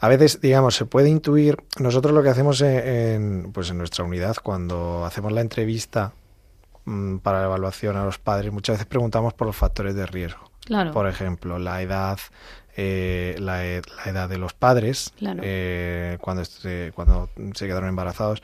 A 0.00 0.08
veces, 0.08 0.40
digamos, 0.40 0.74
se 0.76 0.84
puede 0.84 1.08
intuir. 1.08 1.56
Nosotros 1.78 2.14
lo 2.14 2.22
que 2.22 2.28
hacemos 2.28 2.60
en, 2.60 2.86
en, 2.88 3.52
pues 3.52 3.70
en 3.70 3.78
nuestra 3.78 4.04
unidad, 4.04 4.36
cuando 4.42 5.04
hacemos 5.04 5.32
la 5.32 5.40
entrevista 5.40 6.12
mm, 6.84 7.16
para 7.18 7.40
la 7.40 7.46
evaluación 7.46 7.96
a 7.96 8.04
los 8.04 8.18
padres, 8.18 8.52
muchas 8.52 8.74
veces 8.74 8.86
preguntamos 8.86 9.34
por 9.34 9.46
los 9.46 9.56
factores 9.56 9.94
de 9.94 10.06
riesgo. 10.06 10.50
Claro. 10.64 10.92
Por 10.92 11.08
ejemplo, 11.08 11.58
la 11.58 11.82
edad, 11.82 12.18
eh, 12.76 13.34
la, 13.40 13.66
e- 13.66 13.82
la 14.04 14.10
edad 14.12 14.28
de 14.28 14.38
los 14.38 14.52
padres, 14.52 15.12
Claro. 15.18 15.40
eh, 15.42 16.18
cuando, 16.20 16.42
este- 16.42 16.92
cuando 16.94 17.28
se 17.54 17.66
quedaron 17.66 17.88
embarazados, 17.88 18.42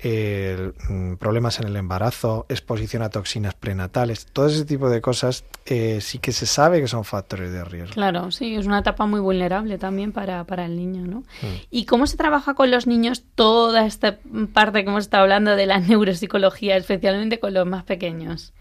eh, 0.00 0.72
mm, 0.88 1.14
problemas 1.14 1.58
en 1.58 1.66
el 1.66 1.76
embarazo, 1.76 2.46
exposición 2.48 3.02
a 3.02 3.10
toxinas 3.10 3.54
prenatales, 3.54 4.26
todo 4.26 4.46
ese 4.46 4.64
tipo 4.64 4.90
de 4.90 5.00
cosas 5.00 5.44
eh, 5.66 5.98
sí 6.00 6.18
que 6.18 6.32
se 6.32 6.46
sabe 6.46 6.80
que 6.80 6.88
son 6.88 7.04
factores 7.04 7.50
de 7.50 7.64
riesgo. 7.64 7.94
Claro, 7.94 8.30
sí, 8.30 8.54
es 8.54 8.66
una 8.66 8.78
etapa 8.78 9.06
muy 9.06 9.20
vulnerable 9.20 9.76
también 9.76 10.12
para, 10.12 10.44
para 10.44 10.66
el 10.66 10.76
niño, 10.76 11.06
¿no? 11.06 11.20
Mm. 11.20 11.56
¿Y 11.70 11.86
cómo 11.86 12.06
se 12.06 12.16
trabaja 12.16 12.54
con 12.54 12.70
los 12.70 12.86
niños 12.86 13.24
toda 13.34 13.86
esta 13.86 14.18
parte 14.52 14.84
que 14.84 14.90
hemos 14.90 15.04
estado 15.04 15.24
hablando 15.24 15.56
de 15.56 15.66
la 15.66 15.78
neuropsicología, 15.80 16.76
especialmente 16.76 17.40
con 17.40 17.54
los 17.54 17.66
más 17.66 17.84
pequeños? 17.84 18.52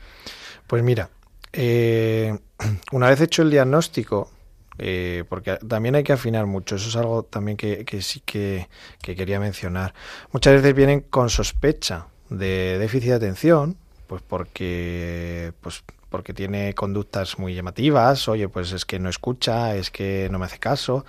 Pues 0.66 0.84
mira, 0.84 1.10
eh, 1.54 2.38
una 2.92 3.10
vez 3.10 3.22
hecho 3.22 3.44
el 3.44 3.52
diagnóstico, 3.52 4.32
eh, 4.80 5.24
porque 5.30 5.58
también 5.68 5.96
hay 5.96 6.04
que 6.04 6.14
afinar 6.14 6.46
mucho, 6.46 6.76
eso 6.76 6.90
es 6.90 6.96
algo 6.96 7.24
también 7.24 7.58
que, 7.58 7.86
sí 8.02 8.22
que, 8.26 8.68
que 9.02 9.16
quería 9.16 9.40
mencionar. 9.40 9.94
Muchas 10.32 10.54
veces 10.54 10.74
vienen 10.76 11.02
con 11.02 11.30
sospecha 11.30 12.08
de 12.30 12.78
déficit 12.80 13.10
de 13.10 13.16
atención, 13.16 13.78
pues 14.08 14.22
porque, 14.22 15.54
pues 15.62 15.84
porque 16.10 16.34
tiene 16.34 16.74
conductas 16.74 17.38
muy 17.40 17.54
llamativas, 17.54 18.28
oye, 18.28 18.48
pues 18.50 18.72
es 18.72 18.86
que 18.86 19.00
no 19.00 19.10
escucha, 19.10 19.76
es 19.76 19.92
que 19.92 20.30
no 20.32 20.40
me 20.40 20.46
hace 20.46 20.60
caso. 20.60 21.06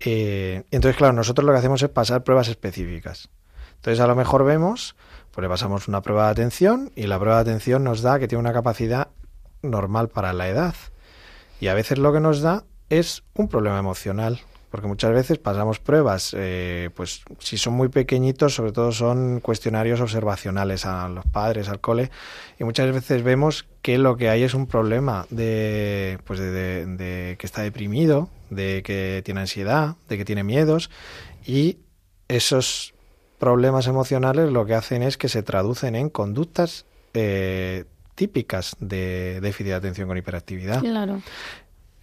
Eh, 0.00 0.64
entonces, 0.70 0.96
claro, 0.96 1.12
nosotros 1.12 1.44
lo 1.44 1.52
que 1.52 1.58
hacemos 1.58 1.82
es 1.82 1.88
pasar 1.88 2.22
pruebas 2.22 2.48
específicas. 2.48 3.28
Entonces, 3.76 4.00
a 4.00 4.06
lo 4.06 4.14
mejor 4.14 4.44
vemos, 4.44 4.96
pues 5.32 5.42
le 5.42 5.48
pasamos 5.48 5.88
una 5.88 6.02
prueba 6.02 6.26
de 6.26 6.32
atención 6.32 6.92
y 6.94 7.06
la 7.06 7.18
prueba 7.18 7.36
de 7.36 7.50
atención 7.50 7.84
nos 7.84 8.02
da 8.02 8.18
que 8.18 8.28
tiene 8.28 8.40
una 8.40 8.52
capacidad 8.52 9.08
normal 9.62 10.08
para 10.08 10.32
la 10.32 10.48
edad. 10.48 10.74
Y 11.60 11.68
a 11.68 11.74
veces 11.74 11.98
lo 11.98 12.12
que 12.12 12.20
nos 12.20 12.40
da 12.40 12.64
es 12.90 13.22
un 13.34 13.48
problema 13.48 13.78
emocional, 13.78 14.40
porque 14.70 14.88
muchas 14.88 15.12
veces 15.12 15.38
pasamos 15.38 15.78
pruebas, 15.78 16.34
eh, 16.36 16.90
pues 16.94 17.22
si 17.38 17.56
son 17.56 17.74
muy 17.74 17.88
pequeñitos, 17.88 18.54
sobre 18.54 18.72
todo 18.72 18.92
son 18.92 19.40
cuestionarios 19.40 20.00
observacionales 20.00 20.84
a 20.84 21.08
los 21.08 21.24
padres, 21.26 21.68
al 21.68 21.80
cole, 21.80 22.10
y 22.58 22.64
muchas 22.64 22.92
veces 22.92 23.22
vemos 23.22 23.66
que 23.82 23.96
lo 23.98 24.16
que 24.16 24.28
hay 24.28 24.42
es 24.42 24.54
un 24.54 24.66
problema 24.66 25.26
de, 25.30 26.18
pues 26.24 26.40
de, 26.40 26.84
de- 26.86 27.36
que 27.38 27.46
está 27.46 27.62
deprimido, 27.62 28.28
de 28.50 28.82
que 28.84 29.22
tiene 29.24 29.40
ansiedad, 29.40 29.96
de 30.08 30.18
que 30.18 30.24
tiene 30.24 30.44
miedos, 30.44 30.90
y 31.46 31.78
esos 32.28 32.92
problemas 33.38 33.86
emocionales 33.86 34.50
lo 34.52 34.66
que 34.66 34.74
hacen 34.74 35.02
es 35.02 35.16
que 35.16 35.28
se 35.28 35.42
traducen 35.42 35.94
en 35.94 36.10
conductas 36.10 36.86
eh, 37.14 37.84
típicas 38.14 38.76
de 38.80 39.40
déficit 39.40 39.66
de 39.68 39.74
atención 39.74 40.08
con 40.08 40.16
hiperactividad. 40.16 40.80
Claro. 40.80 41.22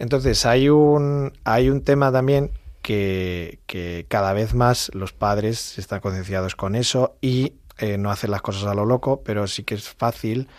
Entonces 0.04 0.45
hay 0.45 0.68
un, 0.68 1.32
hay 1.45 1.70
un 1.70 1.82
tema 1.82 2.12
también 2.12 2.51
que, 2.82 3.60
que 3.68 4.06
cada 4.10 4.34
vez 4.34 4.54
más 4.54 4.91
los 4.93 5.14
padres 5.14 5.80
están 5.80 6.01
concienciados 6.01 6.58
con 6.58 6.76
eso 6.76 7.16
y 7.22 7.54
eh, 7.78 7.97
no 7.97 8.12
hacen 8.12 8.30
las 8.30 8.41
cosas 8.41 8.66
a 8.66 8.74
lo 8.74 8.86
loco, 8.86 9.22
pero 9.24 9.47
sí 9.47 9.64
que 9.64 9.76
es 9.76 9.88
fácil, 9.88 10.49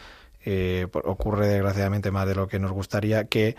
eh, 0.47 0.87
ocurre 0.93 1.47
desgraciadamente 1.47 2.11
más 2.11 2.27
de 2.27 2.35
lo 2.35 2.49
que 2.49 2.59
nos 2.59 2.73
gustaría, 2.73 3.25
que 3.25 3.55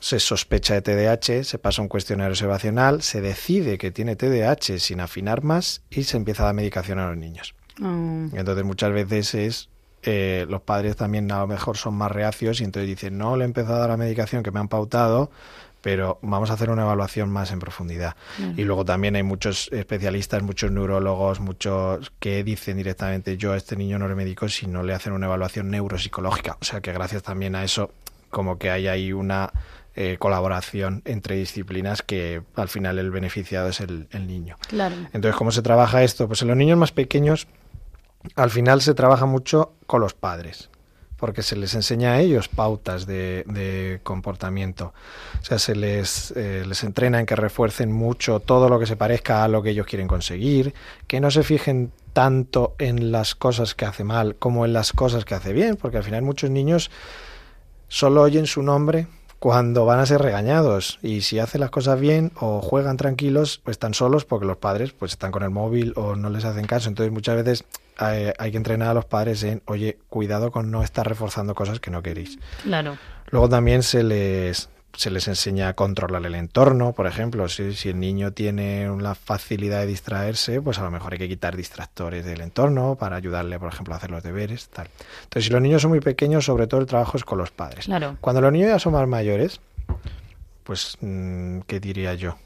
se 0.00 0.20
sospecha 0.20 0.72
de 0.72 0.80
TDAH, 0.80 1.44
se 1.44 1.58
pasa 1.58 1.82
un 1.82 1.88
cuestionario 1.88 2.32
observacional, 2.32 3.02
se 3.02 3.20
decide 3.20 3.76
que 3.76 3.90
tiene 3.90 4.16
TDAH 4.16 4.78
sin 4.78 5.00
afinar 5.00 5.42
más 5.42 5.82
y 5.90 6.04
se 6.04 6.16
empieza 6.16 6.44
a 6.44 6.46
dar 6.46 6.54
medicación 6.54 6.98
a 6.98 7.08
los 7.08 7.18
niños. 7.18 7.54
Mm, 7.78 8.28
Entonces 8.34 8.64
muchas 8.64 8.90
veces 8.90 9.34
es 9.34 9.68
eh, 10.08 10.46
los 10.48 10.62
padres 10.62 10.94
también 10.94 11.30
a 11.32 11.40
lo 11.40 11.48
mejor 11.48 11.76
son 11.76 11.94
más 11.94 12.12
reacios 12.12 12.60
y 12.60 12.64
entonces 12.64 12.88
dicen 12.88 13.18
no 13.18 13.36
le 13.36 13.42
he 13.42 13.46
empezado 13.46 13.74
a 13.74 13.78
dar 13.80 13.90
la 13.90 13.96
medicación 13.96 14.44
que 14.44 14.52
me 14.52 14.60
han 14.60 14.68
pautado, 14.68 15.32
pero 15.82 16.18
vamos 16.22 16.50
a 16.50 16.52
hacer 16.52 16.70
una 16.70 16.82
evaluación 16.82 17.28
más 17.28 17.50
en 17.50 17.58
profundidad. 17.58 18.14
Y 18.56 18.62
luego 18.62 18.84
también 18.84 19.16
hay 19.16 19.24
muchos 19.24 19.68
especialistas, 19.72 20.42
muchos 20.42 20.70
neurólogos, 20.70 21.40
muchos 21.40 22.12
que 22.20 22.44
dicen 22.44 22.76
directamente 22.76 23.36
yo 23.36 23.52
a 23.52 23.56
este 23.56 23.76
niño 23.76 23.98
no 23.98 24.06
le 24.08 24.14
medico 24.14 24.48
si 24.48 24.68
no 24.68 24.84
le 24.84 24.94
hacen 24.94 25.12
una 25.12 25.26
evaluación 25.26 25.70
neuropsicológica. 25.70 26.56
O 26.60 26.64
sea 26.64 26.80
que 26.80 26.92
gracias 26.92 27.22
también 27.22 27.56
a 27.56 27.64
eso 27.64 27.90
como 28.30 28.58
que 28.58 28.70
hay 28.70 28.86
ahí 28.86 29.12
una 29.12 29.50
eh, 29.94 30.16
colaboración 30.18 31.02
entre 31.04 31.36
disciplinas 31.36 32.02
que 32.02 32.42
al 32.54 32.68
final 32.68 32.98
el 32.98 33.10
beneficiado 33.10 33.68
es 33.68 33.80
el, 33.80 34.08
el 34.10 34.26
niño. 34.26 34.56
Claro. 34.68 34.94
Entonces, 35.12 35.34
¿cómo 35.36 35.50
se 35.50 35.62
trabaja 35.62 36.02
esto? 36.02 36.26
Pues 36.26 36.42
en 36.42 36.48
los 36.48 36.56
niños 36.56 36.78
más 36.78 36.92
pequeños, 36.92 37.46
al 38.34 38.50
final 38.50 38.80
se 38.80 38.94
trabaja 38.94 39.26
mucho 39.26 39.72
con 39.86 40.00
los 40.00 40.14
padres, 40.14 40.70
porque 41.16 41.42
se 41.42 41.56
les 41.56 41.74
enseña 41.74 42.12
a 42.12 42.20
ellos 42.20 42.48
pautas 42.48 43.06
de, 43.06 44.00
comportamiento. 44.02 44.92
O 45.40 45.44
sea, 45.44 45.58
se 45.58 45.74
les, 45.74 46.32
eh, 46.36 46.64
les 46.66 46.82
entrena 46.84 47.20
en 47.20 47.26
que 47.26 47.36
refuercen 47.36 47.92
mucho 47.92 48.40
todo 48.40 48.68
lo 48.68 48.78
que 48.78 48.86
se 48.86 48.96
parezca 48.96 49.44
a 49.44 49.48
lo 49.48 49.62
que 49.62 49.70
ellos 49.70 49.86
quieren 49.86 50.08
conseguir, 50.08 50.74
que 51.06 51.20
no 51.20 51.30
se 51.30 51.42
fijen 51.42 51.92
tanto 52.12 52.74
en 52.78 53.12
las 53.12 53.34
cosas 53.34 53.74
que 53.74 53.84
hace 53.84 54.02
mal 54.02 54.36
como 54.36 54.64
en 54.64 54.72
las 54.72 54.92
cosas 54.92 55.24
que 55.24 55.34
hace 55.34 55.52
bien, 55.52 55.76
porque 55.76 55.98
al 55.98 56.04
final 56.04 56.22
muchos 56.22 56.50
niños 56.50 56.90
solo 57.88 58.22
oyen 58.22 58.46
su 58.46 58.62
nombre 58.62 59.06
cuando 59.38 59.84
van 59.84 60.00
a 60.00 60.06
ser 60.06 60.22
regañados 60.22 60.98
y 61.02 61.20
si 61.20 61.38
hacen 61.38 61.60
las 61.60 61.70
cosas 61.70 62.00
bien 62.00 62.32
o 62.40 62.60
juegan 62.60 62.96
tranquilos, 62.96 63.60
pues 63.62 63.74
están 63.74 63.94
solos 63.94 64.24
porque 64.24 64.46
los 64.46 64.56
padres 64.56 64.92
pues 64.92 65.12
están 65.12 65.30
con 65.30 65.42
el 65.42 65.50
móvil 65.50 65.92
o 65.96 66.16
no 66.16 66.30
les 66.30 66.44
hacen 66.44 66.66
caso. 66.66 66.88
Entonces 66.88 67.12
muchas 67.12 67.36
veces 67.36 67.64
hay, 67.96 68.32
hay 68.38 68.50
que 68.50 68.56
entrenar 68.56 68.88
a 68.88 68.94
los 68.94 69.04
padres 69.04 69.42
en, 69.42 69.62
oye, 69.66 69.98
cuidado 70.08 70.50
con 70.50 70.70
no 70.70 70.82
estar 70.82 71.06
reforzando 71.06 71.54
cosas 71.54 71.80
que 71.80 71.90
no 71.90 72.02
queréis. 72.02 72.38
Claro. 72.62 72.96
Luego 73.30 73.48
también 73.48 73.82
se 73.82 74.02
les 74.02 74.68
se 74.96 75.10
les 75.10 75.28
enseña 75.28 75.68
a 75.68 75.74
controlar 75.74 76.24
el 76.24 76.34
entorno, 76.34 76.92
por 76.92 77.06
ejemplo, 77.06 77.48
si, 77.48 77.74
si 77.74 77.90
el 77.90 78.00
niño 78.00 78.32
tiene 78.32 78.90
una 78.90 79.14
facilidad 79.14 79.80
de 79.80 79.86
distraerse, 79.86 80.60
pues 80.60 80.78
a 80.78 80.82
lo 80.82 80.90
mejor 80.90 81.12
hay 81.12 81.18
que 81.18 81.28
quitar 81.28 81.56
distractores 81.56 82.24
del 82.24 82.40
entorno 82.40 82.96
para 82.96 83.16
ayudarle, 83.16 83.58
por 83.58 83.72
ejemplo, 83.72 83.94
a 83.94 83.98
hacer 83.98 84.10
los 84.10 84.22
deberes, 84.22 84.68
tal. 84.68 84.88
Entonces, 85.24 85.44
si 85.44 85.50
los 85.50 85.60
niños 85.60 85.82
son 85.82 85.90
muy 85.90 86.00
pequeños, 86.00 86.44
sobre 86.44 86.66
todo 86.66 86.80
el 86.80 86.86
trabajo 86.86 87.16
es 87.16 87.24
con 87.24 87.38
los 87.38 87.50
padres. 87.50 87.84
Claro. 87.84 88.16
Cuando 88.20 88.40
los 88.40 88.52
niños 88.52 88.70
ya 88.70 88.78
son 88.78 88.94
más 88.94 89.06
mayores, 89.06 89.60
pues, 90.64 90.96
mm, 91.00 91.60
¿qué 91.66 91.78
diría 91.78 92.14
yo? 92.14 92.36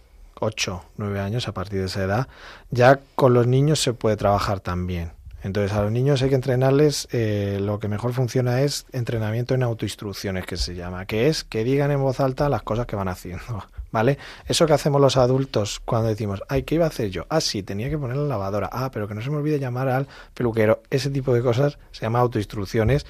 8, 0.41 0.85
9 0.97 1.21
años 1.21 1.49
a 1.49 1.53
partir 1.53 1.81
de 1.81 1.87
esa 1.87 2.03
edad, 2.03 2.29
ya 2.71 3.01
con 3.15 3.35
los 3.35 3.47
niños 3.47 3.81
se 3.81 3.93
puede 3.93 4.17
trabajar 4.17 4.61
también. 4.61 5.13
Entonces 5.43 5.77
a 5.77 5.83
los 5.83 5.93
niños 5.93 6.23
hay 6.23 6.29
que 6.29 6.35
entrenarles, 6.35 7.09
eh, 7.13 7.59
lo 7.61 7.79
que 7.79 7.89
mejor 7.89 8.13
funciona 8.13 8.61
es 8.61 8.87
entrenamiento 8.93 9.55
en 9.55 9.63
autoinstrucciones, 9.63 10.45
que 10.45 10.57
se 10.57 10.75
llama, 10.75 11.07
que 11.07 11.29
es 11.29 11.45
que 11.45 11.65
digan 11.65 11.91
en 11.91 12.01
voz 12.01 12.21
alta 12.21 12.49
las 12.49 12.63
cosas 12.63 12.87
que 12.87 12.97
van 12.97 13.09
haciendo, 13.09 13.65
¿vale? 13.93 14.19
Eso 14.47 14.67
que 14.67 14.75
hacemos 14.75 15.01
los 15.01 15.17
adultos 15.17 15.81
cuando 15.85 16.09
decimos, 16.09 16.43
ay, 16.49 16.65
¿qué 16.65 16.75
iba 16.75 16.85
a 16.85 16.89
hacer 16.89 17.11
yo? 17.11 17.27
Ah, 17.31 17.41
sí, 17.41 17.63
tenía 17.63 17.89
que 17.89 17.99
poner 17.99 18.17
la 18.17 18.25
lavadora, 18.25 18.69
ah, 18.73 18.91
pero 18.93 19.09
que 19.09 19.15
no 19.15 19.23
se 19.23 19.31
me 19.31 19.37
olvide 19.37 19.59
llamar 19.59 19.89
al 19.89 20.07
peluquero, 20.35 20.83
ese 20.91 21.11
tipo 21.11 21.33
de 21.33 21.43
cosas 21.43 21.79
se 21.93 22.03
llama 22.03 22.21
autoinstrucciones 22.21 23.07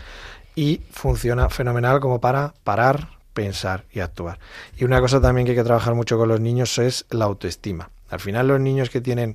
y 0.54 0.82
funciona 0.90 1.48
fenomenal 1.48 2.00
como 2.00 2.20
para 2.20 2.54
parar, 2.64 3.08
pensar 3.34 3.84
y 3.92 4.00
actuar. 4.00 4.38
Y 4.76 4.84
una 4.84 5.00
cosa 5.00 5.20
también 5.20 5.46
que 5.46 5.52
hay 5.52 5.56
que 5.56 5.64
trabajar 5.64 5.94
mucho 5.94 6.16
con 6.18 6.28
los 6.28 6.40
niños 6.40 6.78
es 6.78 7.06
la 7.10 7.24
autoestima. 7.24 7.90
Al 8.08 8.20
final 8.20 8.48
los 8.48 8.60
niños 8.60 8.90
que 8.90 9.00
tienen 9.00 9.34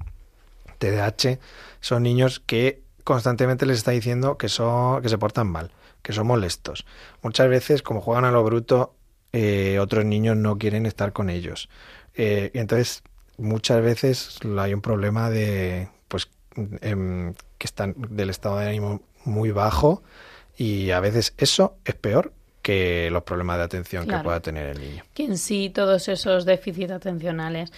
TDAH 0.78 1.39
son 1.80 2.04
niños 2.04 2.39
que 2.39 2.85
constantemente 3.06 3.66
les 3.66 3.78
está 3.78 3.91
diciendo 3.91 4.38
que 4.38 4.49
son 4.49 5.01
que 5.01 5.08
se 5.08 5.18
portan 5.18 5.47
mal, 5.47 5.72
que 6.01 6.12
son 6.12 6.28
molestos. 6.28 6.86
Muchas 7.22 7.47
veces, 7.47 7.82
como 7.82 8.01
juegan 8.01 8.26
a 8.26 8.32
lo 8.32 8.43
bruto, 8.43 8.93
eh, 9.32 9.80
otros 9.80 10.03
niños 10.03 10.36
no 10.36 10.58
quieren 10.58 10.86
estar 10.86 11.14
con 11.14 11.30
ellos. 11.30 11.70
Eh, 12.16 12.51
entonces, 12.53 13.03
muchas 13.38 13.82
veces 13.82 14.39
hay 14.58 14.74
un 14.74 14.82
problema 14.82 15.30
de 15.30 15.88
pues 16.10 16.28
em, 16.82 17.34
que 17.58 17.66
están 17.68 17.95
del 18.10 18.30
estado 18.30 18.60
de 18.60 18.68
ánimo 18.70 19.01
muy 19.24 19.51
bajo 19.51 20.03
y 20.58 20.91
a 20.91 20.99
veces 20.99 21.34
eso 21.38 21.78
es 21.86 21.95
peor 21.95 22.32
que 22.62 23.10
los 23.12 23.22
problemas 23.24 23.58
de 23.58 23.64
atención 23.64 24.06
Claro. 24.06 24.20
que 24.20 24.24
pueda 24.24 24.39
tener 24.39 24.66
el 24.68 24.80
niño. 24.80 25.03
que 25.14 25.26
en 25.26 25.38
sí 25.38 25.70
todos 25.70 26.08
esos 26.08 26.45
déficits 26.45 26.91
atencionales. 26.91 27.72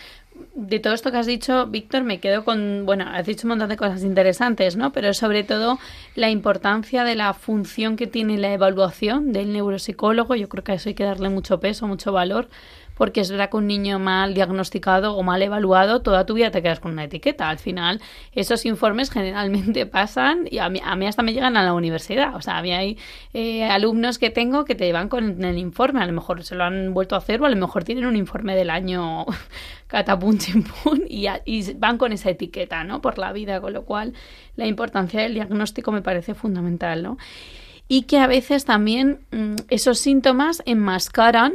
De 0.55 0.79
todo 0.79 0.93
esto 0.93 1.11
que 1.11 1.17
has 1.17 1.25
dicho, 1.25 1.67
Víctor, 1.67 2.03
me 2.03 2.19
quedo 2.19 2.43
con, 2.43 2.85
bueno, 2.85 3.05
has 3.07 3.25
dicho 3.25 3.45
un 3.45 3.49
montón 3.49 3.69
de 3.69 3.77
cosas 3.77 4.03
interesantes, 4.03 4.75
¿no? 4.75 4.91
Pero 4.91 5.13
sobre 5.13 5.43
todo 5.43 5.79
la 6.15 6.29
importancia 6.29 7.03
de 7.03 7.15
la 7.15 7.33
función 7.33 7.95
que 7.95 8.07
tiene 8.07 8.37
la 8.37 8.51
evaluación 8.53 9.31
del 9.33 9.53
neuropsicólogo. 9.53 10.35
Yo 10.35 10.49
creo 10.49 10.63
que 10.63 10.71
a 10.71 10.75
eso 10.75 10.89
hay 10.89 10.95
que 10.95 11.03
darle 11.03 11.29
mucho 11.29 11.59
peso, 11.59 11.87
mucho 11.87 12.11
valor, 12.11 12.47
porque 12.97 13.21
es 13.21 13.29
verdad 13.31 13.49
que 13.49 13.57
un 13.57 13.67
niño 13.67 13.99
mal 13.99 14.33
diagnosticado 14.33 15.15
o 15.15 15.23
mal 15.23 15.41
evaluado, 15.41 16.01
toda 16.01 16.25
tu 16.25 16.33
vida 16.33 16.51
te 16.51 16.61
quedas 16.61 16.79
con 16.79 16.91
una 16.91 17.03
etiqueta. 17.03 17.49
Al 17.49 17.59
final, 17.59 18.01
esos 18.33 18.65
informes 18.65 19.11
generalmente 19.11 19.85
pasan 19.85 20.47
y 20.49 20.57
a 20.57 20.69
mí, 20.69 20.81
a 20.83 20.95
mí 20.95 21.07
hasta 21.07 21.23
me 21.23 21.33
llegan 21.33 21.57
a 21.57 21.63
la 21.63 21.73
universidad. 21.73 22.35
O 22.35 22.41
sea, 22.41 22.57
a 22.57 22.61
mí 22.61 22.73
hay 22.73 22.97
eh, 23.33 23.63
alumnos 23.65 24.17
que 24.17 24.29
tengo 24.29 24.65
que 24.65 24.75
te 24.75 24.91
van 24.91 25.09
con 25.09 25.43
el 25.43 25.57
informe, 25.57 26.01
a 26.01 26.05
lo 26.05 26.13
mejor 26.13 26.43
se 26.43 26.55
lo 26.55 26.63
han 26.63 26.93
vuelto 26.93 27.15
a 27.15 27.19
hacer 27.19 27.41
o 27.41 27.45
a 27.45 27.49
lo 27.49 27.55
mejor 27.55 27.83
tienen 27.83 28.05
un 28.05 28.15
informe 28.15 28.55
del 28.55 28.69
año 28.69 29.25
catapum 29.87 30.37
chimpún 30.37 31.03
y 31.07 31.27
van 31.75 31.97
con 31.97 32.11
esa 32.11 32.29
etiqueta, 32.29 32.83
¿no? 32.83 33.01
Por 33.01 33.17
la 33.17 33.31
vida, 33.31 33.61
con 33.61 33.73
lo 33.73 33.85
cual 33.85 34.13
la 34.55 34.65
importancia 34.65 35.21
del 35.21 35.33
diagnóstico 35.33 35.91
me 35.91 36.01
parece 36.01 36.33
fundamental, 36.33 37.03
¿no? 37.03 37.17
Y 37.87 38.03
que 38.03 38.17
a 38.19 38.27
veces 38.27 38.65
también 38.65 39.21
mm, 39.31 39.55
esos 39.69 39.99
síntomas 39.99 40.61
enmascaran 40.65 41.53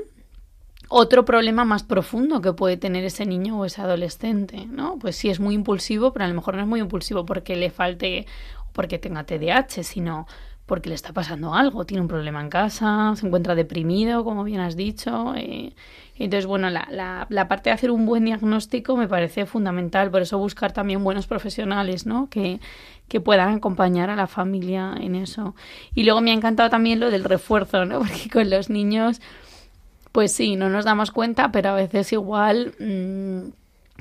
otro 0.92 1.24
problema 1.24 1.64
más 1.64 1.82
profundo 1.82 2.40
que 2.40 2.52
puede 2.52 2.76
tener 2.76 3.04
ese 3.04 3.26
niño 3.26 3.58
o 3.58 3.64
ese 3.64 3.80
adolescente, 3.80 4.66
¿no? 4.66 4.98
Pues 4.98 5.16
sí 5.16 5.30
es 5.30 5.40
muy 5.40 5.54
impulsivo, 5.54 6.12
pero 6.12 6.24
a 6.24 6.28
lo 6.28 6.34
mejor 6.34 6.54
no 6.56 6.62
es 6.62 6.68
muy 6.68 6.80
impulsivo 6.80 7.24
porque 7.24 7.56
le 7.56 7.70
falte 7.70 8.26
o 8.68 8.72
porque 8.72 8.98
tenga 8.98 9.24
TDAH, 9.24 9.82
sino 9.84 10.26
porque 10.66 10.88
le 10.90 10.94
está 10.94 11.12
pasando 11.12 11.54
algo, 11.54 11.84
tiene 11.84 12.02
un 12.02 12.08
problema 12.08 12.40
en 12.40 12.48
casa, 12.48 13.14
se 13.16 13.26
encuentra 13.26 13.54
deprimido, 13.54 14.24
como 14.24 14.44
bien 14.44 14.60
has 14.60 14.76
dicho. 14.76 15.34
eh, 15.36 15.74
entonces, 16.18 16.46
bueno, 16.46 16.70
la, 16.70 16.86
la, 16.90 17.26
la 17.30 17.48
parte 17.48 17.70
de 17.70 17.74
hacer 17.74 17.90
un 17.90 18.06
buen 18.06 18.24
diagnóstico 18.24 18.96
me 18.96 19.08
parece 19.08 19.44
fundamental, 19.46 20.10
por 20.10 20.22
eso 20.22 20.38
buscar 20.38 20.72
también 20.72 21.02
buenos 21.02 21.26
profesionales, 21.26 22.06
¿no? 22.06 22.28
Que, 22.30 22.60
que 23.08 23.20
puedan 23.20 23.54
acompañar 23.56 24.08
a 24.10 24.16
la 24.16 24.26
familia 24.26 24.94
en 25.00 25.14
eso. 25.16 25.54
Y 25.94 26.04
luego 26.04 26.20
me 26.20 26.30
ha 26.30 26.34
encantado 26.34 26.70
también 26.70 27.00
lo 27.00 27.10
del 27.10 27.24
refuerzo, 27.24 27.84
¿no? 27.86 27.98
Porque 28.00 28.28
con 28.30 28.50
los 28.50 28.70
niños 28.70 29.20
pues 30.12 30.32
sí, 30.32 30.56
no 30.56 30.68
nos 30.68 30.84
damos 30.84 31.10
cuenta, 31.10 31.50
pero 31.50 31.70
a 31.70 31.74
veces 31.74 32.12
igual 32.12 32.74
mm, 32.78 33.50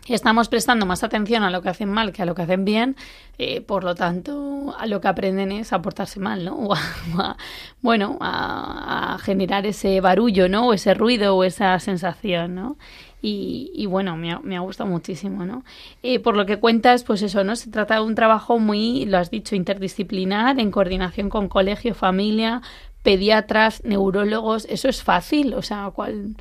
estamos 0.08 0.50
prestando 0.50 0.86
más 0.86 1.04
atención 1.04 1.44
a 1.44 1.50
lo 1.50 1.62
que 1.62 1.70
hacen 1.70 1.90
mal 1.90 2.12
que 2.12 2.22
a 2.22 2.26
lo 2.26 2.36
que 2.36 2.42
hacen 2.42 2.66
bien, 2.66 2.96
eh, 3.38 3.62
por 3.62 3.84
lo 3.84 3.96
tanto, 3.96 4.76
a 4.78 4.86
lo 4.88 5.02
que 5.02 5.08
aprenden 5.08 5.52
es 5.52 5.74
a 5.74 5.82
portarse 5.82 6.20
mal, 6.20 6.46
¿no? 6.46 6.56
O 6.68 6.74
a, 6.74 7.38
bueno, 7.82 8.18
a, 8.22 9.14
a 9.16 9.18
generar 9.20 9.66
ese 9.66 10.02
barullo, 10.02 10.50
¿no? 10.50 10.68
O 10.68 10.74
ese 10.74 10.94
ruido 10.94 11.36
o 11.36 11.44
esa 11.44 11.80
sensación, 11.80 12.56
¿no? 12.56 12.78
Y, 13.22 13.72
y 13.76 13.86
bueno, 13.86 14.18
me 14.18 14.32
ha, 14.32 14.40
me 14.40 14.58
ha 14.58 14.62
gustado 14.62 14.90
muchísimo, 14.90 15.46
¿no? 15.46 15.64
Eh, 16.02 16.20
por 16.20 16.36
lo 16.36 16.48
que 16.48 16.58
cuentas, 16.58 17.04
pues 17.04 17.22
eso, 17.22 17.44
¿no? 17.44 17.56
Se 17.56 17.70
trata 17.70 17.96
de 17.96 18.02
un 18.02 18.16
trabajo 18.16 18.58
muy, 18.58 19.06
lo 19.06 19.20
has 19.20 19.30
dicho, 19.30 19.56
interdisciplinar, 19.56 20.60
en 20.60 20.72
coordinación 20.72 21.30
con 21.30 21.48
colegio, 21.48 21.94
familia, 21.94 22.62
pediatras, 23.04 23.84
neurólogos. 23.84 24.66
¿Eso 24.70 24.90
es 24.90 25.04
fácil? 25.04 25.54
O 25.54 25.62
sea, 25.62 25.92
¿cuál, 25.94 26.36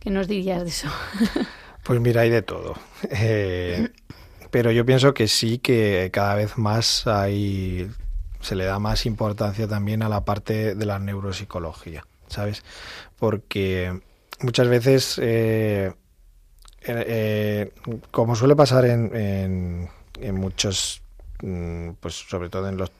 ¿qué 0.00 0.10
nos 0.10 0.28
dirías 0.28 0.62
de 0.62 0.68
eso? 0.68 0.88
Pues 1.84 2.00
mira, 2.00 2.22
hay 2.22 2.30
de 2.30 2.40
todo. 2.40 2.76
Eh, 3.10 3.90
pero 4.50 4.70
yo 4.70 4.86
pienso 4.86 5.12
que 5.12 5.28
sí 5.28 5.58
que 5.58 6.08
cada 6.10 6.34
vez 6.34 6.56
más 6.56 7.06
hay 7.06 7.90
se 8.44 8.54
le 8.54 8.64
da 8.64 8.78
más 8.78 9.06
importancia 9.06 9.66
también 9.66 10.02
a 10.02 10.08
la 10.08 10.24
parte 10.24 10.74
de 10.74 10.86
la 10.86 10.98
neuropsicología, 10.98 12.06
¿sabes? 12.28 12.62
Porque 13.18 14.00
muchas 14.40 14.68
veces, 14.68 15.18
eh, 15.20 15.92
eh, 16.82 17.04
eh, 17.06 17.72
como 18.10 18.36
suele 18.36 18.54
pasar 18.54 18.84
en, 18.84 19.16
en, 19.16 19.90
en 20.20 20.34
muchos, 20.34 21.02
mm, 21.42 21.92
pues 22.00 22.14
sobre 22.14 22.50
todo 22.50 22.68
en 22.68 22.76
los 22.76 22.90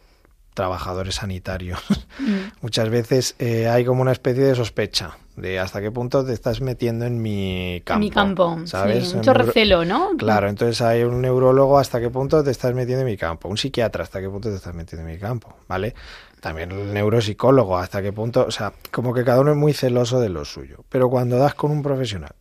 trabajadores 0.55 1.17
sanitarios, 1.17 1.81
muchas 2.63 2.89
veces 2.89 3.35
eh, 3.39 3.69
hay 3.69 3.85
como 3.85 4.03
una 4.03 4.13
especie 4.13 4.45
de 4.45 4.55
sospecha 4.55 5.17
de 5.37 5.59
hasta 5.59 5.81
qué 5.81 5.91
punto 5.91 6.25
te 6.25 6.33
estás 6.33 6.61
metiendo 6.61 7.05
en 7.07 7.21
mi 7.21 7.83
campo. 7.85 7.99
Mi 7.99 8.11
campo, 8.11 8.59
¿sabes? 8.67 9.09
sí, 9.09 9.17
mucho 9.17 9.33
neuro- 9.33 9.47
recelo, 9.47 9.85
¿no? 9.85 10.11
Claro, 10.17 10.49
entonces 10.49 10.81
hay 10.81 11.03
un 11.03 11.21
neurólogo 11.21 11.77
hasta 11.79 12.01
qué 12.01 12.09
punto 12.09 12.45
te 12.45 12.53
estás 12.53 12.73
metiendo 12.73 13.01
en 13.01 13.07
mi 13.09 13.17
campo, 13.17 13.49
un 13.49 13.57
psiquiatra 13.57 14.05
hasta 14.05 14.21
qué 14.21 14.29
punto 14.29 14.49
te 14.49 14.55
estás 14.57 14.75
metiendo 14.75 15.07
en 15.09 15.15
mi 15.15 15.21
campo, 15.21 15.57
¿vale? 15.67 15.95
También 16.41 16.71
el 16.71 16.93
neuropsicólogo 16.95 17.77
hasta 17.79 18.01
qué 18.01 18.13
punto, 18.13 18.45
o 18.47 18.51
sea, 18.53 18.73
como 18.93 19.13
que 19.13 19.25
cada 19.25 19.41
uno 19.41 19.51
es 19.51 19.57
muy 19.57 19.73
celoso 19.73 20.21
de 20.21 20.29
lo 20.29 20.45
suyo, 20.45 20.85
pero 20.89 21.11
cuando 21.11 21.37
das 21.37 21.55
con 21.55 21.73
un 21.73 21.83
profesional 21.83 22.35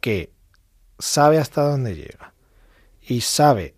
que 0.00 0.32
sabe 0.98 1.38
hasta 1.38 1.62
dónde 1.62 1.94
llega 1.94 2.32
y 3.06 3.20
sabe 3.20 3.74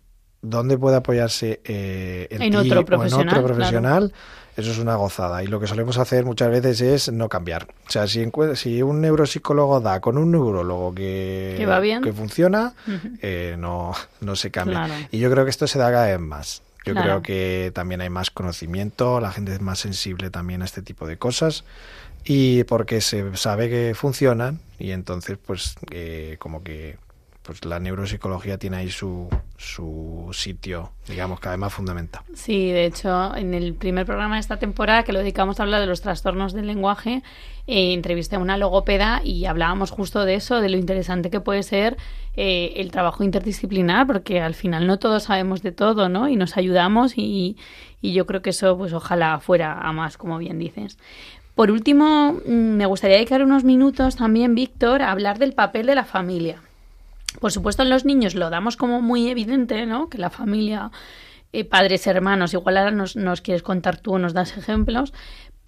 dónde 0.49 0.77
puede 0.77 0.97
apoyarse 0.97 1.59
eh, 1.63 2.27
en, 2.29 2.41
En 2.41 2.55
otro 2.55 2.77
o 2.77 2.79
en 2.79 2.85
profesional, 2.85 3.27
otro 3.29 3.43
profesional, 3.45 4.13
eso 4.55 4.71
es 4.71 4.79
una 4.79 4.95
gozada. 4.95 5.43
Y 5.43 5.47
lo 5.47 5.59
que 5.59 5.67
solemos 5.67 5.97
hacer 5.97 6.25
muchas 6.25 6.49
veces 6.49 6.81
es 6.81 7.11
no 7.11 7.29
cambiar. 7.29 7.67
O 7.87 7.91
sea, 7.91 8.07
si, 8.07 8.27
si 8.55 8.81
un 8.81 9.01
neuropsicólogo 9.01 9.79
da 9.81 9.99
con 10.01 10.17
un 10.17 10.31
neurólogo 10.31 10.95
que, 10.95 11.55
Que 11.57 11.65
va 11.65 11.79
bien. 11.79 12.01
que 12.01 12.11
funciona, 12.13 12.73
eh, 13.21 13.55
no, 13.57 13.93
no 14.21 14.35
se 14.35 14.49
cambia. 14.51 14.85
Claro. 14.85 14.93
Y 15.11 15.19
yo 15.19 15.29
creo 15.31 15.43
que 15.43 15.51
esto 15.51 15.67
se 15.67 15.77
da 15.79 15.91
cada 15.91 16.07
vez 16.07 16.19
más. 16.19 16.63
Yo 16.85 16.93
Claro. 16.93 17.05
creo 17.07 17.21
que 17.21 17.71
también 17.73 17.99
hay 18.01 18.09
más 18.09 18.31
conocimiento, 18.31 19.19
la 19.19 19.31
gente 19.31 19.53
es 19.53 19.59
más 19.61 19.77
sensible 19.79 20.29
también 20.29 20.61
a 20.61 20.65
este 20.65 20.81
tipo 20.81 21.05
de 21.05 21.17
cosas 21.17 21.65
y 22.23 22.63
porque 22.63 23.01
se 23.01 23.35
sabe 23.35 23.69
que 23.69 23.93
funcionan 23.93 24.59
y 24.79 24.91
entonces 24.91 25.37
pues 25.45 25.75
eh, 25.91 26.37
como 26.39 26.63
que 26.63 26.97
pues 27.47 27.63
la 27.63 27.79
neuropsicología 27.79 28.57
tiene 28.57 28.77
ahí 28.77 28.89
su, 28.91 29.29
su 29.55 30.29
sitio, 30.33 30.91
digamos 31.07 31.39
que 31.39 31.47
además 31.47 31.73
fundamental. 31.73 32.21
Sí, 32.33 32.71
de 32.71 32.85
hecho, 32.85 33.33
en 33.35 33.53
el 33.53 33.73
primer 33.73 34.05
programa 34.05 34.35
de 34.35 34.41
esta 34.41 34.57
temporada 34.59 35.03
que 35.03 35.13
lo 35.13 35.19
dedicamos 35.19 35.59
a 35.59 35.63
hablar 35.63 35.79
de 35.79 35.87
los 35.87 36.01
trastornos 36.01 36.51
del 36.51 36.67
lenguaje, 36.67 37.23
eh, 37.65 37.93
entrevisté 37.93 38.35
a 38.35 38.39
una 38.39 38.57
logopeda 38.57 39.21
y 39.23 39.45
hablábamos 39.45 39.91
justo 39.91 40.25
de 40.25 40.35
eso, 40.35 40.59
de 40.59 40.67
lo 40.67 40.77
interesante 40.77 41.29
que 41.29 41.39
puede 41.39 41.63
ser 41.63 41.95
eh, 42.35 42.73
el 42.75 42.91
trabajo 42.91 43.23
interdisciplinar, 43.23 44.05
porque 44.05 44.41
al 44.41 44.53
final 44.53 44.85
no 44.85 44.99
todos 44.99 45.23
sabemos 45.23 45.63
de 45.63 45.71
todo, 45.71 46.09
¿no? 46.09 46.27
Y 46.27 46.35
nos 46.35 46.57
ayudamos 46.57 47.17
y, 47.17 47.55
y 48.01 48.11
yo 48.11 48.25
creo 48.25 48.41
que 48.41 48.49
eso, 48.49 48.77
pues 48.77 48.91
ojalá 48.91 49.39
fuera 49.39 49.79
a 49.79 49.93
más, 49.93 50.17
como 50.17 50.37
bien 50.37 50.59
dices. 50.59 50.97
Por 51.55 51.71
último, 51.71 52.33
mm, 52.33 52.51
me 52.51 52.85
gustaría 52.85 53.15
dedicar 53.15 53.41
unos 53.41 53.63
minutos 53.63 54.17
también, 54.17 54.53
Víctor, 54.53 55.01
a 55.01 55.11
hablar 55.11 55.39
del 55.39 55.53
papel 55.53 55.87
de 55.87 55.95
la 55.95 56.03
familia. 56.03 56.61
Por 57.39 57.51
supuesto, 57.51 57.83
en 57.83 57.89
los 57.89 58.05
niños 58.05 58.35
lo 58.35 58.49
damos 58.49 58.77
como 58.77 59.01
muy 59.01 59.29
evidente, 59.29 59.85
¿no? 59.85 60.09
Que 60.09 60.17
la 60.17 60.29
familia, 60.29 60.91
eh, 61.53 61.65
padres, 61.65 62.07
hermanos, 62.07 62.53
igual 62.53 62.77
ahora 62.77 62.91
nos, 62.91 63.15
nos 63.15 63.41
quieres 63.41 63.63
contar 63.63 63.97
tú 63.97 64.17
nos 64.17 64.33
das 64.33 64.57
ejemplos, 64.57 65.13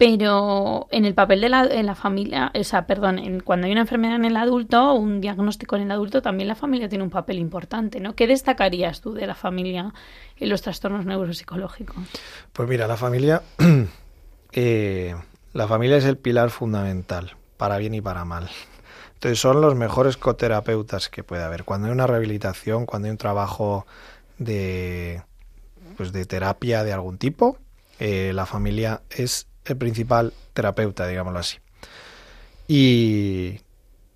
pero 0.00 0.88
en 0.90 1.04
el 1.04 1.12
papel 1.12 1.42
de 1.42 1.50
la, 1.50 1.66
en 1.66 1.84
la 1.84 1.94
familia, 1.94 2.50
o 2.58 2.64
sea, 2.64 2.86
perdón, 2.86 3.18
en, 3.18 3.40
cuando 3.40 3.66
hay 3.66 3.72
una 3.72 3.82
enfermedad 3.82 4.16
en 4.16 4.24
el 4.24 4.36
adulto, 4.38 4.94
un 4.94 5.20
diagnóstico 5.20 5.76
en 5.76 5.82
el 5.82 5.90
adulto, 5.90 6.22
también 6.22 6.48
la 6.48 6.54
familia 6.54 6.88
tiene 6.88 7.04
un 7.04 7.10
papel 7.10 7.38
importante, 7.38 8.00
¿no? 8.00 8.14
¿Qué 8.14 8.26
destacarías 8.26 9.02
tú 9.02 9.12
de 9.12 9.26
la 9.26 9.34
familia 9.34 9.92
en 10.38 10.48
los 10.48 10.62
trastornos 10.62 11.04
neuropsicológicos? 11.04 12.02
Pues 12.54 12.66
mira, 12.66 12.86
la 12.86 12.96
familia, 12.96 13.42
eh, 14.52 15.14
la 15.52 15.68
familia 15.68 15.98
es 15.98 16.06
el 16.06 16.16
pilar 16.16 16.48
fundamental, 16.48 17.36
para 17.58 17.76
bien 17.76 17.92
y 17.92 18.00
para 18.00 18.24
mal. 18.24 18.48
Son 19.34 19.60
los 19.60 19.74
mejores 19.74 20.16
coterapeutas 20.16 21.08
que 21.08 21.22
puede 21.22 21.42
haber. 21.42 21.64
Cuando 21.64 21.86
hay 21.86 21.92
una 21.92 22.06
rehabilitación, 22.06 22.86
cuando 22.86 23.06
hay 23.06 23.12
un 23.12 23.18
trabajo 23.18 23.86
de, 24.38 25.22
pues 25.96 26.12
de 26.12 26.24
terapia 26.24 26.84
de 26.84 26.92
algún 26.92 27.18
tipo, 27.18 27.58
eh, 27.98 28.32
la 28.34 28.46
familia 28.46 29.02
es 29.10 29.46
el 29.66 29.76
principal 29.76 30.32
terapeuta, 30.54 31.06
digámoslo 31.06 31.38
así. 31.38 31.58
Y 32.66 33.60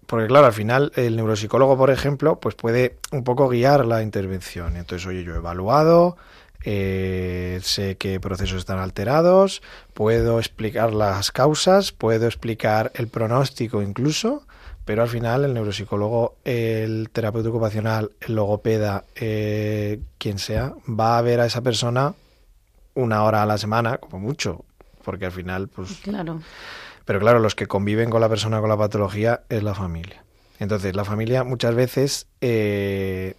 porque 0.06 0.26
claro, 0.26 0.46
al 0.46 0.52
final 0.52 0.92
el 0.96 1.16
neuropsicólogo, 1.16 1.76
por 1.76 1.90
ejemplo, 1.90 2.38
pues 2.40 2.54
puede 2.54 2.96
un 3.12 3.24
poco 3.24 3.48
guiar 3.48 3.84
la 3.84 4.02
intervención. 4.02 4.76
Entonces, 4.76 5.06
oye, 5.06 5.24
yo 5.24 5.34
he 5.34 5.38
evaluado, 5.38 6.16
eh, 6.64 7.58
sé 7.62 7.96
qué 7.96 8.20
procesos 8.20 8.58
están 8.58 8.78
alterados, 8.78 9.62
puedo 9.92 10.38
explicar 10.38 10.94
las 10.94 11.30
causas, 11.30 11.92
puedo 11.92 12.26
explicar 12.26 12.90
el 12.94 13.08
pronóstico 13.08 13.82
incluso, 13.82 14.46
pero 14.84 15.02
al 15.02 15.08
final 15.08 15.44
el 15.44 15.54
neuropsicólogo, 15.54 16.36
el 16.44 17.08
terapeuta 17.12 17.48
ocupacional, 17.48 18.12
el 18.20 18.34
logopeda, 18.34 19.04
eh, 19.14 20.00
quien 20.18 20.38
sea, 20.38 20.74
va 20.88 21.18
a 21.18 21.22
ver 21.22 21.40
a 21.40 21.46
esa 21.46 21.62
persona 21.62 22.14
una 22.94 23.24
hora 23.24 23.42
a 23.42 23.46
la 23.46 23.58
semana, 23.58 23.98
como 23.98 24.20
mucho, 24.20 24.64
porque 25.04 25.26
al 25.26 25.32
final, 25.32 25.68
pues... 25.68 26.00
Claro. 26.02 26.40
Pero 27.04 27.20
claro, 27.20 27.38
los 27.38 27.54
que 27.54 27.66
conviven 27.66 28.08
con 28.08 28.20
la 28.20 28.28
persona 28.28 28.60
con 28.60 28.68
la 28.68 28.76
patología 28.76 29.42
es 29.48 29.62
la 29.62 29.74
familia. 29.74 30.22
Entonces, 30.58 30.94
la 30.94 31.04
familia 31.04 31.44
muchas 31.44 31.74
veces 31.74 32.26
eh, 32.40 33.34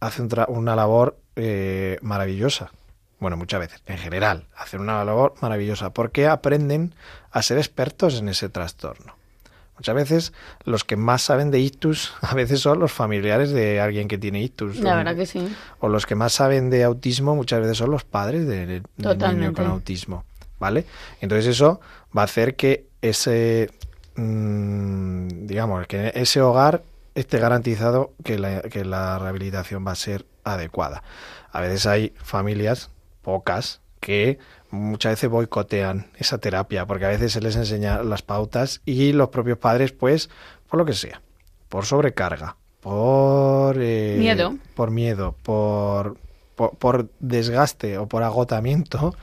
hace 0.00 0.22
un 0.22 0.30
tra- 0.30 0.46
una 0.48 0.76
labor 0.76 1.18
eh, 1.36 1.98
maravillosa. 2.02 2.70
Bueno, 3.18 3.36
muchas 3.36 3.60
veces, 3.60 3.82
en 3.86 3.98
general, 3.98 4.46
hacen 4.56 4.80
una 4.80 5.04
labor 5.04 5.34
maravillosa 5.40 5.90
porque 5.92 6.26
aprenden 6.26 6.94
a 7.30 7.42
ser 7.42 7.58
expertos 7.58 8.18
en 8.18 8.28
ese 8.28 8.48
trastorno. 8.48 9.14
Muchas 9.82 9.94
veces 9.96 10.32
los 10.64 10.84
que 10.84 10.94
más 10.96 11.22
saben 11.22 11.50
de 11.50 11.58
ictus 11.58 12.14
a 12.20 12.34
veces 12.36 12.60
son 12.60 12.78
los 12.78 12.92
familiares 12.92 13.50
de 13.50 13.80
alguien 13.80 14.06
que 14.06 14.16
tiene 14.16 14.40
ictus. 14.40 14.78
La 14.78 14.94
O- 14.94 14.96
verdad 14.98 15.16
que 15.16 15.26
sí. 15.26 15.52
o 15.80 15.88
los 15.88 16.06
que 16.06 16.14
más 16.14 16.32
saben 16.34 16.70
de 16.70 16.84
autismo 16.84 17.34
muchas 17.34 17.60
veces 17.60 17.78
son 17.78 17.90
los 17.90 18.04
padres 18.04 18.46
de- 18.46 18.64
de- 18.66 18.82
del 18.96 19.18
niño 19.40 19.52
con 19.52 19.66
autismo, 19.66 20.24
¿vale? 20.60 20.84
Entonces 21.20 21.46
eso 21.48 21.80
va 22.16 22.22
a 22.22 22.26
hacer 22.26 22.54
que 22.54 22.86
ese, 23.02 23.70
mm, 24.14 25.46
digamos, 25.46 25.84
que 25.88 26.12
ese 26.14 26.40
hogar 26.40 26.84
esté 27.16 27.40
garantizado 27.40 28.12
que 28.22 28.38
la, 28.38 28.62
que 28.62 28.84
la 28.84 29.18
rehabilitación 29.18 29.84
va 29.84 29.90
a 29.90 29.96
ser 29.96 30.26
adecuada. 30.44 31.02
A 31.50 31.60
veces 31.60 31.86
hay 31.86 32.12
familias, 32.22 32.90
pocas, 33.22 33.80
que 33.98 34.38
muchas 34.72 35.12
veces 35.12 35.30
boicotean 35.30 36.06
esa 36.18 36.38
terapia 36.38 36.84
porque 36.86 37.04
a 37.04 37.08
veces 37.08 37.32
se 37.32 37.40
les 37.40 37.54
enseña 37.56 38.02
las 38.02 38.22
pautas 38.22 38.80
y 38.84 39.12
los 39.12 39.28
propios 39.28 39.58
padres, 39.58 39.92
pues, 39.92 40.28
por 40.68 40.78
lo 40.78 40.84
que 40.84 40.94
sea, 40.94 41.20
por 41.68 41.84
sobrecarga, 41.86 42.56
por 42.80 43.76
eh, 43.78 44.16
Miedo. 44.18 44.56
por 44.74 44.90
miedo, 44.90 45.36
por, 45.42 46.16
por, 46.56 46.76
por 46.76 47.08
desgaste 47.20 47.98
o 47.98 48.06
por 48.08 48.22
agotamiento, 48.24 49.14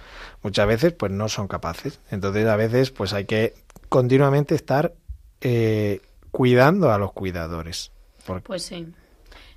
muchas 0.44 0.68
veces 0.68 0.94
pues 0.94 1.12
no 1.12 1.28
son 1.28 1.48
capaces. 1.48 2.00
Entonces 2.12 2.48
a 2.48 2.56
veces 2.56 2.92
pues 2.92 3.12
hay 3.14 3.26
que 3.26 3.54
continuamente 3.90 4.56
estar 4.56 4.94
eh, 5.42 6.00
cuidando 6.32 6.92
a 6.92 6.98
los 6.98 7.12
cuidadores. 7.12 7.92
Porque, 8.26 8.44
Pues 8.46 8.64
sí. 8.64 8.88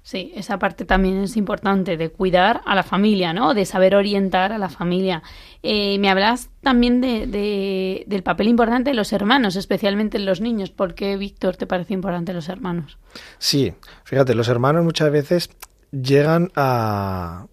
Sí, 0.05 0.33
esa 0.35 0.59
parte 0.59 0.85
también 0.85 1.19
es 1.23 1.37
importante 1.37 1.97
de 1.97 2.11
cuidar 2.11 2.61
a 2.67 2.75
la 2.75 2.83
familia, 2.83 3.33
¿no? 3.33 3.55
De 3.55 3.65
saber 3.65 3.95
orientar 3.95 4.53
a 4.53 4.59
la 4.59 4.69
familia. 4.69 5.23
Eh, 5.63 5.97
me 6.01 6.11
hablas 6.11 6.51
también 6.61 7.01
de, 7.01 7.29
de- 7.29 8.03
del 8.09 8.25
papel 8.25 8.49
importante 8.49 8.91
de 8.91 8.95
los 8.97 9.13
hermanos, 9.13 9.55
especialmente 9.55 10.17
en 10.17 10.27
los 10.27 10.41
niños. 10.41 10.71
¿Por 10.71 10.95
qué, 10.95 11.17
Víctor, 11.17 11.57
te 11.57 11.69
parece 11.69 11.95
importante 11.95 12.33
los 12.33 12.49
hermanos? 12.49 12.99
Sí, 13.39 13.75
fíjate, 14.03 14.35
los 14.35 14.49
hermanos 14.49 14.83
muchas 14.85 15.11
veces 15.13 15.51
llegan 15.93 16.51
a 16.57 17.47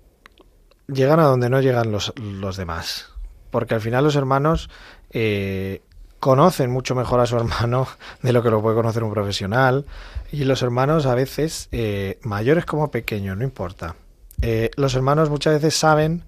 llegan 0.88 1.20
a 1.20 1.24
donde 1.26 1.52
no 1.52 1.62
llegan 1.62 1.92
los, 1.92 2.14
los 2.20 2.58
demás. 2.58 3.14
Porque 3.52 3.76
al 3.76 3.82
final 3.82 4.04
los 4.04 4.16
hermanos 4.16 4.72
eh, 5.12 5.84
conocen 6.20 6.70
mucho 6.70 6.96
mejor 6.96 7.20
a 7.20 7.26
su 7.26 7.36
hermano 7.38 7.88
de 8.22 8.34
lo 8.34 8.44
que 8.44 8.50
lo 8.50 8.62
puede 8.62 8.76
conocer 8.76 9.04
un 9.04 9.12
profesional. 9.12 9.86
Y 10.32 10.44
los 10.44 10.62
hermanos 10.62 11.06
a 11.06 11.16
veces, 11.16 11.70
eh, 11.72 12.20
mayores 12.24 12.66
como 12.66 12.92
pequeños, 12.92 13.38
no 13.38 13.44
importa. 13.44 13.96
eh, 14.42 14.72
los 14.76 14.96
hermanos 14.96 15.30
muchas 15.30 15.56
veces 15.56 15.76
saben, 15.76 16.24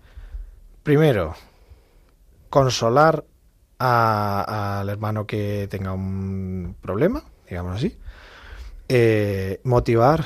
primero, 0.83 1.35
consolar 2.49 3.23
al 3.79 4.89
hermano 4.89 5.25
que 5.25 5.67
tenga 5.69 5.91
un 5.93 6.75
problema, 6.81 7.23
digamos 7.49 7.77
así. 7.77 7.97
Eh, 8.89 9.59
motivar 9.63 10.25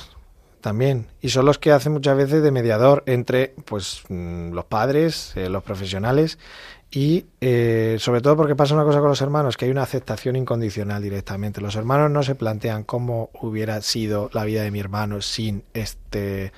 también. 0.61 1.07
Y 1.21 1.29
son 1.29 1.45
los 1.45 1.59
que 1.59 1.71
hacen 1.71 1.93
muchas 1.93 2.17
veces 2.17 2.41
de 2.41 2.51
mediador 2.51 3.03
entre 3.05 3.53
pues 3.65 4.01
mm, 4.09 4.51
los 4.51 4.65
padres, 4.65 5.33
los 5.35 5.63
profesionales 5.63 6.39
y 6.97 7.25
eh, 7.41 7.97
sobre 7.99 8.21
todo 8.21 8.37
porque 8.37 8.55
pasa 8.55 8.73
una 8.73 8.85
cosa 8.85 8.99
con 9.01 9.09
los 9.09 9.19
hermanos, 9.21 9.57
que 9.57 9.65
hay 9.65 9.71
una 9.71 9.83
aceptación 9.83 10.37
incondicional 10.37 11.03
directamente. 11.03 11.59
Los 11.59 11.75
hermanos 11.75 12.09
no 12.09 12.23
se 12.23 12.35
plantean 12.35 12.83
cómo 12.85 13.29
hubiera 13.41 13.81
sido 13.81 14.29
la 14.33 14.45
vida 14.45 14.63
de 14.63 14.71
mi 14.71 14.79
hermano 14.79 15.21
sin 15.21 15.63
este 15.73 16.53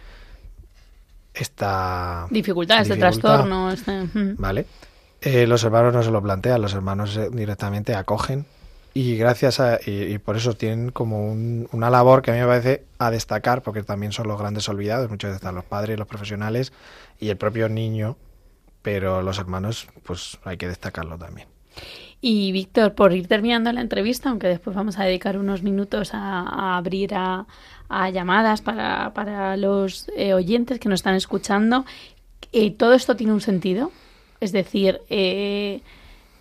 esta 1.33 2.27
dificultad. 2.29 2.83
trastorno. 2.99 3.71
este. 3.71 4.09
¿Vale? 4.38 4.65
Eh, 5.21 5.47
los 5.47 5.63
hermanos 5.63 5.93
no 5.93 6.03
se 6.03 6.11
lo 6.11 6.21
plantean, 6.21 6.61
los 6.61 6.73
hermanos 6.73 7.17
eh, 7.17 7.29
directamente 7.31 7.95
acogen 7.95 8.45
y 8.93 9.17
gracias 9.17 9.59
a 9.59 9.79
y, 9.85 10.03
y 10.13 10.17
por 10.19 10.38
eso 10.38 10.53
tienen 10.55 10.91
como 10.91 11.27
un- 11.31 11.67
una 11.71 11.89
labor 11.89 12.21
que 12.21 12.31
a 12.31 12.33
mí 12.35 12.39
me 12.39 12.45
parece 12.45 12.83
a 12.99 13.09
destacar 13.11 13.61
porque 13.63 13.83
también 13.83 14.11
son 14.11 14.27
los 14.27 14.39
grandes 14.39 14.67
olvidados, 14.69 15.09
muchas 15.09 15.29
veces 15.29 15.41
están 15.41 15.55
los 15.55 15.65
padres, 15.65 15.97
los 15.97 16.07
profesionales 16.07 16.73
y 17.19 17.29
el 17.29 17.38
propio 17.38 17.69
niño, 17.69 18.15
pero 18.88 19.21
los 19.21 19.38
hermanos 19.38 19.89
pues 20.03 20.39
hay 20.45 20.55
que 20.55 20.65
destacarlo 20.65 21.17
también. 21.17 21.49
Y 22.21 22.53
Víctor, 22.53 22.95
por 22.95 23.11
ir 23.11 23.27
terminando 23.27 23.69
la 23.73 23.81
entrevista, 23.81 24.29
aunque 24.29 24.47
después 24.47 24.77
vamos 24.77 24.97
a 24.97 25.03
dedicar 25.03 25.38
unos 25.38 25.61
minutos 25.61 26.11
a, 26.13 26.77
abrir 26.77 27.13
a, 27.13 27.47
a 27.89 28.09
llamadas 28.11 28.61
para, 28.61 29.13
para 29.13 29.57
los 29.57 30.09
eh, 30.15 30.33
oyentes 30.33 30.79
que 30.79 30.88
nos 30.88 30.99
están 31.01 31.15
escuchando, 31.15 31.83
eh, 32.53 32.71
¿todo 32.71 32.93
esto 32.93 33.17
tiene 33.17 33.33
un 33.33 33.41
sentido? 33.41 33.91
Es 34.39 34.53
decir, 34.53 35.01
eh, 35.09 35.81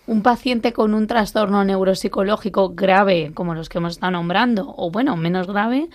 un 0.05 0.21
paciente 0.21 0.71
con 0.71 0.93
un 0.93 1.05
trastorno 1.05 1.65
neuropsicológico 1.65 2.69
grave, 2.69 3.31
como 3.33 3.55
los 3.55 3.67
que 3.67 3.79
hemos 3.79 3.95
estado 3.95 4.13
nombrando, 4.13 4.73
o 4.77 4.89
bueno, 4.89 5.17
menos 5.17 5.47
grave, 5.47 5.89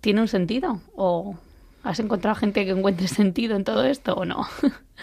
¿tiene 0.00 0.22
un 0.22 0.28
sentido? 0.28 0.80
¿O 0.96 1.36
has 1.82 2.00
encontrado 2.00 2.36
gente 2.36 2.64
que 2.64 2.70
encuentre 2.70 3.06
sentido 3.20 3.54
en 3.54 3.64
todo 3.64 3.84
esto 3.84 4.14
o 4.14 4.24
no? 4.24 4.46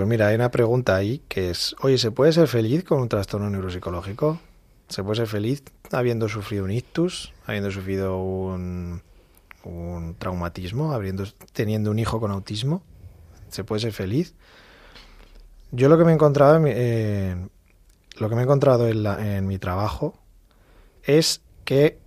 Pues 0.00 0.08
mira, 0.08 0.28
hay 0.28 0.34
una 0.34 0.50
pregunta 0.50 0.96
ahí 0.96 1.22
que 1.28 1.50
es, 1.50 1.76
oye, 1.82 1.98
¿se 1.98 2.10
puede 2.10 2.32
ser 2.32 2.48
feliz 2.48 2.84
con 2.84 3.02
un 3.02 3.10
trastorno 3.10 3.50
neuropsicológico? 3.50 4.40
¿Se 4.88 5.04
puede 5.04 5.16
ser 5.16 5.26
feliz 5.26 5.62
habiendo 5.92 6.26
sufrido 6.26 6.64
un 6.64 6.70
ictus, 6.70 7.34
habiendo 7.44 7.70
sufrido 7.70 8.16
un, 8.16 9.02
traumatismo, 10.18 10.92
habiendo, 10.94 11.24
teniendo 11.52 11.90
un 11.90 11.98
hijo 11.98 12.18
con 12.18 12.30
autismo? 12.30 12.82
¿Se 13.50 13.62
puede 13.62 13.80
ser 13.82 13.92
feliz? 13.92 14.34
Yo 15.70 15.90
lo 15.90 15.98
que 15.98 16.04
me 16.04 16.12
he 16.12 16.14
encontrado, 16.14 16.58
eh, 16.64 17.36
lo 18.16 18.28
que 18.30 18.34
me 18.34 18.40
he 18.40 18.44
encontrado 18.44 18.88
en 18.88 19.46
mi 19.46 19.58
trabajo 19.58 20.14
es 21.02 21.42
que 21.66 21.98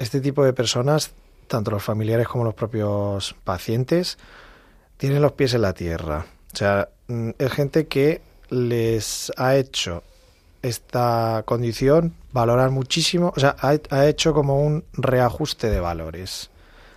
este 0.00 0.20
tipo 0.20 0.44
de 0.44 0.54
personas, 0.54 1.12
tanto 1.46 1.70
los 1.70 1.84
familiares 1.84 2.26
como 2.26 2.42
los 2.42 2.54
propios 2.54 3.36
pacientes, 3.44 4.18
tienen 4.96 5.22
los 5.22 5.34
pies 5.34 5.54
en 5.54 5.62
la 5.62 5.72
tierra. 5.72 6.26
O 6.52 6.56
sea, 6.56 6.88
mm, 7.08 7.30
es 7.38 7.52
gente 7.52 7.86
que 7.86 8.20
les 8.50 9.32
ha 9.36 9.56
hecho 9.56 10.02
esta 10.62 11.42
condición 11.46 12.14
valorar 12.32 12.70
muchísimo, 12.70 13.32
o 13.36 13.40
sea, 13.40 13.56
ha, 13.60 13.76
ha 13.90 14.06
hecho 14.06 14.34
como 14.34 14.64
un 14.64 14.84
reajuste 14.92 15.70
de 15.70 15.80
valores. 15.80 16.50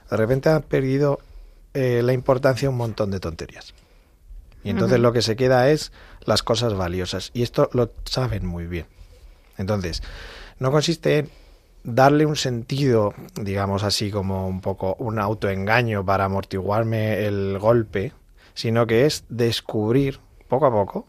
De 0.10 0.18
repente 0.18 0.50
han 0.50 0.64
perdido 0.64 1.20
eh, 1.74 2.02
la 2.04 2.14
importancia 2.14 2.68
de 2.68 2.70
un 2.70 2.78
montón 2.78 3.12
de 3.12 3.20
tonterías. 3.20 3.74
Y 4.64 4.70
entonces 4.70 5.00
lo 5.00 5.12
que 5.12 5.22
se 5.22 5.36
queda 5.36 5.70
es 5.70 5.92
las 6.24 6.44
cosas 6.44 6.74
valiosas. 6.76 7.32
Y 7.34 7.42
esto 7.42 7.70
lo 7.74 7.92
saben 8.06 8.46
muy 8.46 8.68
bien. 8.68 8.86
Entonces, 9.58 10.04
no 10.60 10.72
consiste 10.72 11.18
en 11.18 11.30
darle 11.84 12.26
un 12.26 12.36
sentido, 12.36 13.14
digamos 13.36 13.84
así, 13.84 14.12
como 14.12 14.48
un 14.48 14.62
poco 14.62 14.96
un 15.00 15.18
autoengaño 15.18 16.06
para 16.06 16.26
amortiguarme 16.26 17.26
el 17.26 17.58
golpe, 17.58 18.12
sino 18.54 18.88
que 18.88 19.06
es 19.06 19.26
descubrir 19.30 20.20
poco 20.48 20.66
a 20.66 20.72
poco 20.72 21.08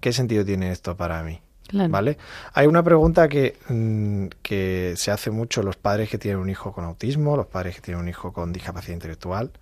qué 0.00 0.12
sentido 0.12 0.44
tiene 0.44 0.70
esto 0.72 0.96
para 0.96 1.22
mí. 1.22 1.40
Claro. 1.68 1.90
¿Vale? 1.90 2.18
Hay 2.52 2.66
una 2.66 2.82
pregunta 2.82 3.28
que, 3.28 3.56
mm, 3.68 4.26
que 4.42 4.94
se 4.96 5.10
hace 5.12 5.30
mucho 5.30 5.62
los 5.62 5.76
padres 5.76 6.10
que 6.10 6.18
tienen 6.18 6.40
un 6.40 6.50
hijo 6.50 6.72
con 6.72 6.84
autismo, 6.84 7.36
los 7.36 7.46
padres 7.46 7.76
que 7.76 7.80
tienen 7.80 8.02
un 8.02 8.08
hijo 8.08 8.32
con 8.32 8.52
discapacidad 8.52 8.94
intelectual. 8.94 9.52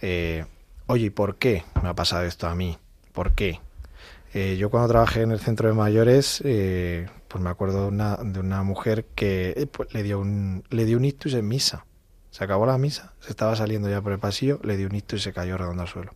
Eh, 0.00 0.44
Oye, 0.90 1.06
¿y 1.06 1.10
por 1.10 1.36
qué 1.36 1.64
me 1.82 1.90
ha 1.90 1.94
pasado 1.94 2.24
esto 2.24 2.48
a 2.48 2.54
mí? 2.54 2.78
¿Por 3.12 3.32
qué? 3.32 3.60
Eh, 4.32 4.56
yo 4.58 4.70
cuando 4.70 4.88
trabajé 4.88 5.20
en 5.20 5.32
el 5.32 5.38
centro 5.38 5.68
de 5.68 5.74
mayores, 5.74 6.40
eh, 6.46 7.08
pues 7.28 7.44
me 7.44 7.50
acuerdo 7.50 7.82
de 7.82 7.88
una, 7.88 8.16
de 8.16 8.40
una 8.40 8.62
mujer 8.62 9.04
que 9.14 9.52
eh, 9.54 9.66
pues 9.66 9.92
le 9.92 10.02
dio 10.02 10.18
un 10.18 10.64
le 10.70 10.86
dio 10.86 10.96
un 10.96 11.04
ictus 11.04 11.34
en 11.34 11.46
misa. 11.46 11.84
Se 12.30 12.42
acabó 12.42 12.64
la 12.64 12.78
misa, 12.78 13.12
se 13.20 13.28
estaba 13.28 13.54
saliendo 13.54 13.90
ya 13.90 14.00
por 14.00 14.12
el 14.12 14.18
pasillo, 14.18 14.60
le 14.64 14.78
dio 14.78 14.88
un 14.88 14.94
ictus 14.94 15.20
y 15.20 15.24
se 15.24 15.34
cayó 15.34 15.58
redondo 15.58 15.82
al 15.82 15.88
suelo. 15.88 16.12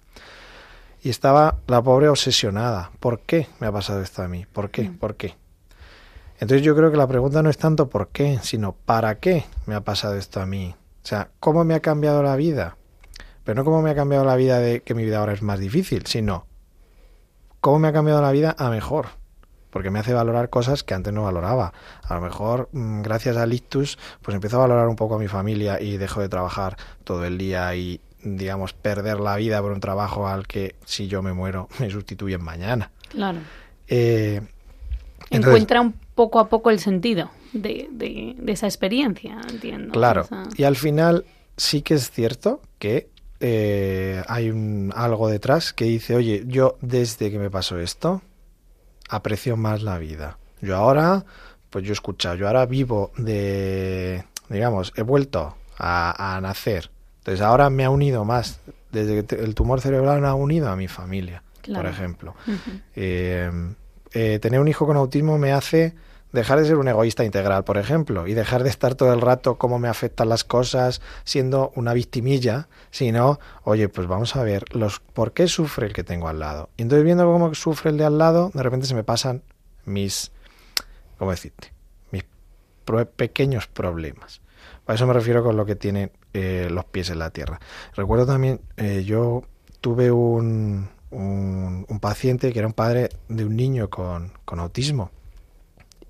Y 1.02 1.10
estaba 1.10 1.58
la 1.66 1.82
pobre 1.82 2.08
obsesionada. 2.08 2.92
¿Por 3.00 3.20
qué 3.20 3.48
me 3.58 3.66
ha 3.66 3.72
pasado 3.72 4.00
esto 4.00 4.22
a 4.22 4.28
mí? 4.28 4.46
¿Por 4.50 4.70
qué? 4.70 4.84
¿Por 4.84 5.16
qué? 5.16 5.34
Entonces 6.38 6.62
yo 6.64 6.76
creo 6.76 6.90
que 6.90 6.96
la 6.96 7.06
pregunta 7.06 7.42
no 7.42 7.50
es 7.50 7.58
tanto 7.58 7.88
por 7.88 8.08
qué, 8.08 8.38
sino 8.42 8.72
para 8.72 9.20
qué 9.20 9.44
me 9.66 9.74
ha 9.74 9.80
pasado 9.80 10.16
esto 10.16 10.40
a 10.40 10.46
mí. 10.46 10.74
O 11.02 11.06
sea, 11.06 11.30
¿cómo 11.40 11.64
me 11.64 11.74
ha 11.74 11.80
cambiado 11.80 12.22
la 12.22 12.36
vida? 12.36 12.76
Pero 13.44 13.56
no 13.56 13.64
cómo 13.64 13.82
me 13.82 13.90
ha 13.90 13.94
cambiado 13.94 14.24
la 14.24 14.36
vida 14.36 14.58
de 14.58 14.82
que 14.82 14.94
mi 14.94 15.04
vida 15.04 15.18
ahora 15.18 15.32
es 15.32 15.42
más 15.42 15.58
difícil, 15.58 16.06
sino 16.06 16.46
cómo 17.60 17.80
me 17.80 17.88
ha 17.88 17.92
cambiado 17.92 18.22
la 18.22 18.30
vida 18.30 18.54
a 18.58 18.70
mejor. 18.70 19.06
Porque 19.70 19.90
me 19.90 19.98
hace 19.98 20.12
valorar 20.12 20.50
cosas 20.50 20.84
que 20.84 20.94
antes 20.94 21.12
no 21.12 21.22
valoraba. 21.22 21.72
A 22.02 22.14
lo 22.14 22.20
mejor, 22.20 22.68
mm, 22.72 23.02
gracias 23.02 23.36
al 23.36 23.52
ictus, 23.52 23.98
pues 24.20 24.34
empiezo 24.34 24.58
a 24.58 24.60
valorar 24.60 24.88
un 24.88 24.96
poco 24.96 25.14
a 25.14 25.18
mi 25.18 25.28
familia 25.28 25.80
y 25.80 25.96
dejo 25.96 26.20
de 26.20 26.28
trabajar 26.28 26.76
todo 27.04 27.24
el 27.24 27.38
día 27.38 27.74
y, 27.74 28.00
digamos, 28.22 28.72
perder 28.72 29.20
la 29.20 29.36
vida 29.36 29.60
por 29.60 29.72
un 29.72 29.80
trabajo 29.80 30.28
al 30.28 30.46
que, 30.46 30.76
si 30.84 31.08
yo 31.08 31.22
me 31.22 31.32
muero, 31.32 31.68
me 31.80 31.90
sustituyen 31.90 32.42
mañana. 32.42 32.90
Claro. 33.08 33.38
Eh, 33.88 34.40
entonces- 35.30 35.48
Encuentra 35.48 35.80
un 35.80 35.92
poco 36.14 36.38
a 36.40 36.48
poco 36.48 36.70
el 36.70 36.78
sentido 36.78 37.30
de, 37.52 37.88
de- 37.90 38.34
de 38.38 38.52
esa 38.52 38.66
experiencia, 38.66 39.40
entiendo. 39.50 39.92
Claro. 39.92 40.26
Y 40.56 40.64
al 40.64 40.76
final 40.76 41.24
sí 41.56 41.82
que 41.82 41.94
es 41.94 42.10
cierto 42.10 42.60
que 42.78 43.08
eh, 43.40 44.22
hay 44.28 44.50
un, 44.50 44.92
algo 44.94 45.28
detrás 45.28 45.72
que 45.72 45.84
dice, 45.86 46.14
oye, 46.14 46.44
yo 46.46 46.76
desde 46.80 47.30
que 47.30 47.38
me 47.38 47.50
pasó 47.50 47.78
esto, 47.78 48.22
aprecio 49.08 49.56
más 49.56 49.82
la 49.82 49.98
vida. 49.98 50.38
Yo 50.60 50.76
ahora, 50.76 51.24
pues 51.70 51.84
yo 51.84 51.90
he 51.90 51.92
escuchado, 51.94 52.36
yo 52.36 52.46
ahora 52.46 52.66
vivo 52.66 53.10
de, 53.16 54.24
digamos, 54.48 54.92
he 54.96 55.02
vuelto 55.02 55.56
a, 55.76 56.36
a 56.36 56.40
nacer. 56.40 56.90
Entonces 57.22 57.40
ahora 57.40 57.70
me 57.70 57.84
ha 57.84 57.90
unido 57.90 58.24
más. 58.24 58.60
Desde 58.90 59.24
que 59.24 59.36
el 59.36 59.54
tumor 59.54 59.80
cerebral 59.80 60.20
me 60.20 60.26
ha 60.28 60.34
unido 60.34 60.68
a 60.68 60.76
mi 60.76 60.88
familia, 60.88 61.42
Claro. 61.62 61.82
por 61.84 61.90
ejemplo. 61.90 62.34
Eh, 62.96 63.50
eh, 64.12 64.38
tener 64.40 64.60
un 64.60 64.68
hijo 64.68 64.86
con 64.86 64.96
autismo 64.96 65.38
me 65.38 65.52
hace 65.52 65.94
dejar 66.32 66.58
de 66.60 66.66
ser 66.66 66.76
un 66.78 66.88
egoísta 66.88 67.24
integral, 67.24 67.62
por 67.64 67.76
ejemplo, 67.78 68.26
y 68.26 68.32
dejar 68.34 68.62
de 68.64 68.70
estar 68.70 68.94
todo 68.94 69.12
el 69.12 69.20
rato 69.20 69.56
cómo 69.58 69.78
me 69.78 69.88
afectan 69.88 70.28
las 70.30 70.44
cosas 70.44 71.00
siendo 71.24 71.72
una 71.76 71.92
victimilla, 71.92 72.68
sino, 72.90 73.38
oye, 73.64 73.88
pues 73.90 74.06
vamos 74.08 74.34
a 74.36 74.42
ver 74.42 74.64
los 74.74 74.98
por 75.00 75.32
qué 75.32 75.46
sufre 75.46 75.86
el 75.86 75.92
que 75.92 76.04
tengo 76.04 76.28
al 76.28 76.40
lado. 76.40 76.70
Y 76.78 76.82
entonces 76.82 77.04
viendo 77.04 77.24
cómo 77.30 77.54
sufre 77.54 77.90
el 77.90 77.98
de 77.98 78.04
al 78.06 78.16
lado, 78.18 78.50
de 78.54 78.62
repente 78.62 78.86
se 78.86 78.94
me 78.94 79.04
pasan 79.04 79.42
mis, 79.84 80.32
¿cómo 81.18 81.30
decirte? 81.32 81.72
Mis 82.10 82.24
pro- 82.86 83.06
pequeños 83.06 83.66
problemas. 83.66 84.40
A 84.86 84.94
eso 84.94 85.06
me 85.06 85.12
refiero 85.12 85.42
con 85.42 85.56
lo 85.56 85.64
que 85.64 85.76
tienen 85.76 86.10
eh, 86.32 86.68
los 86.70 86.84
pies 86.86 87.10
en 87.10 87.18
la 87.18 87.30
tierra. 87.30 87.60
Recuerdo 87.94 88.26
también, 88.26 88.60
eh, 88.76 89.04
yo 89.04 89.44
tuve 89.80 90.10
un, 90.10 90.88
un, 91.10 91.86
un 91.88 92.00
paciente 92.00 92.52
que 92.52 92.58
era 92.58 92.68
un 92.68 92.74
padre 92.74 93.10
de 93.28 93.44
un 93.44 93.56
niño 93.56 93.90
con, 93.90 94.32
con 94.44 94.60
autismo 94.60 95.10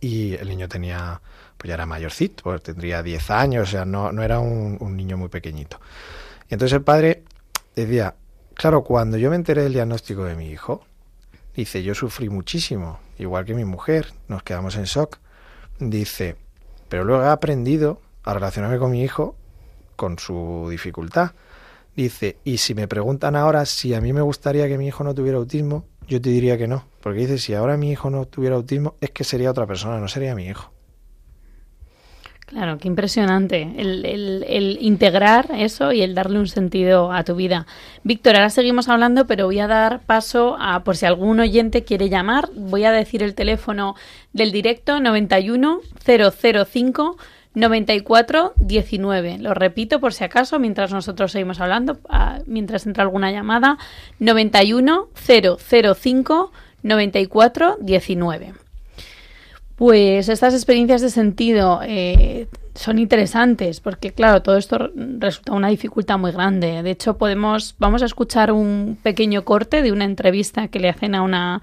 y 0.00 0.34
el 0.34 0.48
niño 0.48 0.68
tenía, 0.68 1.20
pues 1.56 1.68
ya 1.68 1.74
era 1.74 1.86
mayorcito, 1.86 2.42
pues 2.44 2.62
tendría 2.62 3.02
10 3.02 3.30
años, 3.30 3.68
o 3.68 3.70
sea, 3.70 3.84
no, 3.84 4.10
no 4.10 4.22
era 4.22 4.40
un, 4.40 4.76
un 4.80 4.96
niño 4.96 5.16
muy 5.16 5.28
pequeñito. 5.28 5.80
Y 6.48 6.54
entonces 6.54 6.76
el 6.76 6.82
padre 6.82 7.22
decía, 7.76 8.16
claro, 8.54 8.82
cuando 8.82 9.16
yo 9.16 9.30
me 9.30 9.36
enteré 9.36 9.62
del 9.62 9.72
diagnóstico 9.72 10.24
de 10.24 10.34
mi 10.34 10.50
hijo, 10.50 10.84
dice, 11.54 11.82
yo 11.82 11.94
sufrí 11.94 12.28
muchísimo, 12.28 12.98
igual 13.18 13.44
que 13.44 13.54
mi 13.54 13.64
mujer, 13.64 14.12
nos 14.28 14.42
quedamos 14.42 14.76
en 14.76 14.84
shock. 14.84 15.18
Dice, 15.78 16.36
pero 16.88 17.04
luego 17.04 17.22
he 17.22 17.28
aprendido 17.28 18.00
a 18.24 18.34
relacionarme 18.34 18.78
con 18.78 18.90
mi 18.90 19.02
hijo 19.02 19.36
con 19.96 20.18
su 20.18 20.66
dificultad. 20.70 21.32
Dice, 21.94 22.38
y 22.44 22.56
si 22.58 22.74
me 22.74 22.88
preguntan 22.88 23.36
ahora 23.36 23.66
si 23.66 23.94
a 23.94 24.00
mí 24.00 24.12
me 24.12 24.22
gustaría 24.22 24.66
que 24.68 24.78
mi 24.78 24.86
hijo 24.88 25.04
no 25.04 25.14
tuviera 25.14 25.38
autismo, 25.38 25.84
yo 26.08 26.20
te 26.20 26.30
diría 26.30 26.56
que 26.58 26.66
no. 26.66 26.84
Porque 27.02 27.20
dice, 27.20 27.38
si 27.38 27.54
ahora 27.54 27.76
mi 27.76 27.90
hijo 27.90 28.08
no 28.10 28.24
tuviera 28.26 28.56
autismo, 28.56 28.94
es 29.00 29.10
que 29.10 29.24
sería 29.24 29.50
otra 29.50 29.66
persona, 29.66 29.98
no 29.98 30.08
sería 30.08 30.34
mi 30.34 30.46
hijo. 30.46 30.72
Claro, 32.46 32.76
qué 32.76 32.86
impresionante 32.88 33.62
el, 33.78 34.04
el- 34.04 34.44
el 34.46 34.78
integrar 34.82 35.46
eso 35.56 35.90
y 35.92 36.02
el 36.02 36.14
darle 36.14 36.38
un 36.38 36.48
sentido 36.48 37.10
a 37.10 37.24
tu 37.24 37.34
vida. 37.34 37.66
Víctor, 38.04 38.34
ahora 38.36 38.50
seguimos 38.50 38.88
hablando, 38.90 39.26
pero 39.26 39.46
voy 39.46 39.58
a 39.60 39.66
dar 39.66 40.00
paso 40.04 40.56
a, 40.60 40.84
por 40.84 40.96
si 40.96 41.06
algún 41.06 41.40
oyente 41.40 41.84
quiere 41.84 42.10
llamar, 42.10 42.50
voy 42.54 42.84
a 42.84 42.92
decir 42.92 43.22
el 43.22 43.34
teléfono 43.34 43.94
del 44.34 44.52
directo 44.52 45.00
91 45.00 45.80
005 46.04 47.16
94 47.54 48.54
19. 48.56 49.38
Lo 49.38 49.54
repito 49.54 50.00
por 50.00 50.12
si 50.14 50.24
acaso, 50.24 50.58
mientras 50.58 50.92
nosotros 50.92 51.32
seguimos 51.32 51.60
hablando, 51.60 51.98
ah, 52.08 52.38
mientras 52.46 52.86
entra 52.86 53.02
alguna 53.04 53.30
llamada, 53.30 53.78
91 54.18 55.08
005 55.14 56.52
94 56.82 57.76
19. 57.80 58.54
Pues 59.76 60.28
estas 60.28 60.54
experiencias 60.54 61.00
de 61.00 61.10
sentido 61.10 61.80
eh, 61.82 62.46
son 62.74 62.98
interesantes 62.98 63.80
porque, 63.80 64.12
claro, 64.12 64.42
todo 64.42 64.56
esto 64.56 64.78
re- 64.78 64.90
resulta 65.18 65.52
una 65.54 65.68
dificultad 65.68 66.18
muy 66.18 66.30
grande. 66.30 66.82
De 66.82 66.90
hecho, 66.90 67.18
podemos, 67.18 67.74
vamos 67.78 68.02
a 68.02 68.06
escuchar 68.06 68.52
un 68.52 68.96
pequeño 69.02 69.44
corte 69.44 69.82
de 69.82 69.90
una 69.90 70.04
entrevista 70.04 70.68
que 70.68 70.78
le 70.78 70.88
hacen 70.88 71.14
a 71.14 71.22
una, 71.22 71.62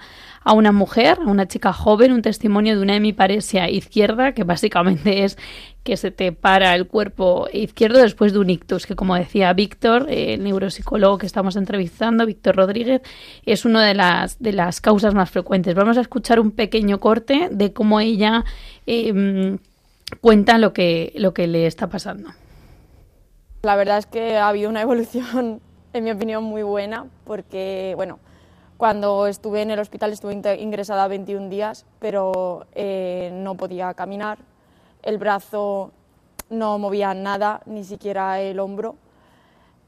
a 0.50 0.54
una 0.54 0.72
mujer, 0.72 1.20
a 1.24 1.30
una 1.30 1.48
chica 1.48 1.72
joven, 1.72 2.12
un 2.12 2.24
testimonio 2.24 2.76
de 2.76 2.82
una 2.82 2.96
hemiparesia 2.96 3.70
izquierda, 3.70 4.34
que 4.34 4.44
básicamente 4.44 5.24
es 5.24 5.38
que 5.84 5.96
se 5.96 6.10
te 6.10 6.32
para 6.32 6.74
el 6.74 6.88
cuerpo 6.88 7.48
izquierdo 7.54 8.00
después 8.00 8.34
de 8.34 8.40
un 8.40 8.50
ictus, 8.50 8.88
que 8.88 8.96
como 8.96 9.14
decía 9.14 9.54
Víctor, 9.54 10.08
el 10.10 10.44
neuropsicólogo 10.44 11.20
que 11.20 11.28
estamos 11.28 11.56
entrevistando, 11.56 12.26
Víctor 12.26 12.56
Rodríguez, 12.56 13.04
es 13.46 13.64
una 13.64 13.86
de 13.86 13.94
las, 13.94 14.40
de 14.40 14.54
las 14.54 14.82
causas 14.82 15.14
más 15.14 15.30
frecuentes. 15.30 15.76
Vamos 15.76 16.00
a 16.00 16.02
escuchar 16.02 16.40
un 16.40 16.50
pequeño 16.50 17.00
corte 17.00 17.50
de 17.52 17.72
cómo 17.72 18.00
ella 18.00 18.44
eh, 18.88 19.56
cuenta 20.20 20.58
lo 20.58 20.74
que, 20.74 21.14
lo 21.16 21.32
que 21.32 21.46
le 21.46 21.68
está 21.68 21.90
pasando. 21.90 22.32
La 23.62 23.76
verdad 23.76 24.00
es 24.00 24.08
que 24.08 24.38
ha 24.38 24.50
habido 24.50 24.68
una 24.68 24.82
evolución, 24.82 25.62
en 25.94 26.04
mi 26.04 26.10
opinión, 26.10 26.44
muy 26.44 26.64
buena, 26.64 27.06
porque, 27.24 27.94
bueno, 27.96 28.18
cuando 28.80 29.28
estuve 29.28 29.62
en 29.62 29.72
el 29.72 29.80
hospital 29.80 30.14
estuve 30.14 30.42
ingresada 30.58 31.06
21 31.10 31.50
días, 31.50 31.86
pero 32.00 32.66
eh, 32.74 33.30
no 33.34 33.56
podía 33.56 33.94
caminar, 33.94 34.38
el 35.04 35.18
brazo 35.18 35.92
no 36.50 36.80
movía 36.80 37.14
nada, 37.14 37.62
ni 37.66 37.84
siquiera 37.84 38.40
el 38.40 38.58
hombro. 38.58 38.96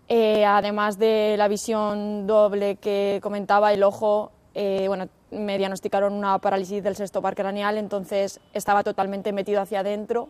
Eh, 0.10 0.44
además 0.44 1.00
de 1.00 1.36
la 1.38 1.48
visión 1.48 2.28
doble 2.28 2.76
que 2.76 3.22
comentaba, 3.24 3.72
el 3.72 3.84
ojo, 3.84 4.34
eh, 4.56 4.84
bueno, 4.90 5.08
me 5.32 5.58
diagnosticaron 5.58 6.12
una 6.12 6.38
parálisis 6.40 6.84
del 6.84 6.98
sexto 6.98 7.22
par 7.22 7.34
craneal, 7.34 7.78
entonces 7.78 8.42
estaba 8.54 8.84
totalmente 8.84 9.32
metido 9.32 9.62
hacia 9.62 9.80
adentro. 9.80 10.28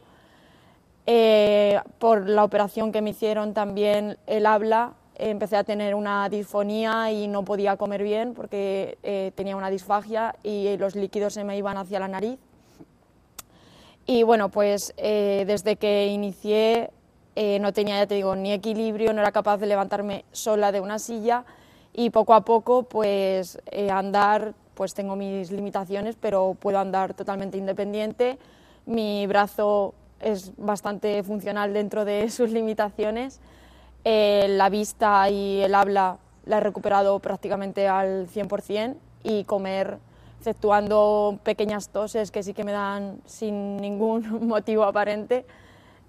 Por 1.97 2.29
la 2.29 2.43
operación 2.43 2.91
que 2.91 3.01
me 3.01 3.09
hicieron 3.09 3.55
también 3.55 4.19
el 4.27 4.45
habla, 4.45 4.93
empecé 5.29 5.57
a 5.57 5.63
tener 5.63 5.95
una 5.95 6.29
disfonía 6.29 7.11
y 7.11 7.27
no 7.27 7.43
podía 7.43 7.77
comer 7.77 8.03
bien 8.03 8.33
porque 8.33 8.97
eh, 9.03 9.31
tenía 9.35 9.55
una 9.55 9.69
disfagia 9.69 10.35
y 10.43 10.77
los 10.77 10.95
líquidos 10.95 11.33
se 11.33 11.43
me 11.43 11.57
iban 11.57 11.77
hacia 11.77 11.99
la 11.99 12.07
nariz. 12.07 12.39
Y 14.05 14.23
bueno, 14.23 14.49
pues 14.49 14.93
eh, 14.97 15.43
desde 15.47 15.75
que 15.75 16.07
inicié 16.07 16.91
eh, 17.35 17.59
no 17.59 17.71
tenía, 17.71 17.97
ya 17.97 18.07
te 18.07 18.15
digo, 18.15 18.35
ni 18.35 18.51
equilibrio, 18.51 19.13
no 19.13 19.21
era 19.21 19.31
capaz 19.31 19.57
de 19.57 19.67
levantarme 19.67 20.25
sola 20.31 20.71
de 20.71 20.81
una 20.81 20.99
silla 20.99 21.45
y 21.93 22.09
poco 22.09 22.33
a 22.33 22.41
poco 22.41 22.83
pues 22.83 23.57
eh, 23.71 23.89
andar, 23.89 24.53
pues 24.75 24.93
tengo 24.93 25.15
mis 25.15 25.51
limitaciones, 25.51 26.15
pero 26.19 26.57
puedo 26.59 26.79
andar 26.79 27.13
totalmente 27.13 27.57
independiente. 27.57 28.37
Mi 28.85 29.27
brazo 29.27 29.93
es 30.19 30.51
bastante 30.57 31.23
funcional 31.23 31.73
dentro 31.73 32.03
de 32.03 32.29
sus 32.31 32.49
limitaciones. 32.51 33.39
Eh, 34.03 34.47
la 34.49 34.69
vista 34.69 35.29
y 35.29 35.61
el 35.61 35.75
habla 35.75 36.17
la 36.45 36.57
he 36.57 36.59
recuperado 36.59 37.19
prácticamente 37.19 37.87
al 37.87 38.27
100% 38.27 38.95
y 39.23 39.43
comer, 39.43 39.99
exceptuando 40.39 41.39
pequeñas 41.43 41.89
toses 41.89 42.31
que 42.31 42.41
sí 42.41 42.53
que 42.53 42.63
me 42.63 42.71
dan 42.71 43.21
sin 43.25 43.77
ningún 43.77 44.47
motivo 44.47 44.83
aparente, 44.83 45.45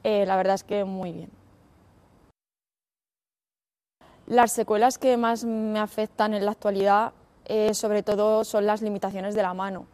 eh, 0.04 0.24
la 0.26 0.36
verdad 0.36 0.54
es 0.54 0.64
que 0.64 0.84
muy 0.84 1.12
bien. 1.12 1.30
Las 4.26 4.52
secuelas 4.52 4.96
que 4.96 5.16
más 5.16 5.44
me 5.44 5.78
afectan 5.78 6.32
en 6.32 6.46
la 6.46 6.52
actualidad, 6.52 7.12
eh, 7.44 7.74
sobre 7.74 8.02
todo, 8.02 8.44
son 8.44 8.64
las 8.64 8.80
limitaciones 8.80 9.34
de 9.34 9.42
la 9.42 9.52
mano, 9.52 9.84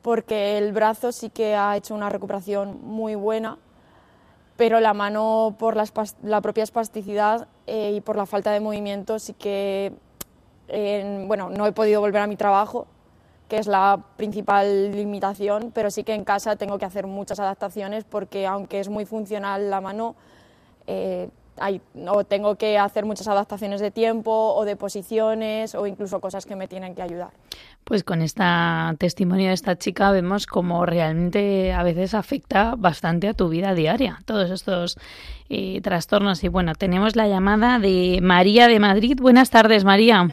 porque 0.00 0.56
el 0.56 0.72
brazo 0.72 1.12
sí 1.12 1.28
que 1.28 1.54
ha 1.56 1.76
hecho 1.76 1.94
una 1.94 2.08
recuperación 2.08 2.80
muy 2.82 3.14
buena, 3.14 3.58
pero 4.56 4.80
la 4.80 4.94
mano, 4.94 5.56
por 5.58 5.76
la, 5.76 5.84
la 6.22 6.40
propia 6.40 6.62
espasticidad 6.62 7.48
eh, 7.66 7.92
y 7.96 8.00
por 8.00 8.16
la 8.16 8.26
falta 8.26 8.52
de 8.52 8.60
movimiento, 8.60 9.18
sí 9.18 9.32
que 9.32 9.92
eh, 10.68 11.24
bueno, 11.26 11.50
no 11.50 11.66
he 11.66 11.72
podido 11.72 12.00
volver 12.00 12.22
a 12.22 12.26
mi 12.26 12.36
trabajo, 12.36 12.86
que 13.48 13.58
es 13.58 13.66
la 13.66 14.02
principal 14.16 14.92
limitación, 14.92 15.70
pero 15.74 15.90
sí 15.90 16.04
que 16.04 16.14
en 16.14 16.24
casa 16.24 16.56
tengo 16.56 16.78
que 16.78 16.84
hacer 16.84 17.06
muchas 17.06 17.38
adaptaciones 17.40 18.04
porque 18.04 18.46
aunque 18.46 18.80
es 18.80 18.88
muy 18.88 19.04
funcional 19.04 19.70
la 19.70 19.80
mano, 19.80 20.14
eh, 20.86 21.28
hay- 21.58 21.80
o 22.08 22.24
tengo 22.24 22.56
que 22.56 22.78
hacer 22.78 23.04
muchas 23.04 23.28
adaptaciones 23.28 23.80
de 23.80 23.90
tiempo 23.90 24.54
o 24.54 24.64
de 24.64 24.76
posiciones 24.76 25.74
o 25.74 25.86
incluso 25.86 26.20
cosas 26.20 26.46
que 26.46 26.56
me 26.56 26.68
tienen 26.68 26.94
que 26.94 27.02
ayudar. 27.02 27.30
Pues 27.84 28.02
con 28.02 28.22
este 28.22 28.42
testimonio 28.98 29.48
de 29.48 29.54
esta 29.54 29.76
chica 29.76 30.10
vemos 30.10 30.46
cómo 30.46 30.86
realmente 30.86 31.72
a 31.72 31.82
veces 31.82 32.14
afecta 32.14 32.74
bastante 32.76 33.28
a 33.28 33.34
tu 33.34 33.48
vida 33.48 33.74
diaria, 33.74 34.18
todos 34.24 34.50
estos 34.50 34.96
eh, 35.50 35.80
trastornos. 35.82 36.42
Y 36.44 36.48
bueno, 36.48 36.72
tenemos 36.74 37.14
la 37.16 37.28
llamada 37.28 37.78
de 37.78 38.20
María 38.22 38.68
de 38.68 38.80
Madrid. 38.80 39.18
Buenas 39.20 39.50
tardes, 39.50 39.84
María. 39.84 40.28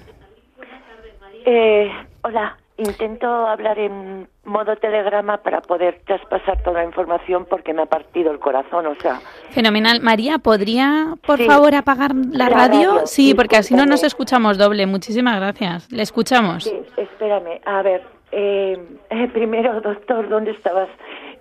Eh, 1.46 1.90
hola, 2.24 2.58
intento 2.84 3.28
hablar 3.48 3.78
en 3.80 4.28
modo 4.44 4.76
telegrama 4.76 5.38
para 5.38 5.62
poder 5.62 6.02
traspasar 6.06 6.62
toda 6.64 6.82
la 6.82 6.86
información 6.86 7.46
porque 7.50 7.74
me 7.74 7.84
ha 7.84 7.86
partido 7.86 8.32
el 8.32 8.40
corazón, 8.40 8.86
o 8.88 8.96
sea, 8.96 9.20
Fenomenal. 9.52 10.02
María, 10.02 10.38
¿podría, 10.40 11.16
por 11.26 11.38
Sí. 11.38 11.46
favor, 11.46 11.74
apagar 11.76 12.12
la, 12.16 12.46
La 12.46 12.50
radio? 12.50 12.94
radio, 12.94 13.08
Sí, 13.08 13.34
porque 13.36 13.58
así 13.58 13.76
no 13.76 13.86
nos 13.86 14.04
escuchamos 14.04 14.58
doble. 14.58 14.86
Muchísimas 14.88 15.40
gracias. 15.40 15.92
Le 15.92 16.04
escuchamos. 16.04 16.64
sí, 16.64 16.74
espérame, 16.98 17.60
a 17.66 17.82
ver, 17.82 18.04
eh, 18.32 18.78
eh, 19.10 19.28
primero, 19.34 19.80
doctor, 19.82 20.28
¿dónde 20.30 20.52
estabas 20.52 20.90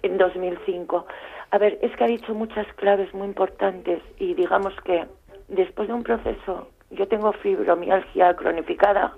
en 0.03 0.19
2005? 0.19 1.07
A 1.53 1.59
ver, 1.59 1.79
es 1.83 1.95
que 1.97 2.05
ha 2.05 2.07
dicho 2.07 2.35
muchas 2.35 2.67
claves 2.75 3.13
muy 3.15 3.27
importantes 3.27 4.01
y 4.19 4.35
digamos 4.35 4.73
que 4.85 5.05
después 5.49 5.89
de 5.89 5.95
un 5.95 6.03
proceso, 6.03 6.69
yo 6.91 7.07
tengo 7.09 7.33
fibromialgia 7.33 8.35
cronificada, 8.37 9.13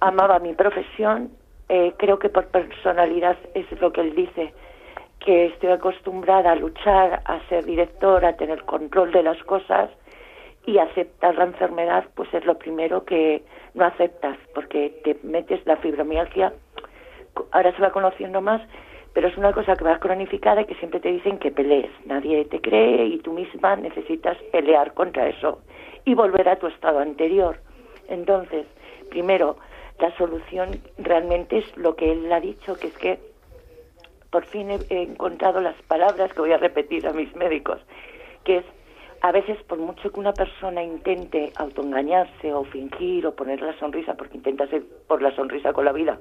amaba 0.00 0.38
mi 0.38 0.54
profesión, 0.54 1.30
eh, 1.68 1.92
creo 1.98 2.18
que 2.18 2.28
por 2.28 2.46
personalidad 2.46 3.36
es 3.54 3.66
lo 3.80 3.92
que 3.92 4.00
él 4.00 4.14
dice, 4.14 4.52
que 5.20 5.46
estoy 5.46 5.70
acostumbrada 5.70 6.52
a 6.52 6.54
luchar, 6.54 7.22
a 7.24 7.40
ser 7.48 7.64
directora, 7.64 8.28
a 8.28 8.36
tener 8.36 8.64
control 8.64 9.12
de 9.12 9.22
las 9.22 9.42
cosas 9.44 9.90
y 10.64 10.78
aceptar 10.78 11.34
la 11.36 11.44
enfermedad, 11.44 12.04
pues 12.14 12.32
es 12.32 12.44
lo 12.44 12.58
primero 12.58 13.04
que 13.04 13.42
no 13.74 13.84
aceptas, 13.84 14.36
porque 14.54 15.00
te 15.04 15.16
metes 15.22 15.64
la 15.66 15.76
fibromialgia, 15.76 16.52
ahora 17.52 17.74
se 17.74 17.82
va 17.82 17.90
conociendo 17.90 18.40
más, 18.40 18.62
pero 19.12 19.28
es 19.28 19.36
una 19.36 19.52
cosa 19.52 19.74
que 19.76 19.84
va 19.84 19.98
cronificada 19.98 20.60
y 20.60 20.66
que 20.66 20.74
siempre 20.76 21.00
te 21.00 21.10
dicen 21.10 21.38
que 21.38 21.50
pelees, 21.50 21.90
nadie 22.04 22.44
te 22.44 22.60
cree 22.60 23.06
y 23.06 23.18
tú 23.18 23.32
misma 23.32 23.76
necesitas 23.76 24.36
pelear 24.52 24.94
contra 24.94 25.28
eso 25.28 25.60
y 26.04 26.14
volver 26.14 26.48
a 26.48 26.56
tu 26.56 26.66
estado 26.68 27.00
anterior. 27.00 27.58
Entonces, 28.08 28.66
primero, 29.10 29.56
la 29.98 30.16
solución 30.16 30.80
realmente 30.98 31.58
es 31.58 31.76
lo 31.76 31.96
que 31.96 32.12
él 32.12 32.32
ha 32.32 32.40
dicho, 32.40 32.76
que 32.76 32.88
es 32.88 32.98
que 32.98 33.18
por 34.30 34.44
fin 34.46 34.70
he, 34.70 35.02
encontrado 35.02 35.60
las 35.60 35.80
palabras 35.82 36.32
que 36.32 36.40
voy 36.40 36.52
a 36.52 36.58
repetir 36.58 37.06
a 37.06 37.12
mis 37.12 37.34
médicos, 37.34 37.80
que 38.44 38.58
es 38.58 38.64
a 39.20 39.32
veces 39.32 39.60
por 39.64 39.78
mucho 39.78 40.12
que 40.12 40.20
una 40.20 40.32
persona 40.32 40.82
intente 40.82 41.52
autoengañarse 41.56 42.52
o 42.52 42.64
fingir 42.64 43.26
o 43.26 43.34
poner 43.34 43.60
la 43.60 43.76
sonrisa, 43.78 44.14
porque 44.14 44.36
intenta 44.36 44.68
ser 44.68 44.84
por 45.08 45.22
la 45.22 45.34
sonrisa 45.34 45.72
con 45.72 45.84
la 45.84 45.92
vida, 45.92 46.20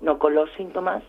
no 0.00 0.18
con 0.18 0.34
los 0.34 0.50
síntomas, 0.52 1.02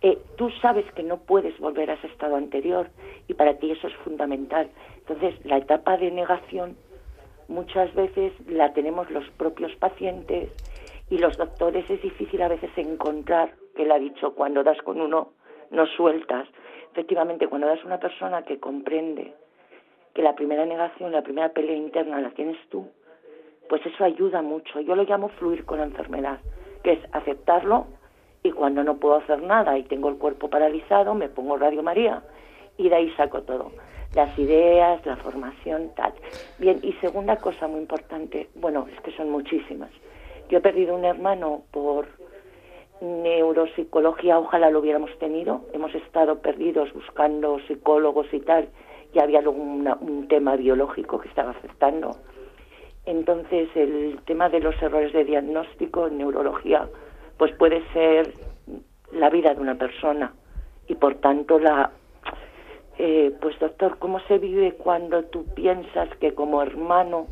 eh, 0.00 0.16
tú 0.36 0.50
sabes 0.62 0.84
que 0.92 1.02
no 1.02 1.16
puedes 1.16 1.58
volver 1.58 1.90
a 1.90 1.94
ese 1.94 2.06
estado 2.06 2.36
anterior 2.36 2.88
y 3.26 3.34
para 3.34 3.54
ti 3.54 3.72
eso 3.72 3.88
es 3.88 3.94
fundamental. 4.04 4.70
Entonces, 4.98 5.34
la 5.44 5.56
etapa 5.56 5.96
de 5.96 6.12
negación 6.12 6.76
muchas 7.48 7.92
veces 7.94 8.32
la 8.46 8.72
tenemos 8.74 9.10
los 9.10 9.28
propios 9.30 9.74
pacientes 9.76 10.50
y 11.10 11.18
los 11.18 11.36
doctores 11.36 11.88
es 11.90 12.02
difícil 12.02 12.42
a 12.42 12.48
veces 12.48 12.70
encontrar, 12.76 13.54
que 13.74 13.82
él 13.82 13.92
ha 13.92 13.98
dicho, 13.98 14.34
cuando 14.34 14.62
das 14.62 14.80
con 14.82 15.00
uno, 15.00 15.32
no 15.70 15.86
sueltas. 15.86 16.48
Efectivamente, 16.92 17.48
cuando 17.48 17.66
das 17.66 17.84
una 17.84 17.98
persona 17.98 18.42
que 18.42 18.58
comprende 18.58 19.34
que 20.14 20.22
la 20.22 20.34
primera 20.34 20.66
negación, 20.66 21.12
la 21.12 21.22
primera 21.22 21.50
pelea 21.50 21.76
interna 21.76 22.20
la 22.20 22.30
tienes 22.30 22.58
tú, 22.68 22.88
pues 23.68 23.84
eso 23.86 24.04
ayuda 24.04 24.42
mucho. 24.42 24.80
Yo 24.80 24.94
lo 24.94 25.04
llamo 25.04 25.28
fluir 25.28 25.64
con 25.64 25.78
la 25.78 25.84
enfermedad, 25.84 26.40
que 26.82 26.92
es 26.92 27.00
aceptarlo 27.12 27.86
y 28.42 28.50
cuando 28.50 28.82
no 28.82 28.96
puedo 28.96 29.16
hacer 29.16 29.42
nada 29.42 29.78
y 29.78 29.84
tengo 29.84 30.08
el 30.08 30.16
cuerpo 30.16 30.48
paralizado, 30.48 31.14
me 31.14 31.28
pongo 31.28 31.56
Radio 31.56 31.82
María 31.82 32.22
y 32.76 32.88
de 32.88 32.96
ahí 32.96 33.10
saco 33.16 33.42
todo. 33.42 33.72
Las 34.14 34.36
ideas, 34.38 35.04
la 35.04 35.16
formación, 35.16 35.90
tal. 35.94 36.14
Bien, 36.58 36.78
y 36.82 36.92
segunda 36.94 37.36
cosa 37.36 37.68
muy 37.68 37.80
importante, 37.80 38.48
bueno, 38.54 38.86
es 38.92 39.00
que 39.02 39.12
son 39.12 39.30
muchísimas. 39.30 39.90
Yo 40.48 40.58
he 40.58 40.60
perdido 40.60 40.94
un 40.94 41.04
hermano 41.04 41.62
por 41.70 42.06
neuropsicología, 43.00 44.38
ojalá 44.38 44.70
lo 44.70 44.80
hubiéramos 44.80 45.16
tenido. 45.18 45.62
Hemos 45.72 45.94
estado 45.94 46.40
perdidos 46.40 46.92
buscando 46.92 47.58
psicólogos 47.68 48.26
y 48.32 48.40
tal, 48.40 48.68
y 49.14 49.20
había 49.20 49.40
una- 49.48 49.96
un 50.00 50.26
tema 50.28 50.56
biológico 50.56 51.18
que 51.20 51.28
estaba 51.28 51.50
afectando. 51.50 52.16
Entonces, 53.06 53.68
el 53.74 54.18
tema 54.26 54.48
de 54.48 54.60
los 54.60 54.80
errores 54.82 55.12
de 55.12 55.24
diagnóstico 55.24 56.06
en 56.08 56.18
neurología, 56.18 56.88
pues 57.38 57.52
puede 57.54 57.82
ser 57.92 58.32
la 59.12 59.30
vida 59.30 59.54
de 59.54 59.60
una 59.60 59.76
persona 59.76 60.34
y 60.88 60.94
por 60.94 61.14
tanto 61.16 61.58
la 61.58 61.90
eh, 63.00 63.32
pues 63.40 63.56
doctor, 63.60 63.96
¿cómo 63.98 64.18
se 64.26 64.38
vive 64.38 64.72
cuando 64.72 65.22
tú 65.22 65.44
piensas 65.54 66.08
que 66.16 66.34
como 66.34 66.60
hermano 66.60 67.28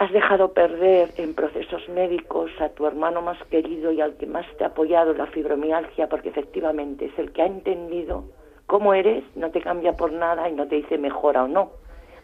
has 0.00 0.10
dejado 0.12 0.54
perder 0.54 1.12
en 1.18 1.34
procesos 1.34 1.86
médicos 1.90 2.50
a 2.58 2.70
tu 2.70 2.86
hermano 2.86 3.20
más 3.20 3.36
querido 3.50 3.92
y 3.92 4.00
al 4.00 4.14
que 4.14 4.24
más 4.24 4.46
te 4.56 4.64
ha 4.64 4.68
apoyado 4.68 5.12
la 5.12 5.26
fibromialgia, 5.26 6.08
porque 6.08 6.30
efectivamente 6.30 7.04
es 7.04 7.18
el 7.18 7.32
que 7.32 7.42
ha 7.42 7.46
entendido 7.46 8.24
cómo 8.64 8.94
eres, 8.94 9.22
no 9.36 9.50
te 9.50 9.60
cambia 9.60 9.92
por 9.92 10.10
nada 10.10 10.48
y 10.48 10.54
no 10.54 10.66
te 10.66 10.76
dice 10.76 10.96
mejora 10.96 11.44
o 11.44 11.48
no. 11.48 11.72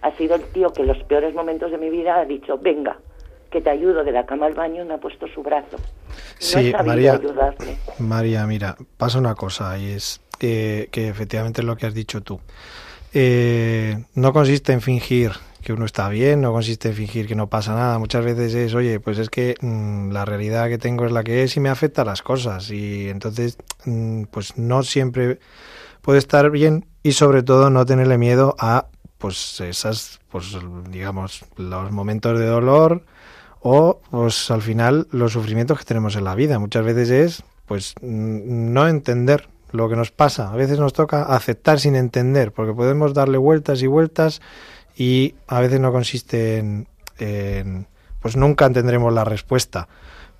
Ha 0.00 0.10
sido 0.12 0.36
el 0.36 0.44
tío 0.52 0.72
que 0.72 0.82
en 0.82 0.88
los 0.88 1.02
peores 1.04 1.34
momentos 1.34 1.70
de 1.70 1.76
mi 1.76 1.90
vida 1.90 2.16
ha 2.18 2.24
dicho, 2.24 2.56
venga, 2.56 2.96
que 3.50 3.60
te 3.60 3.68
ayudo 3.68 4.04
de 4.04 4.12
la 4.12 4.24
cama 4.24 4.46
al 4.46 4.54
baño 4.54 4.82
y 4.82 4.86
me 4.86 4.94
ha 4.94 4.98
puesto 4.98 5.28
su 5.28 5.42
brazo. 5.42 5.76
Sí, 6.38 6.72
no 6.72 6.82
María. 6.82 7.20
María, 7.98 8.46
mira, 8.46 8.74
pasa 8.96 9.18
una 9.18 9.34
cosa 9.34 9.76
y 9.76 9.90
es 9.90 10.22
eh, 10.40 10.88
que 10.90 11.08
efectivamente 11.08 11.60
es 11.60 11.66
lo 11.66 11.76
que 11.76 11.84
has 11.84 11.94
dicho 11.94 12.22
tú. 12.22 12.40
Eh, 13.12 13.96
no 14.14 14.32
consiste 14.32 14.72
en 14.72 14.80
fingir 14.80 15.32
que 15.66 15.72
uno 15.72 15.84
está 15.84 16.08
bien, 16.08 16.42
no 16.42 16.52
consiste 16.52 16.90
en 16.90 16.94
fingir 16.94 17.26
que 17.26 17.34
no 17.34 17.48
pasa 17.48 17.74
nada. 17.74 17.98
Muchas 17.98 18.24
veces 18.24 18.54
es, 18.54 18.72
oye, 18.72 19.00
pues 19.00 19.18
es 19.18 19.28
que 19.28 19.56
mm, 19.60 20.12
la 20.12 20.24
realidad 20.24 20.68
que 20.68 20.78
tengo 20.78 21.04
es 21.06 21.10
la 21.10 21.24
que 21.24 21.42
es 21.42 21.56
y 21.56 21.60
me 21.60 21.70
afecta 21.70 22.02
a 22.02 22.04
las 22.04 22.22
cosas. 22.22 22.70
Y 22.70 23.08
entonces, 23.08 23.58
mm, 23.84 24.26
pues 24.30 24.56
no 24.56 24.84
siempre 24.84 25.40
puede 26.02 26.20
estar 26.20 26.52
bien 26.52 26.86
y 27.02 27.12
sobre 27.12 27.42
todo 27.42 27.68
no 27.68 27.84
tenerle 27.84 28.16
miedo 28.16 28.54
a 28.60 28.86
pues 29.18 29.60
esas, 29.60 30.20
pues 30.30 30.56
digamos, 30.88 31.44
los 31.56 31.90
momentos 31.90 32.38
de 32.38 32.46
dolor 32.46 33.02
o 33.58 34.00
pues 34.12 34.52
al 34.52 34.62
final 34.62 35.08
los 35.10 35.32
sufrimientos 35.32 35.80
que 35.80 35.84
tenemos 35.84 36.14
en 36.14 36.22
la 36.22 36.36
vida. 36.36 36.60
Muchas 36.60 36.84
veces 36.84 37.10
es 37.10 37.42
pues 37.66 37.96
mm, 38.02 38.72
no 38.72 38.86
entender 38.86 39.48
lo 39.72 39.88
que 39.88 39.96
nos 39.96 40.12
pasa. 40.12 40.52
A 40.52 40.54
veces 40.54 40.78
nos 40.78 40.92
toca 40.92 41.24
aceptar 41.24 41.80
sin 41.80 41.96
entender, 41.96 42.52
porque 42.52 42.72
podemos 42.72 43.14
darle 43.14 43.38
vueltas 43.38 43.82
y 43.82 43.88
vueltas 43.88 44.40
y 44.96 45.34
a 45.46 45.60
veces 45.60 45.78
no 45.80 45.92
consiste 45.92 46.58
en, 46.58 46.88
en- 47.18 47.86
pues 48.20 48.36
nunca 48.36 48.68
tendremos 48.70 49.12
la 49.12 49.24
respuesta. 49.24 49.88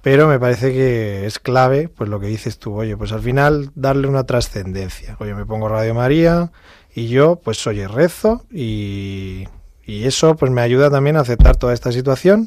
pero 0.03 0.29
me 0.29 0.39
parece 0.39 0.73
que 0.73 1.27
es 1.27 1.39
clave, 1.41 1.89
pues 1.89 2.09
lo 2.09 2.21
que 2.21 2.29
dices 2.29 2.59
tú, 2.61 2.75
oye, 2.77 2.97
pues 2.97 3.11
al 3.13 3.21
final 3.23 3.71
darle 3.75 4.07
una 4.07 4.23
trascendencia. 4.25 5.17
Oye, 5.19 5.35
me 5.35 5.45
pongo 5.45 5.69
Radio 5.69 5.95
María 5.95 6.53
y 6.95 7.09
yo, 7.09 7.41
pues 7.43 7.67
oye, 7.67 7.89
rezo 7.89 8.45
y, 8.53 9.49
y 9.85 10.05
eso 10.05 10.37
pues 10.37 10.53
me 10.53 10.61
ayuda 10.63 10.91
también 10.91 11.17
a 11.17 11.21
aceptar 11.23 11.57
toda 11.57 11.75
esta 11.75 11.91
situación 11.91 12.47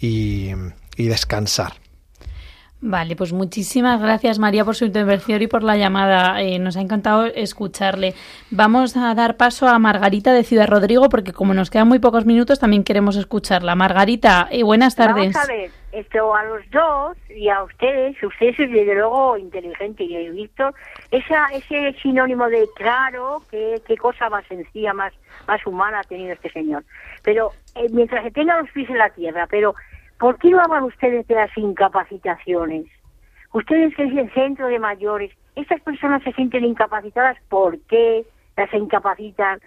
y, 0.00 0.50
y 0.96 1.06
descansar. 1.08 1.72
Vale, 2.86 3.16
pues 3.16 3.32
muchísimas 3.32 3.98
gracias 3.98 4.38
María 4.38 4.62
por 4.62 4.74
su 4.74 4.84
intervención 4.84 5.40
y 5.40 5.46
por 5.46 5.62
la 5.62 5.78
llamada. 5.78 6.42
Eh, 6.42 6.58
nos 6.58 6.76
ha 6.76 6.82
encantado 6.82 7.24
escucharle. 7.24 8.12
Vamos 8.50 8.94
a 8.98 9.14
dar 9.14 9.38
paso 9.38 9.66
a 9.66 9.78
Margarita 9.78 10.34
de 10.34 10.44
Ciudad 10.44 10.68
Rodrigo 10.68 11.08
porque 11.08 11.32
como 11.32 11.54
nos 11.54 11.70
quedan 11.70 11.88
muy 11.88 11.98
pocos 11.98 12.26
minutos 12.26 12.60
también 12.60 12.84
queremos 12.84 13.16
escucharla. 13.16 13.74
Margarita, 13.74 14.48
eh, 14.50 14.62
buenas 14.64 14.96
tardes. 14.96 15.32
Vamos 15.32 15.48
a 15.48 15.50
ver, 15.50 15.70
esto 15.92 16.34
a 16.34 16.44
los 16.44 16.70
dos 16.70 17.16
y 17.30 17.48
a 17.48 17.62
ustedes, 17.62 18.22
ustedes 18.22 18.60
es 18.60 18.70
desde 18.70 18.94
luego 18.94 19.38
inteligente 19.38 20.04
y 20.04 20.28
visto 20.28 20.68
esa, 21.10 21.46
ese 21.54 21.96
sinónimo 22.02 22.50
de 22.50 22.68
claro, 22.76 23.44
qué, 23.50 23.80
qué 23.86 23.96
cosa 23.96 24.28
más 24.28 24.44
sencilla, 24.46 24.92
más, 24.92 25.14
más 25.48 25.66
humana 25.66 26.00
ha 26.00 26.04
tenido 26.04 26.34
este 26.34 26.50
señor. 26.50 26.84
Pero 27.22 27.52
eh, 27.76 27.88
mientras 27.90 28.24
se 28.24 28.30
tenga 28.30 28.60
los 28.60 28.70
pies 28.72 28.90
en 28.90 28.98
la 28.98 29.08
tierra, 29.08 29.46
pero 29.50 29.74
¿por 30.18 30.38
qué 30.38 30.50
no 30.50 30.60
hablan 30.60 30.84
ustedes 30.84 31.26
de 31.26 31.34
las 31.34 31.56
incapacitaciones? 31.56 32.86
Ustedes 33.52 33.94
que 33.94 34.04
es 34.04 34.16
el 34.16 34.32
centro 34.32 34.66
de 34.66 34.78
mayores, 34.78 35.30
estas 35.54 35.80
personas 35.80 36.22
se 36.22 36.32
sienten 36.32 36.64
incapacitadas, 36.64 37.36
¿por 37.48 37.78
qué 37.82 38.24
las 38.56 38.72
incapacitan? 38.74 39.60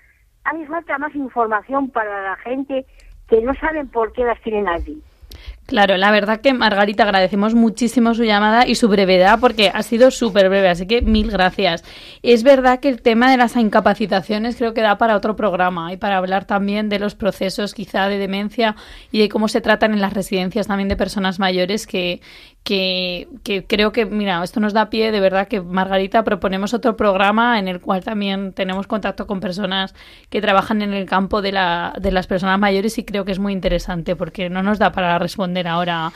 Hace 0.44 0.66
falta 0.66 0.98
más 0.98 1.16
información 1.16 1.90
para 1.90 2.24
la 2.24 2.36
gente 2.38 2.86
que 3.28 3.42
no 3.42 3.54
saben 3.56 3.88
por 3.88 4.14
qué 4.14 4.24
las 4.24 4.42
tienen 4.42 4.68
allí. 4.68 5.02
Claro, 5.68 5.98
la 5.98 6.12
verdad 6.12 6.40
que 6.40 6.54
Margarita 6.54 7.04
agradecemos 7.04 7.54
muchísimo 7.54 8.14
su 8.14 8.24
llamada 8.24 8.66
y 8.66 8.76
su 8.76 8.88
brevedad 8.88 9.38
porque 9.42 9.70
ha 9.74 9.84
sido 9.84 10.12
súper 10.12 10.48
breve, 10.48 10.70
así 10.70 10.88
que 10.88 11.02
mil 11.02 11.30
gracias. 11.30 11.84
Es 12.24 12.44
verdad 12.44 12.80
que 12.80 12.88
el 12.88 13.02
tema 13.02 13.30
de 13.30 13.36
las 13.36 13.58
incapacitaciones 13.58 14.56
creo 14.56 14.74
que 14.74 14.80
da 14.80 14.98
para 14.98 15.18
otro 15.18 15.36
programa 15.36 15.92
y 15.92 15.98
para 15.98 16.16
hablar 16.16 16.46
también 16.46 16.88
de 16.88 17.00
los 17.00 17.16
procesos 17.16 17.74
quizá 17.74 18.08
de 18.08 18.18
demencia 18.18 18.78
y 19.12 19.20
de 19.20 19.28
cómo 19.28 19.50
se 19.50 19.60
tratan 19.60 19.92
en 19.92 20.00
las 20.00 20.14
residencias 20.14 20.68
también 20.68 20.88
de 20.88 20.96
personas 20.96 21.38
mayores 21.38 21.86
que, 21.86 22.22
que, 22.68 23.30
creo 23.70 23.94
que, 23.94 24.06
mira, 24.06 24.44
esto 24.44 24.60
nos 24.60 24.74
da 24.74 24.90
pie 24.90 25.14
de 25.14 25.22
verdad 25.22 25.48
que 25.48 25.62
Margarita 25.62 26.26
proponemos 26.26 26.74
otro 26.74 26.98
programa 26.98 27.60
en 27.60 27.70
el 27.70 27.80
cual 27.80 28.04
también 28.04 28.52
tenemos 28.52 28.88
contacto 28.88 29.26
con 29.26 29.40
personas 29.40 29.96
que 30.30 30.42
trabajan 30.42 30.82
en 30.82 30.94
el 30.94 31.06
campo 31.06 31.42
de, 31.42 31.54
la, 31.54 31.94
de 31.98 32.12
las 32.12 32.28
personas 32.28 32.60
mayores 32.60 32.98
y 32.98 33.06
creo 33.06 33.24
que 33.24 33.32
es 33.32 33.40
muy 33.40 33.54
interesante 33.54 34.18
porque 34.18 34.50
no 34.50 34.64
nos 34.64 34.80
da 34.80 34.92
para 34.92 35.18
responder 35.18 35.66
ahora. 35.66 36.12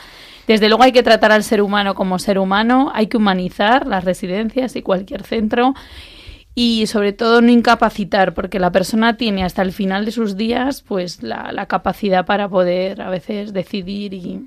Desde 0.46 0.68
luego 0.68 0.82
hay 0.82 0.92
que 0.92 1.02
tratar 1.02 1.32
al 1.32 1.42
ser 1.42 1.62
humano 1.62 1.94
como 1.94 2.18
ser 2.18 2.38
humano, 2.38 2.92
hay 2.94 3.06
que 3.06 3.16
humanizar 3.16 3.86
las 3.86 4.04
residencias 4.04 4.76
y 4.76 4.82
cualquier 4.82 5.22
centro 5.22 5.72
y 6.54 6.86
sobre 6.86 7.14
todo 7.14 7.40
no 7.40 7.50
incapacitar 7.50 8.34
porque 8.34 8.58
la 8.58 8.72
persona 8.72 9.16
tiene 9.16 9.42
hasta 9.42 9.62
el 9.62 9.72
final 9.72 10.04
de 10.04 10.12
sus 10.12 10.36
días 10.36 10.82
pues 10.82 11.22
la 11.22 11.64
capacidad 11.64 12.26
para 12.26 12.50
poder 12.50 13.00
a 13.00 13.08
veces 13.08 13.54
decidir 13.54 14.12
y, 14.12 14.46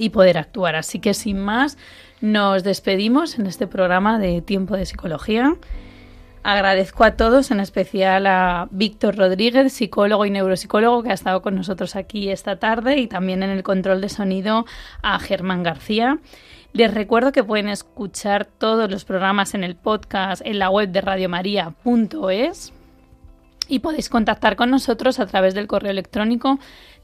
y 0.00 0.10
poder 0.10 0.38
actuar. 0.38 0.76
Así 0.76 0.98
que 0.98 1.14
sin 1.14 1.38
más, 1.38 1.76
nos 2.20 2.64
despedimos 2.64 3.38
en 3.38 3.46
este 3.46 3.66
programa 3.66 4.18
de 4.18 4.40
Tiempo 4.40 4.76
de 4.76 4.86
Psicología. 4.86 5.54
Agradezco 6.42 7.04
a 7.04 7.16
todos, 7.16 7.50
en 7.50 7.60
especial 7.60 8.26
a 8.26 8.66
Víctor 8.70 9.16
Rodríguez, 9.16 9.74
psicólogo 9.74 10.24
y 10.24 10.30
neuropsicólogo, 10.30 11.02
que 11.02 11.10
ha 11.10 11.14
estado 11.14 11.42
con 11.42 11.54
nosotros 11.54 11.96
aquí 11.96 12.30
esta 12.30 12.56
tarde, 12.56 12.96
y 12.96 13.08
también 13.08 13.42
en 13.42 13.50
el 13.50 13.62
control 13.62 14.00
de 14.00 14.08
sonido 14.08 14.64
a 15.02 15.18
Germán 15.18 15.62
García. 15.62 16.18
Les 16.72 16.94
recuerdo 16.94 17.32
que 17.32 17.44
pueden 17.44 17.68
escuchar 17.68 18.46
todos 18.46 18.90
los 18.90 19.04
programas 19.04 19.54
en 19.54 19.64
el 19.64 19.76
podcast 19.76 20.40
en 20.46 20.58
la 20.58 20.70
web 20.70 20.88
de 20.88 21.02
radiomaria.es 21.02 22.72
y 23.68 23.78
podéis 23.78 24.08
contactar 24.08 24.56
con 24.56 24.70
nosotros 24.70 25.20
a 25.20 25.26
través 25.26 25.54
del 25.54 25.66
correo 25.66 25.90
electrónico 25.90 26.58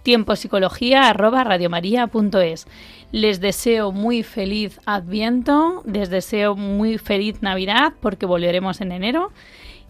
tiempopsicología@radiomaria.es. 0.07 2.67
Les 3.11 3.41
deseo 3.41 3.91
muy 3.91 4.23
feliz 4.23 4.79
Adviento, 4.87 5.83
les 5.85 6.11
deseo 6.11 6.55
muy 6.55 6.99
feliz 6.99 7.43
Navidad 7.43 7.95
porque 8.01 8.25
volveremos 8.25 8.81
en 8.81 8.93
enero 8.93 9.33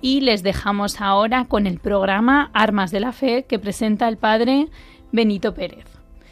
y 0.01 0.23
les 0.23 0.43
dejamos 0.43 1.03
ahora 1.03 1.45
con 1.45 1.67
el 1.67 1.81
programa 1.81 2.51
Armas 2.55 2.93
de 2.93 3.01
la 3.01 3.13
Fe 3.13 3.45
que 3.47 3.59
presenta 3.59 4.09
el 4.09 4.17
padre 4.17 4.69
Benito 5.13 5.53
Pérez. 5.53 5.85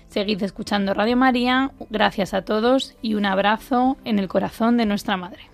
Seguid 0.08 0.42
escuchando 0.42 0.94
Radio 0.94 1.18
María, 1.18 1.72
gracias 1.90 2.32
a 2.32 2.40
todos 2.40 2.96
y 3.02 3.16
un 3.16 3.26
abrazo 3.26 3.98
en 4.06 4.18
el 4.18 4.28
corazón 4.28 4.78
de 4.78 4.86
nuestra 4.86 5.18
Madre. 5.18 5.53